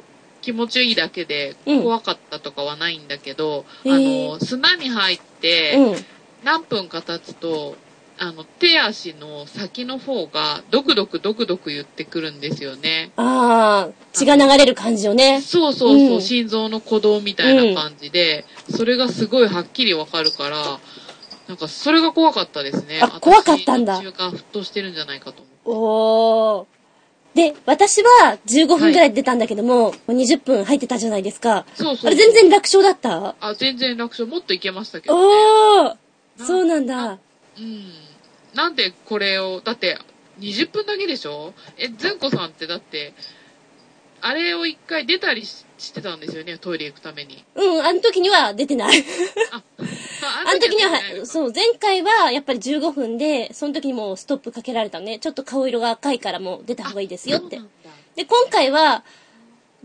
[0.41, 6.05] 気持ちいいだけで、うん怖かったとかはないんだけど、へーあの、砂に入って、うん。
[6.45, 7.77] 何分か経つと、
[8.19, 13.11] あの、手足の先の方が、ドクドクドクドク言ってくるんですよね。
[13.17, 15.41] ああ、血が流れる感じよね。
[15.41, 20.79] そうそうそう、うん心臓の鼓動みたいな感じで、それがすごいはっきりわかるから、
[21.49, 23.01] なんかそれが怖かったですね。
[23.03, 25.54] あ怖かったんだ中間沸騰してるんじゃないかと思う。
[25.65, 26.67] おー。
[27.35, 31.67] で、私は15分くらいで出たんだけども、20分入ってたじゃないですか。
[31.75, 32.07] そうそう。
[32.07, 33.35] あれ全然楽勝だった？
[33.41, 34.27] あ、全然楽勝。
[34.29, 35.21] もっといけましたけどね。
[35.21, 35.97] おー
[36.45, 37.19] そうなんだ。
[37.59, 37.93] うん。
[38.55, 39.99] なんでこれを、だって、
[40.41, 41.53] 20分だけでしょ？
[41.77, 43.15] え、ずんこさんってだって、
[44.21, 47.45] あれを一回出たりししてたんですよね、トイレ行くために。
[47.55, 49.05] うん、あの時には出てない。
[49.53, 49.63] あ、
[50.47, 55.19] あの時にはそう、前回はやっぱり15分で、その時にもうストップかけられたね。
[55.19, 57.61] ちょっと顔色が赤いからもう出た方がいいですよって
[58.17, 59.05] で、今回は、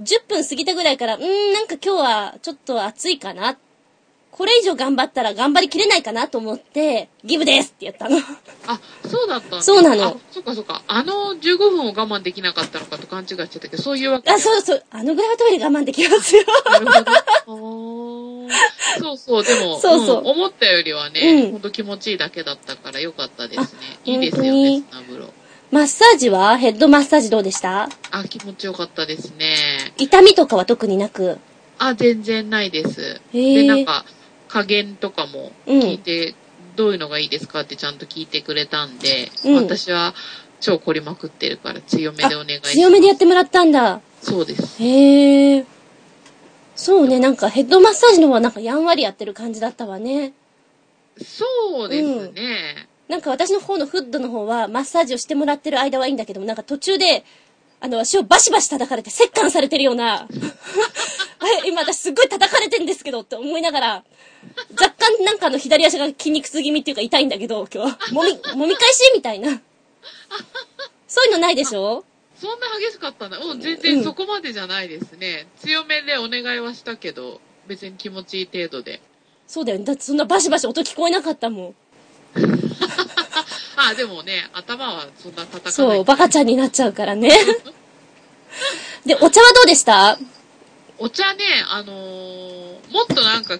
[0.02, 3.58] 10分過ぎたぐらいから、うーん、なんか今日はちょっと暑いかな。
[4.40, 8.18] これ以上頑張ったら頑張りきれないかなと思って、ギブですってやったの。
[8.68, 10.82] あ、そうだったそうなのあ、そっかそっか。
[10.88, 16.45] あの15分を我慢できなかったのかと勘違いしてたけど、そういうわけあ、そうそう、あのぐらいはトイレ我慢できますよ。
[16.72, 16.86] なる
[17.45, 18.48] ほど。
[19.02, 23.80] そうそう、でも、そうそうん思ったよりはね、うんほんと気持ちいいだけだったからよかったですね。
[24.07, 25.34] あいいですよね、砂風呂。
[25.72, 26.57] マッサージは？
[26.57, 27.90] ヘッドマッサージどうでした？
[28.11, 29.57] あ、気持ちよかったですね。
[29.98, 31.40] 痛みとかは特になく。
[31.78, 33.22] あ、全然ないです。
[33.34, 34.06] で、なんか、
[34.50, 36.36] 加減とかも聞いて、
[36.76, 40.14] どういうのがいいですかってちゃんと聞いてくれたんで、うん私は
[40.60, 42.74] 超凝りまくってるから強めでお願いします。
[42.74, 44.02] 強めでやってもらったんだ。
[44.22, 44.84] そうです。
[44.84, 45.66] へえ。
[46.76, 50.34] そうね、なんかヘッドマッサージの方はなんかやんわりやってる感じだったわね。
[51.22, 52.88] そうですね。
[53.10, 57.24] なんか私の方のフッドの方はマッサージをしてもらってる間はいいんだけども、なんか途中で、
[57.81, 60.27] あの、足をバシバシ叩かれて、折檻されてるような、
[61.39, 64.03] あれ、今私すっごい叩かれてんですけどって思いながら、
[64.80, 67.99] 若干なんかあの左足が筋肉痛気味っていうか痛いんだけど、今日は。
[68.11, 69.61] もみ、 もみ返しみたいな。
[71.07, 72.03] そういうのないでしょ？
[72.39, 73.38] そんな激しかったんだ。
[73.38, 75.47] うん、全うん然そこまでじゃないですね。
[75.60, 79.01] 強めでお願いはしたけど、別に気持ちいい程度で。
[79.47, 79.85] そうだよね。
[79.85, 81.76] だってそんなバシバシ音聞こえなかったもん。
[83.76, 85.73] あ、でもね、頭はそんな叩かない。
[85.73, 87.30] そう、バカちゃんになっちゃうからね。
[89.06, 90.18] で、お茶はどうでした？
[90.97, 93.57] お茶ね、あのーもっとなんか、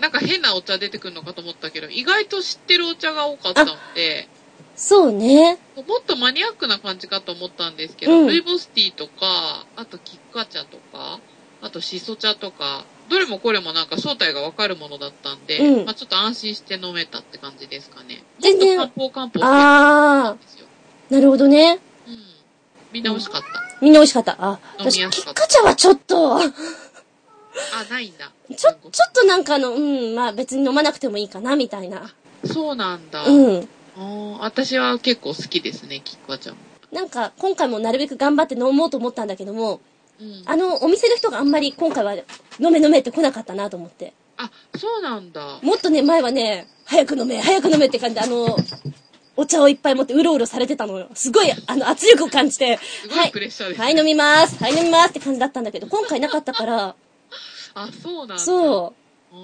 [0.00, 4.28] なんか変なお茶出てくるのかと思ったけど、意外と知ってるお茶が多かったので、
[4.74, 5.58] そうね。
[5.76, 11.20] もっとマニアックな感じかと思ったんですけど、うんルイボスティーとか、あとキッカ茶とか、
[11.60, 18.22] あとシソ茶とか、どれもこれもなんか正体がわかるものだったんで、うんまあちょっと安心して飲めたって感じですかね。
[18.38, 20.66] 全然もっと漢方漢方あんですよ。
[21.10, 21.80] ー、なるほどね。
[22.06, 22.18] うん。
[22.92, 23.46] みんな美味しかった。
[23.82, 24.36] みんな美味しかった。
[24.38, 26.42] あ、私、キ飲みやすかったッカ茶はちょっと、 あ、
[27.90, 28.30] ないんだ。
[28.56, 28.76] ちょ、ちょ
[29.08, 32.12] っとなんかあの、うん、まあ別に飲まなくてもいいかな、みたいな。
[32.44, 33.24] そうなんだ。
[33.24, 33.68] うん。
[33.96, 36.56] あー私は結構好きですね、キッカ茶も。
[36.92, 39.80] なんか、今回もなるべく頑張って飲もうと思ったんだけども、うん。
[40.46, 42.14] あの、お店の人があんまり今回は
[42.58, 44.12] 飲め飲めって来なかったなと思って。
[44.36, 45.58] あ、そうなんだ。
[45.62, 48.56] もっとね、前はね、早く飲め、早く飲めって感じで、あの、
[49.36, 51.08] お茶をいっぱい持ってうろうろされてたのよ。
[51.14, 54.62] すごい、あの、圧力を感じて、すごいプレッシャーですねはい、はい、飲みます。
[54.62, 56.94] はい、飲みますって感じだったんだけど、今回なかったから、
[57.74, 58.38] あ、そうなん。
[58.38, 58.94] そ
[59.32, 59.36] う。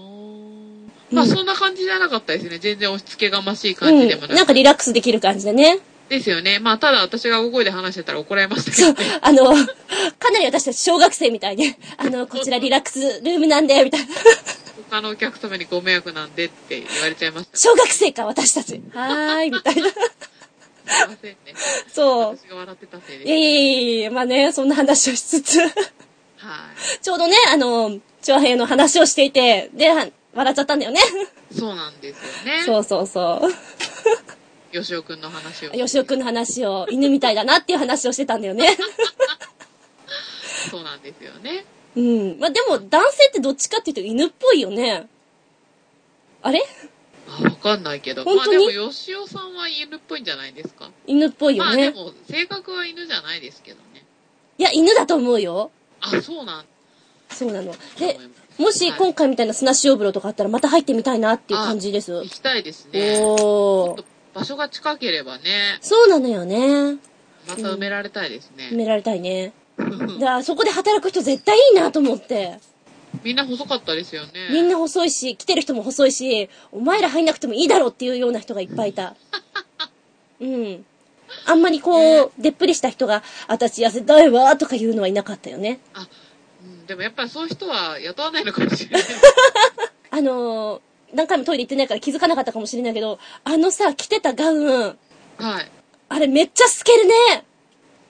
[1.14, 2.58] まあ、うんそんな感じじゃなかったですね。
[2.58, 4.34] 全然押し付けがましいうん感じでもなく。。
[4.34, 5.78] なんかリラックスできる感じでね。
[6.08, 6.58] ですよね。
[6.58, 9.44] まあ、ただ私が大声で話してたら怒られましたそうけどね。、あの、
[10.18, 14.06] かなり私たち小学生みたいで、あの、こちらリラックスルームなんで、みたいな。
[14.90, 17.56] 他のお客様にご迷惑なんでって言われちゃいました。
[17.56, 18.80] す小学生か、私たち。
[18.94, 19.88] はーい、みたいな。
[19.88, 19.92] い
[21.08, 21.36] ませんね。
[21.88, 22.36] そう。
[22.36, 25.70] 私が笑ってたせいいでやいやいやいや、まあね、そんな話をしつつ、はい。
[27.02, 31.00] ちょうどね、あの、長平の話をしていて、で、は笑っちゃったんだよね。
[31.50, 32.62] そうなんですよね。
[32.64, 34.35] そうそうそう。
[34.72, 35.70] 吉尾くんの話を。
[35.70, 38.76] 吉尾くんの話を、犬みたいだなっていう話をしてたんだよね。
[40.70, 41.64] そうなんですよね。
[41.94, 42.38] うん。
[42.40, 45.08] まあでも、男性ってどっちかっていうと犬っぽいよね。
[46.42, 46.62] あれ？
[47.28, 48.24] あ、わかんないけど。
[48.24, 48.58] 本当に？
[48.58, 50.90] まあでも、吉尾さんは犬っぽいんじゃないですか？
[51.06, 51.90] 犬っぽいよね。
[51.90, 54.04] まあでも、性格は犬じゃないですけどね。
[54.58, 55.70] いや、犬だと思うよ。
[56.00, 56.64] あ、そうなん
[57.30, 57.72] そうなの。
[57.72, 58.18] だで。
[58.58, 62.12] もしはい今回みたいな砂塩風呂とかあったらまた入ってみたいなっていう感じです。
[62.12, 63.20] 行きたいですね。
[63.20, 64.04] もおー。
[64.36, 66.98] 場所が近ければね、そうなのよね。
[67.48, 68.68] また埋められたいですね。
[68.70, 69.54] 埋められたいね。
[69.78, 72.58] だからそこで働く人絶対いいなと思って。
[73.24, 74.48] みんな細かったですよね。
[74.50, 79.16] みんな細いし、来てる人も細いし、お前ら入んなくてもいいだろうっていうような人がいっぱいいた。
[80.38, 80.84] うん。
[81.46, 85.80] あんまりこう、でっぷりした人が、私痩せたいわとか言うのはいなかったよね。
[86.86, 89.02] でもやっぱりそういう人は雇わないのかもしれない。
[90.10, 90.80] あのー、
[91.16, 94.98] 何回もトイレ行ってないから気づかなかったかもしれないけど、あのさ、着てたガウン、
[95.38, 95.70] はい。
[96.08, 97.44] あれめっちゃ透けるね。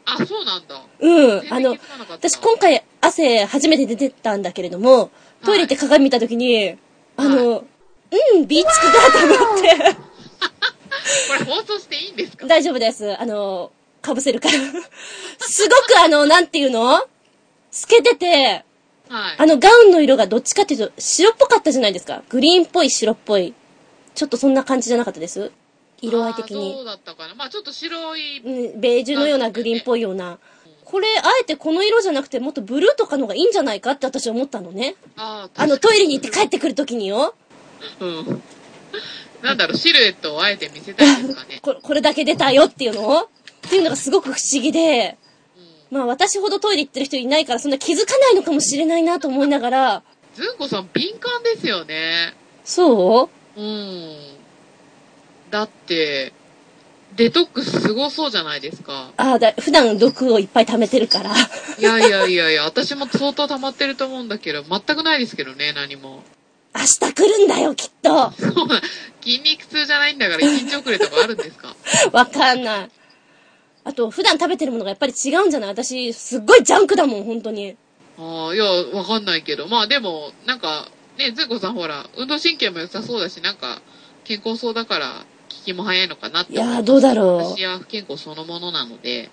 [0.05, 0.83] あ、そうなんだ。
[1.01, 1.53] うん。
[1.53, 1.77] あの
[2.11, 5.11] 私今回汗初めて出てたんだけれども、
[5.45, 6.77] トイレって鏡見たときに、
[7.17, 9.97] あの、うん、ビーチクだと思って、
[11.29, 12.47] これ放送していいんですか？
[12.47, 13.21] 大丈夫です。
[13.21, 13.73] あの、
[14.03, 14.55] かぶせるから。
[15.39, 16.99] すごくあの、なんていうの？
[17.71, 18.65] 透けてて、
[19.09, 19.35] はい。
[19.39, 22.23] あのガウンの色がどっちかっていうと白っぽかったじゃないですか。
[22.29, 23.55] グリーンっぽい白っぽい。
[24.15, 25.53] ちょっとそんな感じじゃなかったです？
[26.01, 26.85] 色合い的あーそうに。
[26.85, 27.35] だったかな。
[27.35, 30.39] まあちょっと白い、うん、ベージュのようなグリーンっぽいような。
[30.85, 34.95] これ、あえてこの色じゃなくてもっとブルーとかの方がいいんじゃないかって私思ったのね。
[35.17, 37.35] あーあのトイレに行って帰ってくるときによ。
[38.01, 38.43] うん。
[39.43, 41.59] なんだろう、シルエットをあえて見せたいんですかね。
[41.63, 43.09] ここれだけ出たよっていうの？
[43.09, 43.29] をっ
[43.69, 45.19] ていうのがすごく不思議で、
[45.91, 50.03] まあ私ほどトイレ行ってる人いないからそんな気づかないのかもしれないなと思いながら、
[50.35, 52.35] ずんこさん敏感ですよね。
[52.65, 53.61] そう？
[53.61, 54.17] うん。
[55.51, 56.33] だって、
[57.15, 59.13] デトックスすごそうじゃないですか。
[59.17, 61.31] ああ、だ、普段毒をいっぱい溜めてるから。
[61.79, 66.23] いやいやいやいや、私も相当溜まってると思うんだけど、全くないですけどね、何も。
[66.75, 68.33] 明日来るんだよ、きっと。
[68.33, 68.83] そうな、
[69.23, 71.75] 筋肉痛じゃないんだから一日遅れとかあるんですか？
[72.13, 72.91] わかんない。
[73.87, 75.71] あと、普段食べてるものがやっぱり違うんじゃない？
[75.71, 77.77] 私、すっごいジャンクだもん、本当に。
[78.19, 79.69] ああ、いや、わかんないけど。
[79.69, 80.89] まあでも、なんか、
[81.19, 83.81] ね、ずんこさんほら、運動神経も良さそうだし、なんか、
[84.25, 89.31] 健康そうだから、効きも早いのかなって思いやーどうだろう私は不健康そのものなので。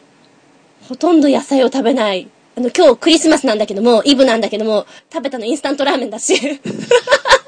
[0.88, 2.30] ほとんど野菜を食べない。
[2.56, 6.36] あの、今日クリスマスなんだけども、イブなんだけども、食べたのインスタントラーメンだし。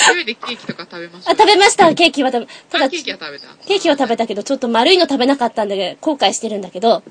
[0.00, 1.42] 一人でケーキとか食べましあ、た。
[1.42, 3.46] 食べました、ケーキは食べ、ただ、あケーキは食べた。
[3.66, 7.02] ケーキは食べたけど、ちょっと丸いの食べなかったんで、後悔してるんだけど。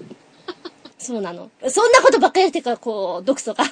[0.98, 1.50] そうなの。
[1.70, 3.64] そんなことばっかりやってるから、こう、毒素が。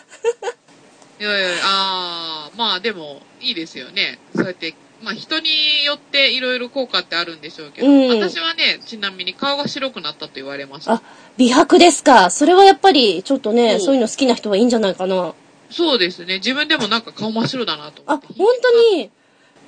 [1.19, 4.19] いやいやああ、まあでも、いいですよね。
[4.35, 5.49] そうやって、まあ人に
[5.84, 10.94] よっていろいろ効果ってあるんでしょうけど、うん私はね、ちなみに顔が白くなったと言われました。
[10.94, 11.02] あ、
[11.38, 12.30] 美白ですか。
[12.30, 15.34] それはやっぱり、ちょっとね、うんそういうの好きな人はいいんじゃないかな。
[15.69, 16.35] そうですね。
[16.35, 19.11] 自分でもなんか顔真っ白だなと思あって。、本当に？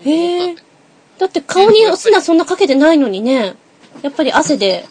[0.06, 0.62] へえだ。
[1.20, 3.56] だって顔にお砂そんなかけてないのにね。
[4.02, 4.86] やっぱり汗で。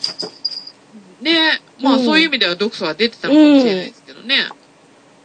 [1.20, 4.48] ねまあ、うんそういう意味では毒素は出てたのかもしれないですけどね。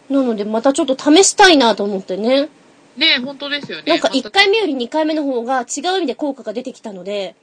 [0.10, 2.50] なので、またちょっと試したいなと思ってね。
[2.96, 3.84] ね本当ですよね。
[3.88, 7.36] なんかまた1回目より2回目の方が違う意味で効果が出てきたので、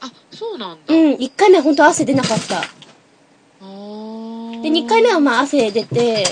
[0.00, 0.94] あ、そうなんだ。
[0.94, 2.62] うん、1回目は本当汗出なかった。
[4.62, 6.24] で、2回目はまあ汗出て、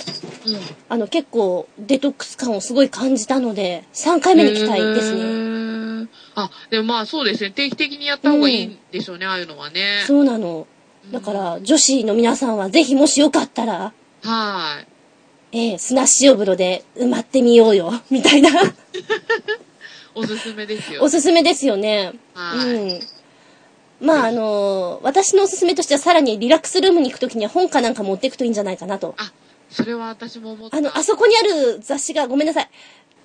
[0.47, 0.57] うん。
[0.89, 5.23] あの結構デトックス感をすごい感じたので、3回目に期待ですへね。
[5.23, 7.51] ーあ、でもまあそうですね。
[7.51, 10.03] 定期的にやった方がいいんでしょうね、ああいうのはね。
[10.07, 10.67] そうなの。
[11.11, 13.93] だから、女子の皆さんはぜひもしよかったら、
[14.23, 14.87] はい。
[15.55, 18.51] ええ砂塩風呂で埋まってみようよ、みたいな。
[20.15, 21.03] おすすめですよ。
[21.03, 22.13] おすすめですよね。
[22.35, 22.67] はい。
[22.67, 23.01] うん。
[24.03, 29.15] まあ、あの私のおすすめとしてはさらにリラックスルームに行くときには本かなんか持っていくといいんじゃないかなと。
[29.19, 29.33] あ、
[29.71, 30.77] それは私も思った。
[30.77, 32.69] あの、あそこにある雑誌がごめんなさい。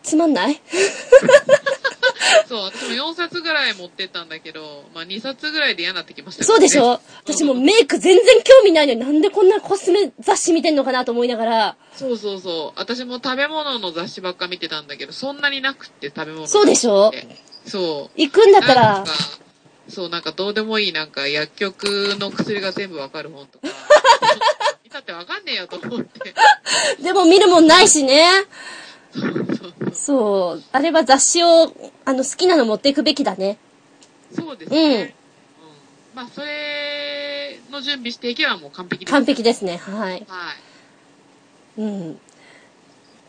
[0.04, 0.62] つまんない？
[2.48, 6.92] そう、私も4冊ぐらい持ってったんだけど、まあ2冊ぐらいで嫌になってきましたそうでしょ？
[6.92, 11.78] うん私もうメイク全然興味ないのになんでこんなコスメ雑誌見てんのかなと思いながら。
[11.96, 12.80] そうそうそう。
[12.80, 17.12] 私も食べ物の雑誌ばっか見てたんだけど、そんなになくって食べ物そうでしょ？
[17.66, 18.22] そう。
[18.22, 19.04] 行くんだったら
[19.90, 21.84] そう、なんかどうでもいいなんか薬局
[22.20, 23.68] の薬が全部わかる本とか。
[24.84, 26.34] 見たってわかんねえよと思って。
[27.02, 28.46] でも見るもんないしね。
[29.94, 30.64] そう。
[30.72, 31.74] あれは雑誌を、
[32.06, 33.58] あの、好きなの持っていくべきだね。
[34.34, 34.78] そうですね。
[34.80, 35.14] うんうん
[36.16, 39.12] まあ、それの準備していけばもう完璧です。
[39.12, 39.78] 完璧ですね。
[39.78, 40.26] はい。
[40.28, 40.54] は
[41.78, 41.82] い。
[41.82, 42.20] うん。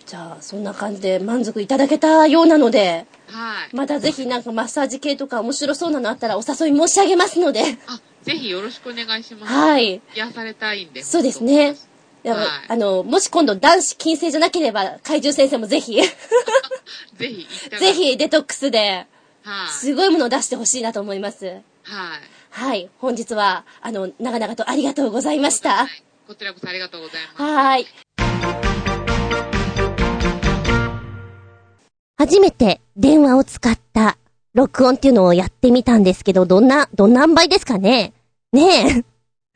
[0.06, 3.76] じゃあ、そんな感じで満足いただけたようなので、はい。
[3.76, 7.62] またぜひなんかマッサージ系とか面白そうなのあったらお誘い申し上げますので。
[7.86, 9.52] あ、ぜひよろしくお願いします。
[9.52, 10.00] はい。
[10.14, 11.02] 癒されたいんで。
[11.02, 11.76] そうですね。
[12.22, 17.46] でもはいあの、もし今度男子禁制じゃなければ、怪獣先生もぜひ、 ぜひ
[17.78, 17.94] ぜ。
[17.94, 19.06] ひデトックスで、
[19.44, 19.68] はい。
[19.70, 21.46] すごいものを出してほしいなと思います。
[21.46, 21.62] はい。
[22.50, 22.90] はい。
[22.98, 26.02] 本日は、あの、長々とありがとうございましたはい。
[26.26, 27.42] こちらこそありがとうございます。
[27.42, 28.27] はーい。
[32.18, 34.18] 初めて電話を使った
[34.52, 38.12] 録音っていうのをやってみたんですけど、どんな、どんな塩梅ですかね？
[38.52, 39.04] ね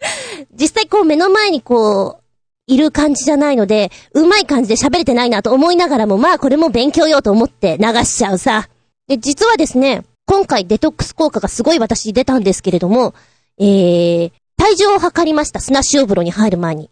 [0.01, 0.47] え。
[0.55, 2.23] 実際こう目の前にこう、
[2.69, 8.69] いる感じじゃないので、うまい感じで喋れてないなと思いながらも、まあこれも勉強よと思って流しちゃうさ。
[9.09, 13.15] で、実はですね、今回デトックス効果がすごい私出たんですけれども、
[13.59, 15.59] えー、体重を測りました。
[15.59, 16.91] 砂塩風呂に入る前に。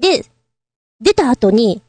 [0.00, 0.24] で、
[1.02, 1.82] 出た後に、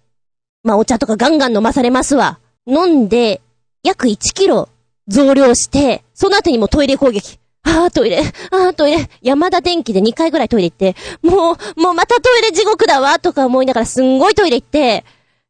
[0.64, 2.40] まあお茶とかガンガン飲まされますわ。
[2.68, 3.42] 飲んで、
[3.84, 4.70] 約1キロ
[5.08, 7.40] 増量して、その後にもトイレ攻撃。
[7.64, 8.22] ああ、トイレ、
[8.52, 9.10] ああ、トイレ。
[9.22, 15.04] 山田電機で2回ぐらいトイレ行って、もう、もうまたトイレ地獄だわ、とか思いながらすんごいトイレ行って、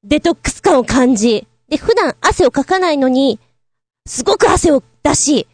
[0.04, 1.48] デトックス感を感じ。
[1.70, 3.40] で、普段汗をかかないのに、
[4.08, 5.48] すごく汗を出し、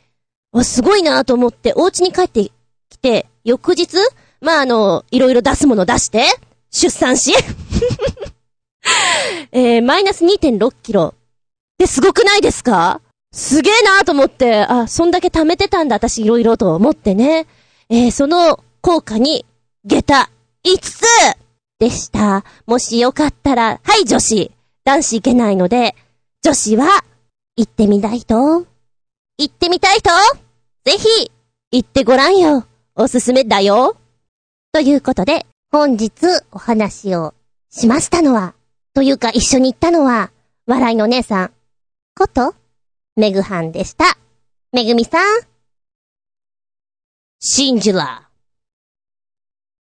[0.63, 2.43] すごいなと思って、お家に帰って
[2.89, 3.97] きて、翌日、
[4.41, 6.25] まあ、あの、いろいろ出すもの出して、
[6.69, 7.33] 出産し、
[9.51, 11.13] えー、マイナス2.6キロ。
[11.82, 13.02] で、すごくないですか？
[13.34, 17.48] すげえなと思って、あ、そんだけ貯めてたんだ、私いろいろと思ってね。
[17.90, 19.48] えー、その効果に、
[19.84, 20.30] 下駄
[20.64, 21.02] 5つ
[21.80, 22.44] でした。
[22.68, 24.52] もしよかったら、はい女子。
[24.84, 25.95] 男子いけないので、
[26.44, 27.03] 女子は、
[27.56, 28.66] 行ってみたい人行
[29.45, 30.12] ってみたい人
[30.86, 31.32] ぜひ、
[31.72, 32.68] 行ってごらんよ。
[32.94, 33.98] おすすめだよ。
[34.72, 36.12] ということで、本日
[36.52, 37.34] お話を
[37.72, 38.53] しましたのは、
[38.94, 40.30] というか一緒に行ったのは、
[40.68, 41.52] 笑いの姉さん、
[42.15, 42.55] こと、
[43.15, 44.17] めぐはんでした。
[44.71, 45.41] めぐみさん。
[47.39, 48.29] シンジュラ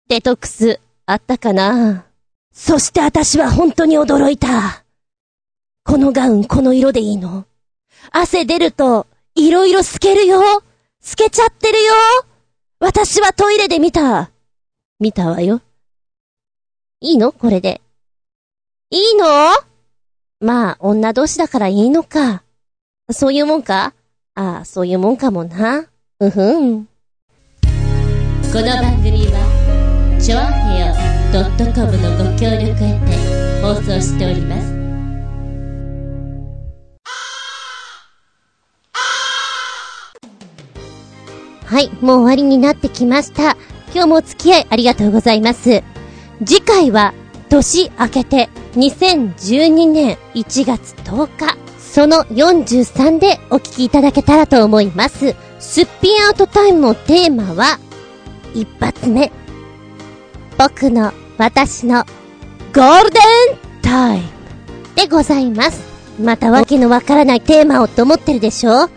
[0.08, 0.10] ー。
[0.10, 2.06] デトックス、あったかな
[2.52, 4.84] そして私は本当に驚いた。
[5.84, 7.46] このガウンこの色でいいの
[8.12, 10.42] 汗出ると、いろいろ透けるよ
[11.02, 11.94] 透けちゃってるよ
[12.80, 14.32] 私はトイレで見た。
[15.00, 15.62] 見たわよ。
[17.02, 17.32] いいの？
[17.32, 17.82] これで。
[18.90, 19.26] いいの？
[20.42, 22.44] まあ、女同士だからいいのか。
[23.10, 23.94] そういうもんか？
[24.36, 25.86] ああ、そういうもんかもな。
[26.20, 26.86] うふん。
[26.86, 26.90] こ
[28.60, 30.94] の番組は、ちょあへよ
[31.74, 34.76] .com のご協力へて放送しております。
[41.66, 43.56] はい、もう終わりになってきました。
[43.94, 45.82] 今日もお付き合いありがとうございます。
[46.46, 47.14] 次回は、
[47.50, 55.36] 年明けて、2012年1月10日、その43でお聞きいただけたらと思います。
[55.60, 57.80] すっぴんアウトタイムのテーマは、
[58.54, 59.32] 一発目。
[60.58, 62.06] 僕の、私の、
[62.74, 63.22] ゴールデン
[63.82, 64.26] タイム
[64.96, 65.82] でございます。
[66.22, 68.90] またわけのわからないテーマをと思ってるでしょ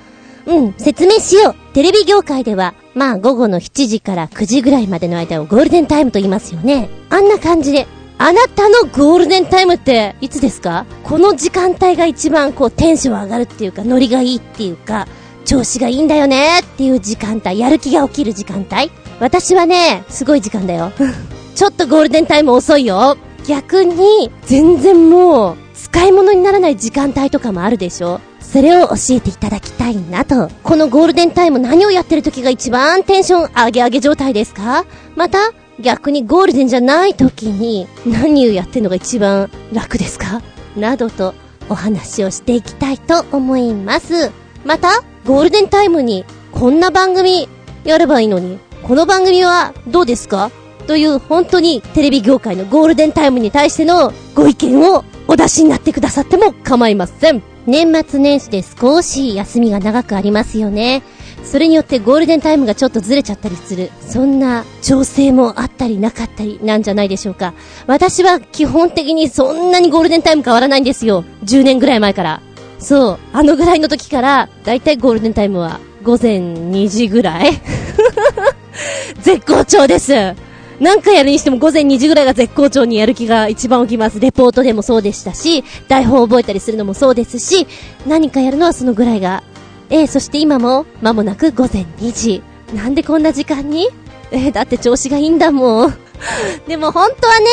[0.47, 1.55] うん、説明しよう。
[1.75, 6.89] テレビ業界では、まあ午後の7時から9時ぐらいまでの間をゴールデンタイムと言いますよね。
[7.11, 7.87] あんな感じで、
[8.21, 10.87] あなたのゴールデンタイムっていつですか？
[11.05, 15.07] この時間帯が一番こうテンション上がるっていうか、ノリがいいっていうか、
[15.45, 18.91] 調子がいいんだよねっていう時間帯、やる気が起きる時間帯。
[19.21, 20.93] 私はね、すごい時間だよ。
[21.55, 23.17] ちょっとゴールデンタイム遅いよ。
[23.47, 30.51] 逆に、全然もう、使い物にならない時間帯とかもあるでしょそれを教えていただきたいなと。
[30.65, 34.85] このゴールデンタイム何をやってる時が一番テンション上げ上げ状態ですか？
[35.17, 35.39] また、
[35.81, 40.43] 逆にゴールデンじゃない時に何をやってるのが一番楽ですか？
[40.77, 41.35] などと
[41.69, 44.31] お話をしていきたいと思います。
[44.65, 47.49] また、ゴールデンタイムにこんな番組
[47.85, 50.51] やればいいのに、この番組はどうですか？
[50.87, 57.43] という本当にテレビ業界のゴールデンタイムに対してのご意見をお出しになってくださっても構いません。
[57.67, 61.03] 年末年始で少し休みが長くありますよね。
[61.51, 63.91] それによってゴールデンタイムがちょっとずれちゃったりする。
[64.01, 67.55] そんな調整もあったりなかったりなんじゃないでしょうか。
[67.87, 71.25] 私は基本的にそんなにゴールデンタイム変わらないんですよ。
[71.45, 72.43] 10年ぐらい前から。
[72.79, 73.19] そう。
[73.33, 77.53] あのぐらいの時から、だいたいゴールデンタイムは午前2時ぐらい
[79.23, 80.13] 絶好調です。
[80.81, 84.21] 何回やるにしても午前2時ぐらいが絶好調にやる気が一番起きます。
[84.21, 87.67] レポートでもそうでしたし、台本を覚えたりするのもそうですし、
[88.07, 89.43] 何かやるのはそのぐらいが。
[89.91, 92.43] えー、そして今も間もなく午前2時。
[92.75, 93.89] なんでこんな時間に？
[94.31, 95.95] えー、だって調子がいいんだもん。
[96.69, 97.47] でも本当はね、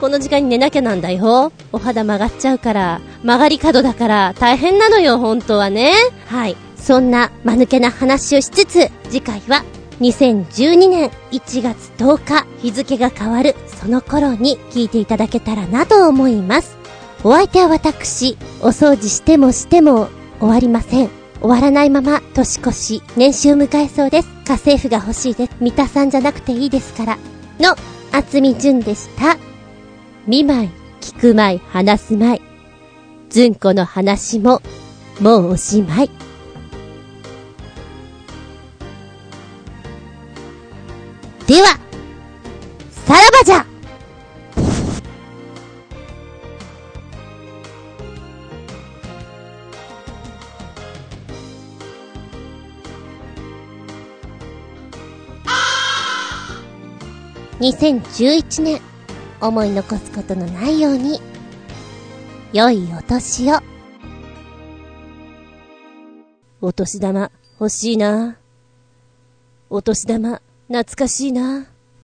[0.00, 1.52] この時間に寝なきゃなんだよ。
[1.72, 5.92] お肌曲がっちゃうから、曲がり角だから大変なのよ、本当はね。
[6.26, 6.56] はい。
[6.76, 9.64] そんな間抜けな話をしつつ、次回は
[10.00, 16.76] 2012年1月10日、日付が変わるその頃に聞いていただけたらなと思います。
[17.24, 20.08] お相手は私、お掃除してもしても
[20.38, 21.10] 終わりません。
[21.40, 24.28] 終わらないまま年越し、年始を迎えそうです。
[24.44, 25.52] 家政婦が欲しいです。
[25.60, 27.18] 三田さんじゃなくていいですから。
[27.58, 27.76] の、
[28.12, 29.36] 厚み純でした。
[30.26, 30.68] 見舞い、
[31.00, 32.40] 聞く舞い、話す舞い。
[33.28, 34.62] ずんこの話も、
[35.20, 36.10] もうおしまい。
[41.46, 41.78] では、
[43.06, 43.66] さらばじゃ
[57.58, 58.80] 2011年、
[59.40, 61.20] 思い残すことのないように、
[62.52, 63.60] 良いお年を。
[66.60, 68.36] お年玉欲しいな。
[69.70, 71.66] お年玉懐かしいな。